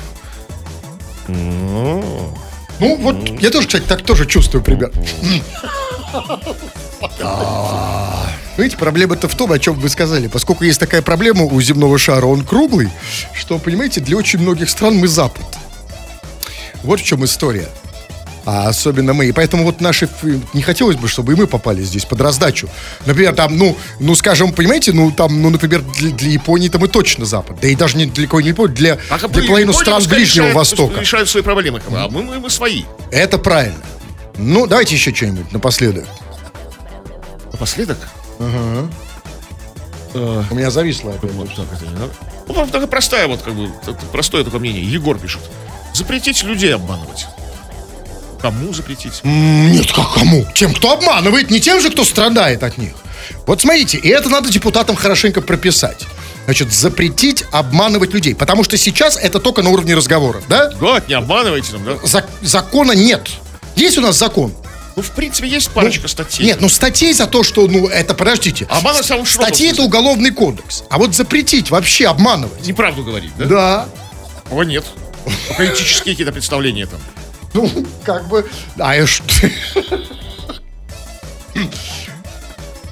Ну, 2.80 2.96
вот 2.98 3.42
я 3.42 3.50
тоже, 3.50 3.68
кстати, 3.68 3.84
так 3.84 4.04
тоже 4.04 4.26
чувствую. 4.26 4.64
Да. 4.64 4.90
Видите, 8.58 8.78
проблема-то 8.78 9.28
в 9.28 9.36
том, 9.36 9.52
о 9.52 9.60
чем 9.60 9.76
вы 9.80 9.90
сказали. 9.90 10.28
Поскольку 10.28 10.64
есть 10.64 10.80
такая 10.80 11.02
проблема 11.02 11.44
у 11.44 11.62
земного 11.62 11.98
шара, 12.00 12.26
он 12.26 12.44
круглый, 12.44 12.90
что, 13.34 13.58
понимаете, 13.60 14.00
для 14.02 14.18
очень 14.18 14.40
многих 14.40 14.70
стран 14.70 14.96
мы 14.96 15.08
Запад. 15.08 15.46
Вот 16.84 17.00
в 17.00 17.04
чем 17.04 17.24
история. 17.26 17.68
А 18.50 18.70
особенно 18.70 19.14
мы. 19.14 19.26
И 19.26 19.34
поэтому 19.34 19.66
вот 19.66 19.82
наши... 19.82 20.08
Не 20.54 20.62
хотелось 20.62 20.96
бы, 20.96 21.10
чтобы 21.10 21.34
и 21.34 21.36
мы 21.36 21.48
попали 21.48 21.84
здесь 21.84 22.06
под 22.06 22.22
раздачу. 22.22 22.70
Например, 23.06 23.36
там, 23.36 23.58
ну, 23.58 23.76
ну 24.00 24.16
скажем, 24.16 24.54
понимаете, 24.54 24.94
ну, 24.94 25.12
там, 25.12 25.42
ну, 25.42 25.50
например, 25.50 25.82
для, 25.82 26.12
для 26.12 26.30
Японии 26.30 26.70
там 26.70 26.80
мы 26.80 26.88
точно 26.88 27.26
Запад. 27.26 27.58
Да 27.62 27.68
и 27.68 27.76
даже 27.76 27.98
не 27.98 28.06
для 28.06 28.24
какой-нибудь 28.24 28.54
Японии, 28.54 28.74
для, 28.74 28.98
А 29.10 29.18
для 29.18 29.28
половины 29.28 29.72
Япония 29.72 29.74
стран 29.74 30.02
Ближнего 30.08 30.46
решает- 30.46 30.56
Востока. 30.56 31.02
Решают 31.02 31.30
свои 31.30 31.44
проблемы, 31.44 31.82
а 31.92 32.08
мы, 32.08 32.24
мы, 32.24 32.40
мы 32.40 32.50
свои. 32.50 32.84
Это 33.12 33.38
правильно. 33.38 33.84
Ну, 34.38 34.66
давайте 34.66 34.96
еще 34.96 35.14
что-нибудь 35.14 35.52
напоследок. 35.52 36.06
Напоследок. 37.52 37.98
У 38.40 38.44
меня 40.56 40.72
зависло 40.72 41.12
опять. 41.12 41.34
Вот 41.34 41.54
так 41.54 41.66
это 41.74 41.86
не 41.86 42.00
надо. 42.00 42.14
Ну, 42.48 42.66
такая 42.68 42.88
простая, 42.88 43.28
вот 43.28 43.42
как 43.42 43.54
бы, 43.54 43.70
простое 44.14 44.46
такое 44.46 44.62
мнение. 44.62 44.90
Егор 44.90 45.20
пишет. 45.20 45.42
Запретить 45.94 46.44
людей 46.44 46.74
обманывать. 46.74 47.28
Кому 48.42 48.74
запретить? 48.74 49.22
Нет, 49.24 49.92
как 49.92 50.14
кому? 50.14 50.46
Тем, 50.54 50.74
кто 50.74 50.92
обманывает, 50.94 51.50
не 51.50 51.60
тем 51.60 51.82
же, 51.82 51.90
кто 51.90 52.04
страдает 52.04 52.64
от 52.64 52.78
них. 52.78 52.94
Вот 53.46 53.62
смотрите, 53.62 53.98
и 53.98 54.08
это 54.10 54.30
надо 54.30 54.50
депутатам 54.50 54.96
хорошенько 54.96 55.42
прописать. 55.42 56.06
Значит, 56.46 56.72
запретить 56.72 57.44
обманывать 57.52 58.14
людей. 58.14 58.34
Потому 58.36 58.64
что 58.64 58.78
сейчас 58.78 59.18
это 59.18 59.40
только 59.40 59.64
на 59.64 59.70
уровне 59.70 59.96
разговоров, 59.96 60.44
да? 60.48 60.70
Да, 60.80 61.02
не 61.08 61.14
обманывайте 61.14 61.72
там, 61.74 61.84
да? 61.84 61.92
Зак- 62.04 62.30
закона 62.42 62.94
нет. 62.94 63.28
Есть 63.76 63.98
у 63.98 64.02
нас 64.02 64.18
закон? 64.18 64.54
Ну, 64.96 65.04
в 65.04 65.12
принципе, 65.12 65.48
есть 65.48 65.70
парочка 65.72 66.04
Ну, 66.04 66.08
статей. 66.08 66.46
Нет, 66.46 66.62
ну 66.62 66.70
статей 66.70 67.14
за 67.14 67.28
то, 67.28 67.44
что, 67.44 67.68
ну, 67.68 67.88
это, 67.88 68.14
подождите. 68.16 68.66
Обман 68.70 68.96
на 68.96 69.04
самом 69.04 69.26
широком 69.26 69.48
Статьи 69.54 69.70
это 69.70 69.84
уголовный 69.84 70.32
кодекс. 70.32 70.84
А 70.90 70.98
вот 70.98 71.14
запретить 71.14 71.70
вообще 71.70 72.08
обманывать. 72.08 72.66
Неправду 72.66 73.04
говорить, 73.04 73.32
да? 73.38 73.46
Да. 73.46 73.86
О, 74.50 74.64
нет. 74.64 74.86
Только 75.50 75.74
этические 75.74 76.14
какие-то 76.16 76.32
представления 76.32 76.86
там. 76.88 77.00
Ну, 77.54 77.70
как 78.04 78.28
бы... 78.28 78.48
А 78.78 78.96
я 78.96 79.06
ж- 79.06 79.22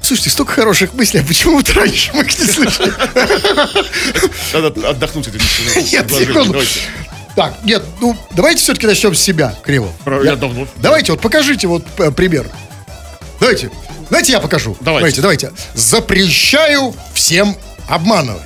Слушайте, 0.02 0.30
столько 0.30 0.52
хороших 0.52 0.94
мыслей, 0.94 1.20
а 1.20 1.24
почему 1.24 1.56
вот 1.56 1.68
раньше 1.70 2.12
мы 2.14 2.22
их 2.22 2.38
не 2.38 2.46
слышали? 2.46 2.92
Надо 4.52 4.90
отдохнуть 4.90 5.26
Нет, 5.92 6.10
секунду. 6.10 6.52
Давайте. 6.52 6.80
Так, 7.34 7.54
нет, 7.64 7.82
ну, 8.00 8.16
давайте 8.30 8.62
все-таки 8.62 8.86
начнем 8.86 9.14
с 9.14 9.20
себя, 9.20 9.54
Криво. 9.64 9.92
Про- 10.04 10.22
Я 10.24 10.36
давно. 10.36 10.66
Давайте, 10.76 11.12
вот 11.12 11.20
покажите 11.20 11.66
вот 11.66 11.84
э, 11.98 12.10
пример. 12.10 12.46
Давайте, 13.40 13.70
давайте 14.08 14.32
я 14.32 14.40
покажу. 14.40 14.76
Давайте. 14.80 15.20
давайте. 15.20 15.52
Запрещаю 15.74 16.94
всем 17.12 17.56
обманывать. 17.88 18.42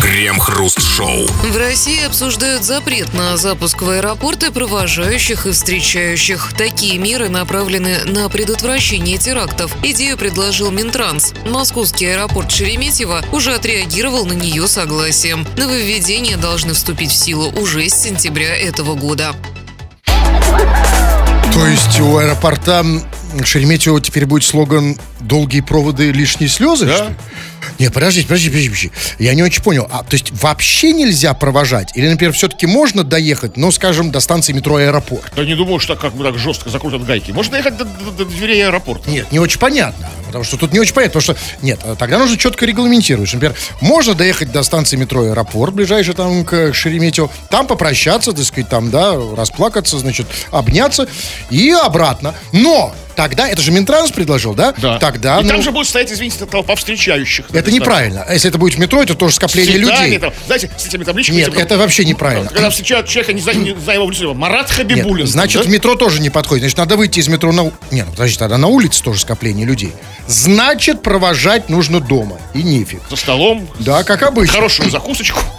Крем-хруст-шоу. 0.00 1.26
В 1.26 1.56
России 1.56 2.04
обсуждают 2.04 2.64
запрет 2.64 3.12
на 3.14 3.36
запуск 3.36 3.82
в 3.82 3.88
аэропорты 3.88 4.50
провожающих 4.50 5.46
и 5.46 5.52
встречающих. 5.52 6.52
Такие 6.56 6.98
меры 6.98 7.28
направлены 7.28 8.04
на 8.04 8.28
предотвращение 8.28 9.18
терактов. 9.18 9.74
Идею 9.82 10.16
предложил 10.16 10.70
Минтранс. 10.70 11.32
Московский 11.46 12.06
аэропорт 12.06 12.50
Шереметьево 12.50 13.24
уже 13.32 13.54
отреагировал 13.54 14.24
на 14.24 14.34
нее 14.34 14.68
согласием. 14.68 15.46
Нововведения 15.56 16.36
должны 16.36 16.74
вступить 16.74 17.10
в 17.10 17.16
силу 17.16 17.50
уже 17.52 17.88
с 17.88 17.94
сентября 17.94 18.56
этого 18.56 18.94
года. 18.94 19.34
То 21.52 21.66
есть 21.66 21.98
у 22.00 22.18
аэропорта 22.18 22.84
Шереметьево 23.44 24.00
теперь 24.00 24.26
будет 24.26 24.44
слоган 24.44 24.96
«Долгие 25.20 25.60
проводы, 25.60 26.10
лишние 26.12 26.48
слезы», 26.48 26.86
Да. 26.86 27.12
Нет, 27.78 27.92
подождите, 27.92 28.26
подождите, 28.26 28.50
подождите, 28.50 28.88
подождите. 28.90 29.24
Я 29.24 29.34
не 29.34 29.42
очень 29.42 29.62
понял. 29.62 29.86
А, 29.90 30.02
то 30.02 30.14
есть 30.14 30.30
вообще 30.42 30.92
нельзя 30.92 31.34
провожать? 31.34 31.90
Или, 31.96 32.08
например, 32.08 32.32
все-таки 32.32 32.66
можно 32.66 33.04
доехать, 33.04 33.56
но, 33.56 33.70
скажем, 33.70 34.10
до 34.10 34.20
станции 34.20 34.52
метро 34.52 34.76
«Аэропорт»? 34.76 35.32
Да 35.36 35.44
не 35.44 35.54
думаю, 35.54 35.78
что 35.78 35.94
так 35.94 36.02
как 36.02 36.14
бы 36.14 36.24
так 36.24 36.38
жестко 36.38 36.70
закрутят 36.70 37.04
гайки. 37.04 37.30
Можно 37.32 37.56
ехать 37.56 37.76
до, 37.76 37.84
до- 37.84 38.10
до 38.12 38.24
дверей 38.24 38.64
аэропорта. 38.66 39.10
Нет, 39.10 39.30
не 39.32 39.38
очень 39.38 39.58
понятно. 39.58 40.08
Потому 40.26 40.44
что 40.44 40.56
тут 40.56 40.72
не 40.72 40.78
очень 40.80 40.94
понятно. 40.94 41.20
Потому 41.20 41.36
что, 41.36 41.44
нет, 41.64 41.80
а 41.84 41.94
тогда 41.96 42.18
нужно 42.18 42.36
четко 42.38 42.64
регламентировать. 42.64 43.32
Например, 43.34 43.54
можно 43.80 44.14
доехать 44.14 44.50
до 44.52 44.62
станции 44.62 44.96
метро 44.96 45.22
«Аэропорт», 45.22 45.74
ближайший 45.74 46.14
там 46.14 46.44
к 46.44 46.72
Шереметьево, 46.72 47.30
там 47.50 47.66
попрощаться, 47.66 48.32
так 48.32 48.44
сказать, 48.44 48.68
там, 48.70 48.90
да, 48.90 49.14
расплакаться, 49.36 49.98
значит, 49.98 50.26
обняться 50.50 51.06
и 51.50 51.70
обратно. 51.70 52.34
Но 52.52 52.94
тогда, 53.18 53.48
это 53.48 53.60
же 53.60 53.72
Минтранс 53.72 54.12
предложил, 54.12 54.54
да? 54.54 54.72
Да. 54.78 55.00
Тогда, 55.00 55.40
И 55.40 55.42
ну, 55.42 55.48
там 55.48 55.60
же 55.60 55.72
будет 55.72 55.88
стоять, 55.88 56.12
извините, 56.12 56.46
толпа 56.46 56.76
встречающих. 56.76 57.46
это 57.52 57.72
неправильно. 57.72 58.22
А 58.22 58.32
Если 58.32 58.48
это 58.48 58.58
будет 58.58 58.74
в 58.76 58.78
метро, 58.78 59.02
это 59.02 59.16
тоже 59.16 59.34
скопление 59.34 59.72
Цветами 59.76 60.04
людей. 60.06 60.18
там, 60.20 60.32
знаете, 60.46 60.70
с 60.78 60.86
этими 60.86 61.02
табличками. 61.02 61.36
Нет, 61.38 61.52
это 61.56 61.76
вообще 61.76 62.04
неправильно. 62.04 62.48
Когда 62.48 62.70
встречают 62.70 63.08
человека, 63.08 63.32
не 63.32 63.40
знаю, 63.40 63.58
не 63.58 63.74
знаю 63.74 63.98
его 64.02 64.08
лицо, 64.10 64.32
Марат 64.34 64.68
Нет, 64.68 64.76
Хабибулин. 64.76 65.26
значит, 65.26 65.62
да? 65.62 65.68
в 65.68 65.70
метро 65.72 65.96
тоже 65.96 66.20
не 66.20 66.30
подходит. 66.30 66.62
Значит, 66.62 66.78
надо 66.78 66.96
выйти 66.96 67.18
из 67.18 67.26
метро 67.26 67.50
на... 67.50 67.64
у- 67.64 67.72
Не, 67.90 68.04
ну, 68.04 68.12
подожди, 68.12 68.38
тогда 68.38 68.56
на 68.56 68.68
улице 68.68 69.02
тоже 69.02 69.18
скопление 69.20 69.66
людей. 69.66 69.92
Значит, 70.28 71.02
провожать 71.02 71.68
нужно 71.68 71.98
дома. 71.98 72.38
И 72.54 72.62
нефиг. 72.62 73.00
За 73.10 73.16
столом, 73.16 73.68
Да, 73.80 74.04
как 74.04 74.22
обычно. 74.22 74.54
хорошую 74.54 74.90
закусочку. 74.90 75.40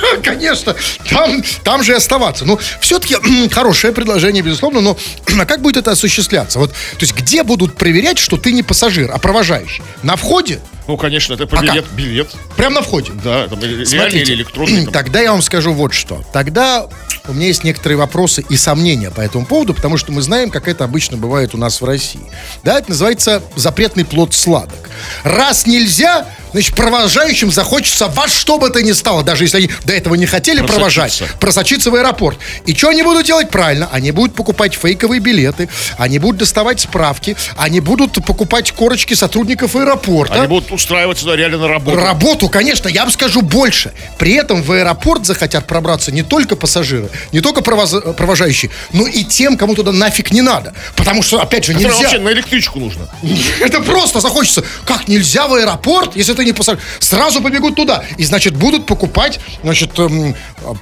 Конечно, 0.22 0.74
там, 1.10 1.42
там 1.64 1.82
же 1.82 1.92
и 1.92 1.96
оставаться. 1.96 2.44
Ну, 2.44 2.58
все-таки 2.80 3.16
хорошее 3.50 3.92
предложение, 3.92 4.42
безусловно, 4.42 4.80
но 4.80 4.96
а 5.40 5.44
как 5.46 5.62
будет 5.62 5.76
это 5.76 5.92
осуществляться? 5.92 6.58
Вот, 6.58 6.70
то 6.72 6.76
есть, 7.00 7.14
где 7.14 7.42
будут 7.42 7.76
проверять, 7.76 8.18
что 8.18 8.36
ты 8.36 8.52
не 8.52 8.62
пассажир, 8.62 9.10
а 9.12 9.18
провожающий? 9.18 9.82
На 10.02 10.16
входе? 10.16 10.60
Ну, 10.88 10.96
конечно, 10.96 11.34
это 11.34 11.46
по 11.46 11.58
А 11.58 11.62
билет, 11.62 11.84
билет. 11.92 12.30
Прям 12.56 12.72
на 12.72 12.80
входе? 12.80 13.12
Да, 13.22 13.46
там, 13.46 13.60
Смотрите, 13.60 14.32
или 14.32 14.36
электронный. 14.36 14.84
там. 14.84 14.92
Тогда 14.94 15.20
я 15.20 15.32
вам 15.32 15.42
скажу 15.42 15.74
вот 15.74 15.92
что. 15.92 16.24
Тогда 16.32 16.88
у 17.26 17.34
меня 17.34 17.48
есть 17.48 17.62
некоторые 17.62 17.98
вопросы 17.98 18.42
и 18.48 18.56
сомнения 18.56 19.10
по 19.10 19.20
этому 19.20 19.44
поводу, 19.44 19.74
потому 19.74 19.98
что 19.98 20.12
мы 20.12 20.22
знаем, 20.22 20.48
как 20.48 20.66
это 20.66 20.84
обычно 20.84 21.18
бывает 21.18 21.54
у 21.54 21.58
нас 21.58 21.82
в 21.82 21.84
России. 21.84 22.22
Да, 22.64 22.78
это 22.78 22.88
называется 22.88 23.42
запретный 23.54 24.06
плод 24.06 24.32
сладок. 24.32 24.88
Раз 25.24 25.66
нельзя, 25.66 26.26
значит, 26.52 26.74
провожающим 26.74 27.52
захочется 27.52 28.08
во 28.08 28.26
что 28.26 28.58
бы 28.58 28.70
то 28.70 28.82
ни 28.82 28.92
стало, 28.92 29.22
даже 29.22 29.44
если 29.44 29.58
они 29.58 29.70
до 29.88 29.94
этого 29.94 30.16
не 30.16 30.26
хотели 30.26 30.58
Просочиться. 30.58 30.76
провожать, 30.76 31.22
просочиться 31.40 31.90
в 31.90 31.94
аэропорт. 31.94 32.38
И 32.66 32.74
что 32.74 32.90
они 32.90 33.02
будут 33.02 33.24
делать 33.24 33.48
правильно? 33.48 33.88
Они 33.90 34.10
будут 34.10 34.34
покупать 34.34 34.74
фейковые 34.74 35.18
билеты, 35.18 35.70
они 35.96 36.18
будут 36.18 36.36
доставать 36.36 36.80
справки, 36.80 37.36
они 37.56 37.80
будут 37.80 38.22
покупать 38.26 38.70
корочки 38.72 39.14
сотрудников 39.14 39.76
аэропорта. 39.76 40.34
Они 40.34 40.46
будут 40.46 40.70
устраиваться 40.72 41.24
туда 41.24 41.36
реально 41.36 41.56
на 41.56 41.68
работу. 41.68 41.96
Работу, 41.96 42.48
конечно, 42.50 42.86
я 42.88 43.04
вам 43.04 43.10
скажу 43.10 43.40
больше. 43.40 43.92
При 44.18 44.34
этом 44.34 44.62
в 44.62 44.70
аэропорт 44.72 45.24
захотят 45.24 45.66
пробраться 45.66 46.12
не 46.12 46.22
только 46.22 46.54
пассажиры, 46.54 47.08
не 47.32 47.40
только 47.40 47.62
провоз- 47.62 48.12
провожающие, 48.12 48.70
но 48.92 49.06
и 49.06 49.24
тем, 49.24 49.56
кому 49.56 49.74
туда 49.74 49.92
нафиг 49.92 50.32
не 50.32 50.42
надо. 50.42 50.74
Потому 50.96 51.22
что, 51.22 51.40
опять 51.40 51.64
же, 51.64 51.72
нельзя. 51.72 51.88
вообще 51.96 52.18
на 52.18 52.28
электричку 52.32 52.78
нужно. 52.78 53.08
Это 53.60 53.80
просто 53.80 54.20
захочется. 54.20 54.62
Как 54.84 55.08
нельзя 55.08 55.48
в 55.48 55.54
аэропорт, 55.54 56.14
если 56.14 56.34
ты 56.34 56.44
не 56.44 56.52
пассажир? 56.52 56.78
Сразу 56.98 57.40
побегут 57.40 57.74
туда. 57.74 58.04
И, 58.18 58.24
значит, 58.24 58.54
будут 58.54 58.84
покупать, 58.84 59.40
значит, 59.62 59.77
эм, 59.86 60.34
а, 60.62 60.74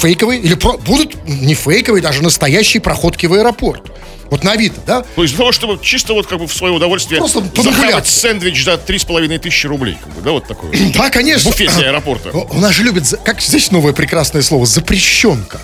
фейковые, 0.00 0.40
или 0.40 0.54
про- 0.54 0.78
будут 0.78 1.16
не 1.26 1.54
фейковые, 1.54 2.02
даже 2.02 2.22
настоящие 2.22 2.80
проходки 2.80 3.26
в 3.26 3.34
аэропорт. 3.34 3.82
Вот 4.30 4.44
на 4.44 4.52
Авито, 4.52 4.80
да? 4.86 5.04
То 5.16 5.22
есть 5.22 5.34
для 5.34 5.38
того, 5.38 5.52
чтобы 5.52 5.78
чисто 5.82 6.12
вот 6.12 6.26
как 6.26 6.38
бы 6.38 6.46
в 6.46 6.52
свое 6.52 6.74
удовольствие 6.74 7.18
Просто 7.18 7.42
захавать 7.62 8.06
сэндвич 8.06 8.62
за 8.62 8.76
три 8.76 8.98
с 8.98 9.04
половиной 9.04 9.38
тысячи 9.38 9.66
рублей. 9.66 9.96
Как 10.02 10.12
бы, 10.14 10.20
да, 10.20 10.32
вот 10.32 10.46
такое. 10.46 10.70
Да, 10.94 11.08
конечно. 11.10 11.50
В 11.50 11.54
буфете 11.54 11.86
аэропорта. 11.86 12.30
У 12.30 12.58
нас 12.60 12.74
же 12.74 12.82
любят, 12.82 13.04
как 13.24 13.40
здесь 13.40 13.70
новое 13.70 13.92
прекрасное 13.94 14.42
слово, 14.42 14.66
запрещенка. 14.66 15.58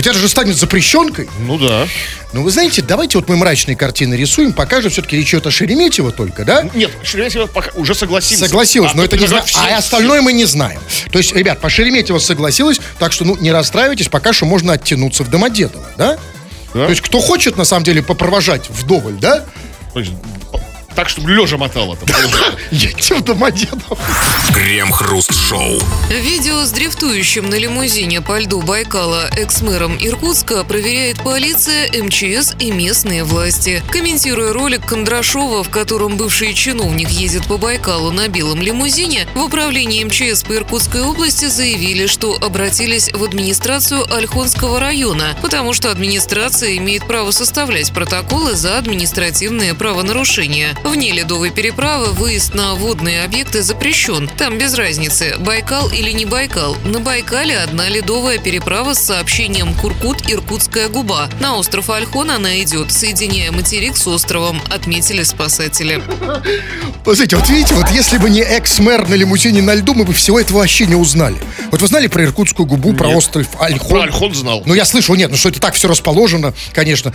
Ведь 0.00 0.06
это 0.06 0.18
же 0.18 0.30
станет 0.30 0.56
запрещенкой. 0.56 1.28
Ну 1.40 1.58
да. 1.58 1.86
Ну, 2.32 2.42
вы 2.42 2.50
знаете, 2.50 2.80
давайте 2.80 3.18
вот 3.18 3.28
мы 3.28 3.36
мрачные 3.36 3.76
картины 3.76 4.14
рисуем, 4.14 4.54
пока 4.54 4.80
же 4.80 4.88
все-таки 4.88 5.14
речь 5.18 5.28
идет 5.34 5.46
о 5.46 5.50
Шереметьево 5.50 6.10
только, 6.10 6.46
да? 6.46 6.66
Нет, 6.72 6.90
Шереметьево 7.02 7.44
пока 7.48 7.70
уже 7.78 7.94
согласилась. 7.94 8.48
Согласилась, 8.48 8.92
А 8.94 8.96
но 8.96 9.02
то 9.02 9.08
это 9.14 9.18
не 9.18 9.26
знаю. 9.26 9.44
все- 9.44 9.58
А 9.58 9.76
остальное 9.76 10.22
мы 10.22 10.32
не 10.32 10.46
знаем. 10.46 10.80
То 11.12 11.18
есть, 11.18 11.34
ребят, 11.34 11.60
по 11.60 11.68
Шереметьево 11.68 12.18
согласилась, 12.18 12.80
так 12.98 13.12
что, 13.12 13.26
ну, 13.26 13.36
не 13.36 13.52
расстраивайтесь, 13.52 14.08
пока 14.08 14.32
что 14.32 14.46
можно 14.46 14.72
оттянуться 14.72 15.22
в 15.22 15.28
Домодедово, 15.28 15.84
да? 15.98 16.16
Да. 16.72 16.84
То 16.86 16.88
есть, 16.90 17.02
кто 17.02 17.20
хочет, 17.20 17.58
на 17.58 17.66
самом 17.66 17.84
деле, 17.84 18.02
попровожать 18.02 18.70
вдоволь, 18.70 19.18
да? 19.20 19.44
То 19.92 20.00
есть, 20.00 20.12
Так, 20.94 21.08
чтобы 21.08 21.30
лежа 21.30 21.56
мотало. 21.56 21.96
там. 21.96 22.08
Едьте 22.70 23.14
в 23.14 23.22
Домодедово. 23.22 23.98
Крем-хруст-шоу. 24.52 25.80
Видео 26.10 26.64
с 26.64 26.72
дрифтующим 26.72 27.48
на 27.48 27.54
лимузине 27.54 28.20
по 28.20 28.38
льду 28.38 28.60
Байкала 28.60 29.30
экс-мэром 29.36 29.96
Иркутска 30.00 30.64
проверяет 30.64 31.22
полиция, 31.22 31.88
МЧС 31.90 32.54
и 32.58 32.70
местные 32.72 33.24
власти. 33.24 33.82
Комментируя 33.90 34.52
ролик 34.52 34.84
Кондрашова, 34.84 35.62
в 35.62 35.70
котором 35.70 36.16
бывший 36.16 36.52
чиновник 36.54 37.08
ездит 37.08 37.46
по 37.46 37.56
Байкалу 37.56 38.10
на 38.10 38.28
белом 38.28 38.60
лимузине, 38.60 39.26
в 39.34 39.40
управлении 39.40 40.04
МЧС 40.04 40.42
по 40.42 40.54
Иркутской 40.54 41.02
области 41.02 41.46
заявили, 41.46 42.06
что 42.06 42.36
обратились 42.40 43.10
в 43.12 43.22
администрацию 43.22 44.12
Ольхонского 44.12 44.80
района, 44.80 45.36
потому 45.40 45.72
что 45.72 45.90
администрация 45.90 46.76
имеет 46.76 47.06
право 47.06 47.30
составлять 47.30 47.92
протоколы 47.92 48.54
за 48.54 48.76
административные 48.78 49.74
правонарушения. 49.74 50.76
Вне 50.84 51.12
ледовой 51.12 51.50
переправы 51.50 52.12
выезд 52.12 52.54
на 52.54 52.74
водные 52.74 53.22
объекты 53.24 53.62
запрещен. 53.62 54.28
Там 54.38 54.58
без 54.58 54.74
разницы, 54.74 55.36
Байкал 55.38 55.88
или 55.90 56.10
не 56.10 56.24
Байкал. 56.24 56.76
На 56.84 57.00
Байкале 57.00 57.58
одна 57.58 57.88
ледовая 57.88 58.38
переправа 58.38 58.94
с 58.94 58.98
сообщением 58.98 59.74
Куркут-Иркутская 59.74 60.88
губа. 60.88 61.28
На 61.38 61.56
остров 61.56 61.90
Альхон 61.90 62.30
она 62.30 62.60
идет, 62.62 62.92
соединяя 62.92 63.52
материк 63.52 63.96
с 63.96 64.06
островом, 64.06 64.60
отметили 64.70 65.22
спасатели. 65.22 66.02
Знаете, 67.04 67.36
вот 67.36 67.48
видите, 67.48 67.74
вот 67.74 67.90
если 67.90 68.18
бы 68.18 68.30
не 68.30 68.40
экс-мэр 68.40 69.08
на 69.08 69.14
лимузине 69.14 69.62
на 69.62 69.74
льду, 69.74 69.94
мы 69.94 70.04
бы 70.04 70.12
всего 70.12 70.40
этого 70.40 70.58
вообще 70.58 70.86
не 70.86 70.94
узнали. 70.94 71.36
Вот 71.70 71.80
вы 71.80 71.86
знали 71.86 72.06
про 72.06 72.24
Иркутскую 72.24 72.66
губу, 72.66 72.92
про 72.94 73.08
остров 73.08 73.46
Альхон? 73.60 73.88
Про 73.88 74.02
Альхон 74.02 74.34
знал. 74.34 74.62
Ну, 74.64 74.74
я 74.74 74.84
слышал, 74.84 75.14
нет, 75.14 75.30
ну 75.30 75.36
что 75.36 75.48
это 75.50 75.60
так 75.60 75.74
все 75.74 75.88
расположено, 75.88 76.54
конечно. 76.72 77.12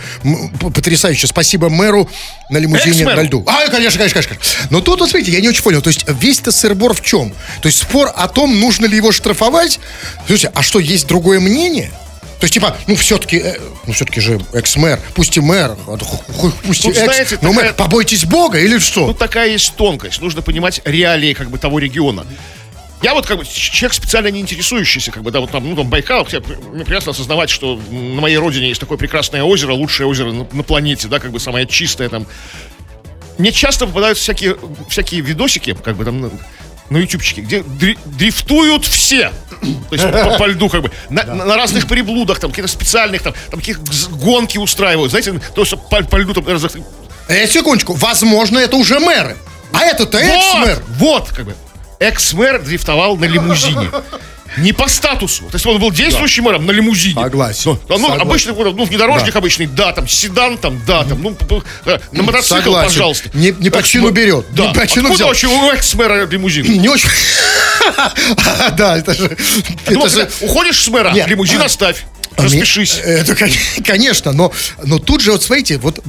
Потрясающе. 0.60 1.26
Спасибо 1.26 1.68
мэру 1.68 2.08
на 2.50 2.58
лимузине 2.58 3.04
на 3.04 3.22
льду. 3.22 3.44
А, 3.46 3.55
конечно, 3.70 3.98
конечно, 3.98 4.22
конечно. 4.22 4.36
Но 4.70 4.80
тут, 4.80 5.00
вот 5.00 5.10
смотрите, 5.10 5.32
я 5.32 5.40
не 5.40 5.48
очень 5.48 5.62
понял. 5.62 5.82
То 5.82 5.88
есть 5.88 6.04
весь-то 6.08 6.52
сыр-бор 6.52 6.94
в 6.94 7.02
чем? 7.02 7.32
То 7.62 7.66
есть 7.66 7.82
спор 7.82 8.10
о 8.14 8.28
том, 8.28 8.58
нужно 8.60 8.86
ли 8.86 8.96
его 8.96 9.12
штрафовать. 9.12 9.80
Слушайте, 10.26 10.52
а 10.54 10.62
что, 10.62 10.78
есть 10.78 11.06
другое 11.06 11.40
мнение? 11.40 11.90
То 12.38 12.44
есть, 12.44 12.54
типа, 12.54 12.76
ну, 12.86 12.96
все-таки, 12.96 13.42
ну, 13.86 13.94
все-таки 13.94 14.20
же 14.20 14.38
экс-мэр, 14.52 15.00
пусть 15.14 15.36
и 15.38 15.40
мэр, 15.40 15.76
а, 15.86 15.96
пусть 16.64 16.84
и 16.84 16.88
Тут, 16.88 16.96
экс, 16.96 17.04
знаете, 17.04 17.38
но 17.40 17.48
такая- 17.50 17.64
мэр, 17.64 17.74
побойтесь 17.74 18.24
Бога 18.26 18.58
или 18.58 18.78
что? 18.78 19.06
Ну, 19.06 19.14
такая 19.14 19.48
есть 19.48 19.74
тонкость. 19.76 20.20
Нужно 20.20 20.42
понимать 20.42 20.82
реалии 20.84 21.32
как 21.32 21.50
бы 21.50 21.56
того 21.58 21.78
региона. 21.78 22.26
Я 23.02 23.14
вот 23.14 23.26
как 23.26 23.38
бы 23.38 23.44
человек 23.44 23.94
специально 23.94 24.28
не 24.28 24.40
интересующийся, 24.40 25.12
как 25.12 25.22
бы, 25.22 25.30
да, 25.30 25.40
вот 25.40 25.50
там, 25.50 25.68
ну, 25.68 25.76
там, 25.76 25.88
Байкал, 25.88 26.26
я, 26.30 26.40
мне 26.72 26.84
приятно 26.84 27.12
осознавать, 27.12 27.50
что 27.50 27.80
на 27.90 28.20
моей 28.20 28.36
родине 28.38 28.68
есть 28.68 28.80
такое 28.80 28.98
прекрасное 28.98 29.42
озеро, 29.42 29.72
лучшее 29.72 30.06
озеро 30.06 30.32
на, 30.32 30.46
на 30.50 30.62
планете, 30.62 31.08
да, 31.08 31.18
как 31.20 31.30
бы 31.30 31.40
самое 31.40 31.66
чистое 31.66 32.08
там. 32.08 32.26
Мне 33.38 33.52
часто 33.52 33.86
попадаются 33.86 34.22
всякие, 34.22 34.56
всякие 34.88 35.20
видосики, 35.20 35.74
как 35.74 35.96
бы 35.96 36.04
там, 36.04 36.20
на, 36.20 36.30
на 36.90 36.96
ютубчике, 36.98 37.40
где 37.42 37.58
дри- 37.60 37.98
дрифтуют 38.04 38.84
все. 38.84 39.32
То 39.90 39.94
есть 39.96 40.04
по, 40.10 40.38
по 40.38 40.46
льду, 40.46 40.68
как 40.68 40.82
бы, 40.82 40.90
на, 41.10 41.22
на- 41.24 41.44
на 41.44 41.56
разных 41.56 41.86
приблудах, 41.86 42.38
там, 42.40 42.50
каких-то 42.50 42.70
специальных, 42.70 43.22
там, 43.22 43.34
там, 43.50 43.60
каких 43.60 43.80
гонки 44.10 44.58
устраивают, 44.58 45.10
знаете, 45.10 45.38
то 45.54 45.62
есть 45.62 45.74
по, 45.90 46.02
по 46.02 46.16
льду, 46.16 46.34
там, 46.34 46.46
раз- 46.46 46.76
Э, 47.28 47.46
секундочку, 47.48 47.92
возможно, 47.94 48.58
это 48.58 48.76
уже 48.76 49.00
мэры. 49.00 49.36
А 49.72 49.84
это-то 49.84 50.16
экс-мэр. 50.18 50.82
вот, 50.88 51.22
вот, 51.26 51.28
как 51.32 51.44
бы. 51.46 51.56
Экс-мэр 51.98 52.62
дрифтовал 52.62 53.16
на 53.16 53.24
лимузине. 53.24 53.90
Не 54.58 54.72
по 54.72 54.88
статусу. 54.88 55.44
То 55.44 55.54
есть 55.56 55.66
он 55.66 55.78
был 55.78 55.90
действующим 55.90 56.44
мэром 56.44 56.64
на 56.66 56.70
лимузине. 56.72 57.14
Согласен. 57.20 57.70
Ну, 57.72 57.78
ну, 57.88 57.98
Согласен. 57.98 58.20
обычный, 58.22 58.52
ну, 58.54 58.84
внедорожник 58.84 59.36
обычный, 59.36 59.66
да, 59.66 59.92
там, 59.92 60.08
седан, 60.08 60.56
там, 60.58 60.80
да, 60.86 61.04
там, 61.04 61.22
ну, 61.22 61.36
э, 61.84 61.98
на 62.12 62.22
мотоцикл, 62.22 62.54
Согласен. 62.56 62.88
пожалуйста. 62.88 63.30
Не- 63.34 63.54
не 63.58 63.70
по 63.70 63.82
чину 63.82 64.10
берет, 64.10 64.46
Да. 64.52 64.68
не 64.68 64.74
по 64.74 64.86
чину 64.86 65.08
Откуда 65.08 65.14
взял. 65.14 65.28
вообще 65.28 65.46
у 65.48 65.70
экс-мэра 65.70 66.26
лимузин? 66.26 66.64
Не 66.80 66.88
очень... 66.88 67.08
Да, 68.76 68.96
это 68.98 69.14
же... 69.14 69.36
Думал, 69.88 70.06
Это 70.06 70.14
же... 70.14 70.30
уходишь 70.40 70.82
с 70.82 70.88
мэра, 70.88 71.12
лимузин 71.26 71.60
оставь, 71.62 72.04
А 72.36 72.42
распишись. 72.42 72.98
Это, 73.02 73.36
кон- 73.36 73.50
конечно, 73.84 74.32
но, 74.32 74.52
но 74.82 74.98
тут 74.98 75.20
же, 75.20 75.32
вот 75.32 75.42
смотрите, 75.42 75.78
вот, 75.78 76.00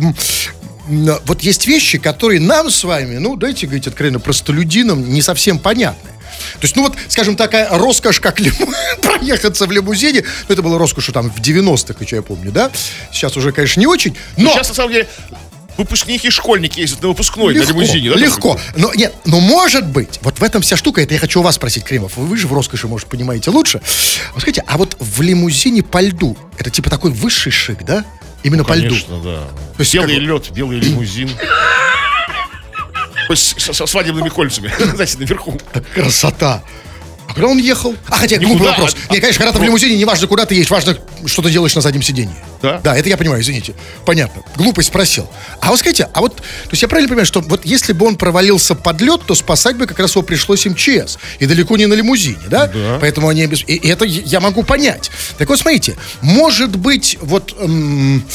вот 0.88 1.42
есть 1.42 1.68
вещи, 1.68 1.98
которые 1.98 2.40
нам 2.40 2.70
с 2.72 2.84
вами, 2.84 3.18
ну, 3.18 3.36
дайте 3.36 3.66
говорить 3.68 3.88
откровенно, 3.88 4.20
простолюдинам 4.20 5.12
не 5.12 5.22
совсем 5.22 5.60
понятны. 5.60 6.10
То 6.54 6.64
есть, 6.64 6.76
ну 6.76 6.84
вот, 6.84 6.96
скажем, 7.08 7.36
такая 7.36 7.70
роскошь, 7.70 8.20
как 8.20 8.40
лиму- 8.40 8.74
проехаться 9.02 9.66
в 9.66 9.72
лимузине, 9.72 10.24
ну, 10.48 10.54
это 10.54 10.62
было 10.62 10.78
роскошью 10.78 11.14
там 11.14 11.30
в 11.30 11.40
90-х, 11.40 12.06
что 12.06 12.16
я 12.16 12.22
помню, 12.22 12.52
да? 12.52 12.72
Сейчас 13.12 13.36
уже, 13.38 13.52
конечно, 13.52 13.80
не 13.80 13.88
очень, 13.88 14.16
но... 14.38 14.52
Сейчас, 14.52 14.70
на 14.70 14.76
самом 14.76 14.92
деле, 14.94 15.08
выпускники 15.78 16.28
и 16.28 16.32
школьники 16.32 16.80
ездят 16.80 17.02
на 17.04 17.10
выпускной 17.10 17.54
Легко, 17.54 17.68
на 17.68 17.74
лимузине. 17.74 18.10
да, 18.10 18.16
легко. 18.18 18.60
Но 18.76 18.92
нет, 18.96 19.14
но 19.26 19.40
может 19.40 19.86
быть, 19.86 20.20
вот 20.22 20.40
в 20.40 20.44
этом 20.44 20.62
вся 20.64 20.76
штука, 20.76 21.02
это 21.02 21.14
я 21.14 21.20
хочу 21.20 21.40
у 21.40 21.44
вас 21.44 21.56
спросить, 21.56 21.84
Кремов, 21.84 22.18
вы, 22.18 22.36
же 22.36 22.48
в 22.48 22.54
роскоши, 22.54 22.88
может, 22.88 23.08
понимаете 23.08 23.52
лучше. 23.52 23.80
Вот 24.34 24.42
скажите, 24.42 24.64
а 24.66 24.78
вот 24.78 24.96
в 25.00 25.22
лимузине 25.22 25.84
по 25.84 26.02
льду, 26.02 26.36
это 26.58 26.70
типа 26.72 26.90
такой 26.90 27.12
высший 27.12 27.52
шик, 27.52 27.84
да? 27.84 28.04
Именно 28.44 28.64
по 28.64 28.74
льду. 28.74 28.88
Конечно, 28.90 29.22
да. 29.22 29.40
То 29.76 29.80
есть 29.80 29.94
белый 29.94 30.16
как- 30.16 30.24
лед, 30.24 30.52
белый 30.52 30.80
лимузин. 30.80 31.30
С- 33.36 33.56
Со, 33.74 33.86
свадебными 33.86 34.30
кольцами, 34.30 34.72
знаете, 34.96 35.18
наверху. 35.18 35.58
Красота. 35.94 36.64
А 37.28 37.34
куда 37.34 37.48
он 37.48 37.58
ехал? 37.58 37.96
А, 38.08 38.16
хотя, 38.18 38.38
глупый 38.38 38.68
вопрос. 38.68 38.96
а- 39.10 39.14
Не, 39.14 39.20
конечно, 39.20 39.40
когда 39.40 39.52
ты 39.54 39.60
в 39.60 39.64
лимузине, 39.64 39.98
неважно, 39.98 40.28
куда 40.28 40.46
ты 40.46 40.56
едешь, 40.56 40.70
важно, 40.70 40.98
что 41.26 41.42
ты 41.42 41.52
делаешь 41.52 41.76
на 41.76 41.82
заднем 41.82 42.02
сиденье. 42.02 42.36
Да? 42.62 42.80
Да, 42.84 42.96
это 42.98 43.10
я 43.10 43.18
понимаю, 43.18 43.42
извините. 43.42 43.76
Понятно. 44.06 44.42
Глупость 44.56 44.88
спросил. 44.88 45.30
А 45.60 45.70
вот 45.70 45.80
скажите, 45.80 46.08
а 46.14 46.22
вот, 46.22 46.38
то 46.38 46.44
есть 46.72 46.82
я 46.82 46.88
правильно 46.88 47.10
понимаю, 47.10 47.26
что 47.26 47.42
вот 47.42 47.66
если 47.66 47.94
бы 47.94 48.06
он 48.08 48.16
провалился 48.16 48.76
под 48.76 49.02
лед, 49.02 49.22
то 49.28 49.36
спасать 49.36 49.76
бы 49.76 49.86
как 49.88 50.00
раз 50.00 50.12
его 50.12 50.22
пришлось 50.24 50.66
МЧС. 50.66 51.18
И 51.40 51.46
далеко 51.46 51.76
не 51.78 51.86
на 51.86 51.94
лимузине, 51.94 52.38
да? 52.50 52.68
Да. 52.68 52.98
Поэтому 53.02 53.28
они... 53.28 53.44
обес- 53.44 53.66
И, 53.68 53.76
и 53.76 53.88
это 53.90 54.06
я 54.06 54.40
могу 54.40 54.64
понять. 54.64 55.12
Так 55.38 55.50
вот, 55.50 55.60
смотрите, 55.60 55.98
может 56.22 56.76
быть, 56.78 57.18
вот... 57.22 57.54
эм, 57.60 58.26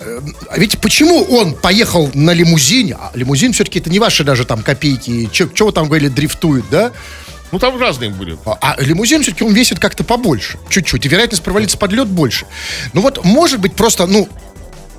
э, 0.00 0.20
ведь 0.56 0.78
почему 0.80 1.22
он 1.22 1.54
поехал 1.54 2.10
на 2.12 2.32
лимузине? 2.32 2.94
А 3.00 3.12
лимузин 3.14 3.52
все-таки 3.52 3.78
это 3.78 3.88
не 3.88 4.00
ваши 4.00 4.24
даже 4.24 4.44
там 4.44 4.62
копейки. 4.62 5.30
Вы 5.62 5.72
там 5.72 5.86
говорили, 5.86 6.08
дрифтует, 6.08 6.64
да? 6.70 6.90
Ну, 7.52 7.58
там 7.58 7.78
разные 7.78 8.10
были. 8.10 8.38
А, 8.46 8.56
а 8.60 8.82
лимузин 8.82 9.22
все-таки 9.22 9.44
он 9.44 9.52
весит 9.52 9.78
как-то 9.78 10.04
побольше, 10.04 10.58
чуть-чуть, 10.70 11.04
и 11.04 11.08
вероятность 11.08 11.42
провалиться 11.42 11.76
под 11.76 11.92
лед 11.92 12.08
больше. 12.08 12.46
Ну 12.94 13.02
вот, 13.02 13.24
может 13.24 13.60
быть, 13.60 13.74
просто, 13.74 14.06
ну, 14.06 14.28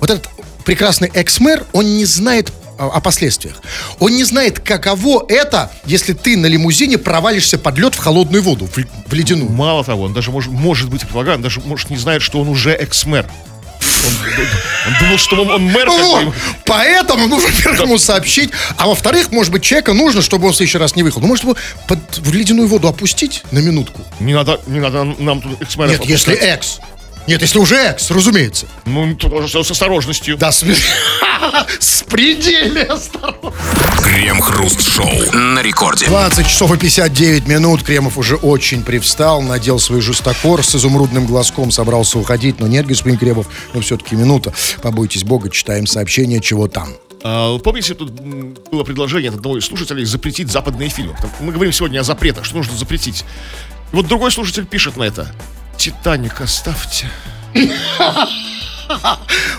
вот 0.00 0.10
этот 0.10 0.28
прекрасный 0.64 1.10
экс-мэр, 1.12 1.66
он 1.72 1.96
не 1.96 2.04
знает 2.04 2.52
а, 2.78 2.86
о 2.86 3.00
последствиях. 3.00 3.56
Он 3.98 4.12
не 4.12 4.22
знает, 4.22 4.60
каково 4.60 5.24
это, 5.28 5.72
если 5.84 6.12
ты 6.12 6.36
на 6.36 6.46
лимузине 6.46 6.96
провалишься 6.96 7.58
под 7.58 7.76
лед 7.76 7.94
в 7.94 7.98
холодную 7.98 8.42
воду, 8.42 8.66
в, 8.66 8.76
в 8.76 9.12
ледяную. 9.12 9.50
Мало 9.50 9.84
того, 9.84 10.04
он 10.04 10.14
даже 10.14 10.30
может, 10.30 10.52
может 10.52 10.88
быть, 10.88 11.02
предполагаю, 11.02 11.38
он 11.38 11.42
даже 11.42 11.60
может 11.60 11.90
не 11.90 11.96
знает, 11.96 12.22
что 12.22 12.40
он 12.40 12.48
уже 12.48 12.72
экс-мэр. 12.72 13.26
Он, 14.86 14.94
думал, 15.00 15.18
что 15.18 15.42
он, 15.42 15.50
он 15.50 15.62
мэр. 15.64 15.88
Вот. 15.88 16.34
Поэтому 16.64 17.26
нужно, 17.26 17.48
во-первых, 17.52 17.80
ему 17.80 17.98
сообщить, 17.98 18.50
а 18.76 18.86
во-вторых, 18.86 19.32
может 19.32 19.52
быть, 19.52 19.62
человека 19.62 19.92
нужно, 19.92 20.22
чтобы 20.22 20.46
он 20.46 20.52
в 20.52 20.56
следующий 20.56 20.78
раз 20.78 20.96
не 20.96 21.02
выехал. 21.02 21.20
Ну, 21.20 21.28
может, 21.28 21.44
его 21.44 21.56
под, 21.88 21.98
в 22.18 22.32
ледяную 22.32 22.68
воду 22.68 22.88
опустить 22.88 23.42
на 23.50 23.58
минутку? 23.58 24.02
Не 24.20 24.34
надо, 24.34 24.60
не 24.66 24.80
надо 24.80 25.04
нам 25.04 25.40
тут 25.40 25.62
экс-мэра 25.62 25.90
Нет, 25.90 26.04
если 26.04 26.34
экс. 26.34 26.80
Нет, 27.26 27.40
если 27.40 27.58
уже 27.58 27.76
экс, 27.76 28.10
разумеется. 28.10 28.66
Ну, 28.84 29.14
тут 29.16 29.32
уже 29.32 29.64
с 29.64 29.70
осторожностью. 29.70 30.36
Да, 30.36 30.52
с, 30.52 30.62
с 31.80 32.02
предельной 32.02 32.84
осторожностью. 32.84 33.52
Крем-хруст-шоу 34.02 35.32
на 35.32 35.62
рекорде. 35.62 36.06
20 36.06 36.46
часов 36.46 36.72
и 36.72 36.76
59 36.76 37.46
минут. 37.46 37.82
Кремов 37.82 38.18
уже 38.18 38.36
очень 38.36 38.82
привстал, 38.82 39.40
надел 39.40 39.78
свой 39.78 40.02
жестокор 40.02 40.62
с 40.62 40.74
изумрудным 40.74 41.26
глазком, 41.26 41.70
собрался 41.70 42.18
уходить. 42.18 42.60
Но 42.60 42.66
нет, 42.66 42.86
господин 42.86 43.18
Кремов, 43.18 43.46
но 43.72 43.80
все-таки 43.80 44.16
минута. 44.16 44.52
Побойтесь 44.82 45.24
Бога, 45.24 45.48
читаем 45.48 45.86
сообщение, 45.86 46.40
чего 46.40 46.68
там. 46.68 46.90
А, 47.22 47.58
помните, 47.58 47.94
тут 47.94 48.10
было 48.10 48.84
предложение 48.84 49.30
от 49.30 49.36
одного 49.36 49.56
из 49.58 49.64
слушателей 49.64 50.04
запретить 50.04 50.50
западные 50.50 50.90
фильмы. 50.90 51.16
Мы 51.40 51.52
говорим 51.52 51.72
сегодня 51.72 52.00
о 52.00 52.04
запретах, 52.04 52.44
что 52.44 52.56
нужно 52.56 52.76
запретить. 52.76 53.24
И 53.92 53.96
вот 53.96 54.06
другой 54.06 54.30
слушатель 54.30 54.66
пишет 54.66 54.98
на 54.98 55.04
это. 55.04 55.34
Титаник 55.76 56.40
оставьте. 56.40 57.06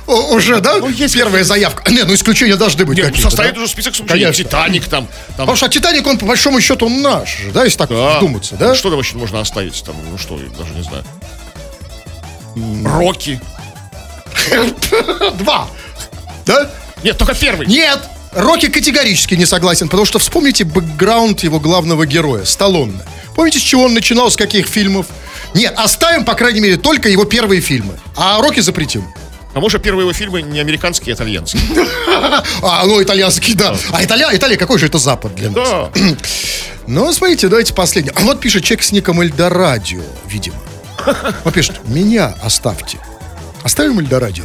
Уже, 0.07 0.59
да? 0.61 0.78
Ну, 0.78 0.89
есть 0.89 1.13
Первая 1.16 1.43
заявка. 1.43 1.91
Нет, 1.91 2.07
ну 2.07 2.13
исключения 2.13 2.55
должны 2.55 2.86
быть 2.86 2.97
Нет, 2.97 3.07
какие-то. 3.07 3.30
составит 3.30 3.55
да? 3.55 3.61
уже 3.61 3.72
список 3.72 3.93
исключений. 3.93 4.22
Конечно. 4.24 4.43
Титаник 4.43 4.86
там. 4.86 5.07
там 5.07 5.47
Потому 5.47 5.55
что 5.55 5.68
Титаник, 5.68 6.05
он 6.05 6.18
по 6.18 6.26
большому 6.26 6.61
счету 6.61 6.86
он 6.86 7.01
наш 7.01 7.38
же, 7.38 7.51
да, 7.51 7.63
если 7.63 7.78
так 7.80 7.89
да. 7.89 8.18
вдуматься, 8.18 8.55
да? 8.55 8.76
Что 8.76 8.89
там 8.89 8.97
вообще 8.97 9.18
можно 9.18 9.39
оставить? 9.39 9.84
Там, 9.84 9.95
ну 10.11 10.18
что, 10.18 10.38
я 10.38 10.49
даже 10.57 10.74
не 10.74 10.84
знаю. 10.84 11.03
Рокки. 12.86 13.41
Два. 15.39 15.68
Да? 16.45 16.70
Нет, 17.03 17.18
только 17.18 17.34
первый. 17.34 17.68
Нет! 17.68 17.99
Рокки 18.34 18.68
категорически 18.68 19.36
не 19.36 19.45
согласен, 19.45 19.88
потому 19.88 20.05
что 20.05 20.20
вспомните 20.20 20.66
бэкграунд 20.66 21.41
его 21.43 21.59
главного 21.59 22.05
героя, 22.05 22.43
Сталлоне. 22.43 22.99
Помните, 23.36 23.59
с 23.59 23.61
чего 23.61 23.83
он 23.83 23.93
начинал, 23.93 24.31
с 24.31 24.36
каких 24.36 24.67
фильмов? 24.67 25.07
Нет, 25.53 25.73
оставим, 25.77 26.25
по 26.25 26.33
крайней 26.33 26.61
мере, 26.61 26.77
только 26.77 27.09
его 27.09 27.25
первые 27.25 27.61
фильмы. 27.61 27.99
А 28.15 28.41
Рокки 28.41 28.61
запретим. 28.61 29.05
А 29.53 29.59
может, 29.59 29.81
первые 29.81 30.03
его 30.03 30.13
фильмы 30.13 30.41
не 30.41 30.59
американские, 30.59 31.13
а 31.13 31.15
итальянские? 31.15 31.61
А, 32.61 32.83
ну, 32.86 33.01
итальянский, 33.01 33.53
да. 33.53 33.75
А 33.91 34.03
Италия, 34.03 34.29
Италия, 34.33 34.57
какой 34.57 34.79
же 34.79 34.88
это 34.88 34.97
Запад 34.97 35.36
для 35.36 35.49
нас? 35.49 35.89
Ну, 36.88 37.11
смотрите, 37.11 37.47
давайте 37.47 37.73
последний. 37.73 38.11
А 38.15 38.21
вот 38.21 38.39
пишет 38.39 38.63
человек 38.63 38.83
с 38.83 38.91
ником 38.91 39.19
Эльдорадио, 39.19 40.03
видимо. 40.27 40.57
Он 41.43 41.51
пишет, 41.51 41.79
меня 41.88 42.36
оставьте. 42.43 42.99
Оставим 43.63 43.99
Эльдорадио. 43.99 44.43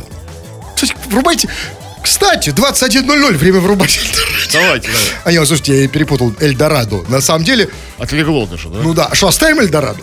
Кстати, 0.74 0.97
врубайте. 1.11 1.51
Кстати, 2.03 2.51
21.00, 2.51 3.37
время 3.37 3.61
врубать. 3.61 4.01
Давайте, 4.53 4.89
давай. 4.89 5.07
А 5.25 5.33
я, 5.33 5.47
слушайте, 5.47 5.83
я 5.83 5.89
перепутал 5.89 6.33
Эльдорадо. 6.41 7.03
На 7.09 7.21
самом 7.21 7.45
деле, 7.45 7.69
Отлегло 7.99 8.47
даже, 8.47 8.69
да? 8.69 8.79
ну 8.83 8.95
да, 8.95 9.11
что, 9.13 9.29
оставим 9.29 9.61
Эльдорадо? 9.61 10.01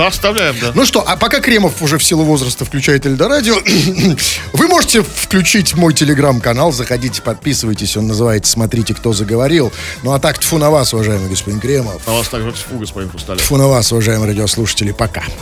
Да, 0.00 0.06
оставляем, 0.06 0.56
да. 0.58 0.72
Ну 0.74 0.86
что, 0.86 1.06
а 1.06 1.16
пока 1.16 1.40
Кремов 1.40 1.82
уже 1.82 1.98
в 1.98 2.04
силу 2.04 2.24
возраста 2.24 2.64
включает 2.64 3.04
Эльдорадио, 3.04 3.56
вы 4.54 4.66
можете 4.66 5.02
включить 5.02 5.74
мой 5.74 5.92
телеграм-канал, 5.92 6.72
заходите, 6.72 7.20
подписывайтесь, 7.20 7.98
он 7.98 8.06
называется 8.06 8.50
«Смотрите, 8.52 8.94
кто 8.94 9.12
заговорил». 9.12 9.70
Ну 10.02 10.12
а 10.12 10.18
так, 10.18 10.38
тьфу 10.38 10.56
на 10.56 10.70
вас, 10.70 10.94
уважаемый 10.94 11.28
господин 11.28 11.60
Кремов. 11.60 12.06
На 12.06 12.14
вас 12.14 12.28
также 12.28 12.50
тьфу, 12.52 12.78
господин 12.78 13.10
Хрусталев. 13.10 13.42
Тьфу 13.42 13.56
на 13.56 13.68
вас, 13.68 13.92
уважаемые 13.92 14.28
радиослушатели, 14.28 14.92
пока. 14.92 15.22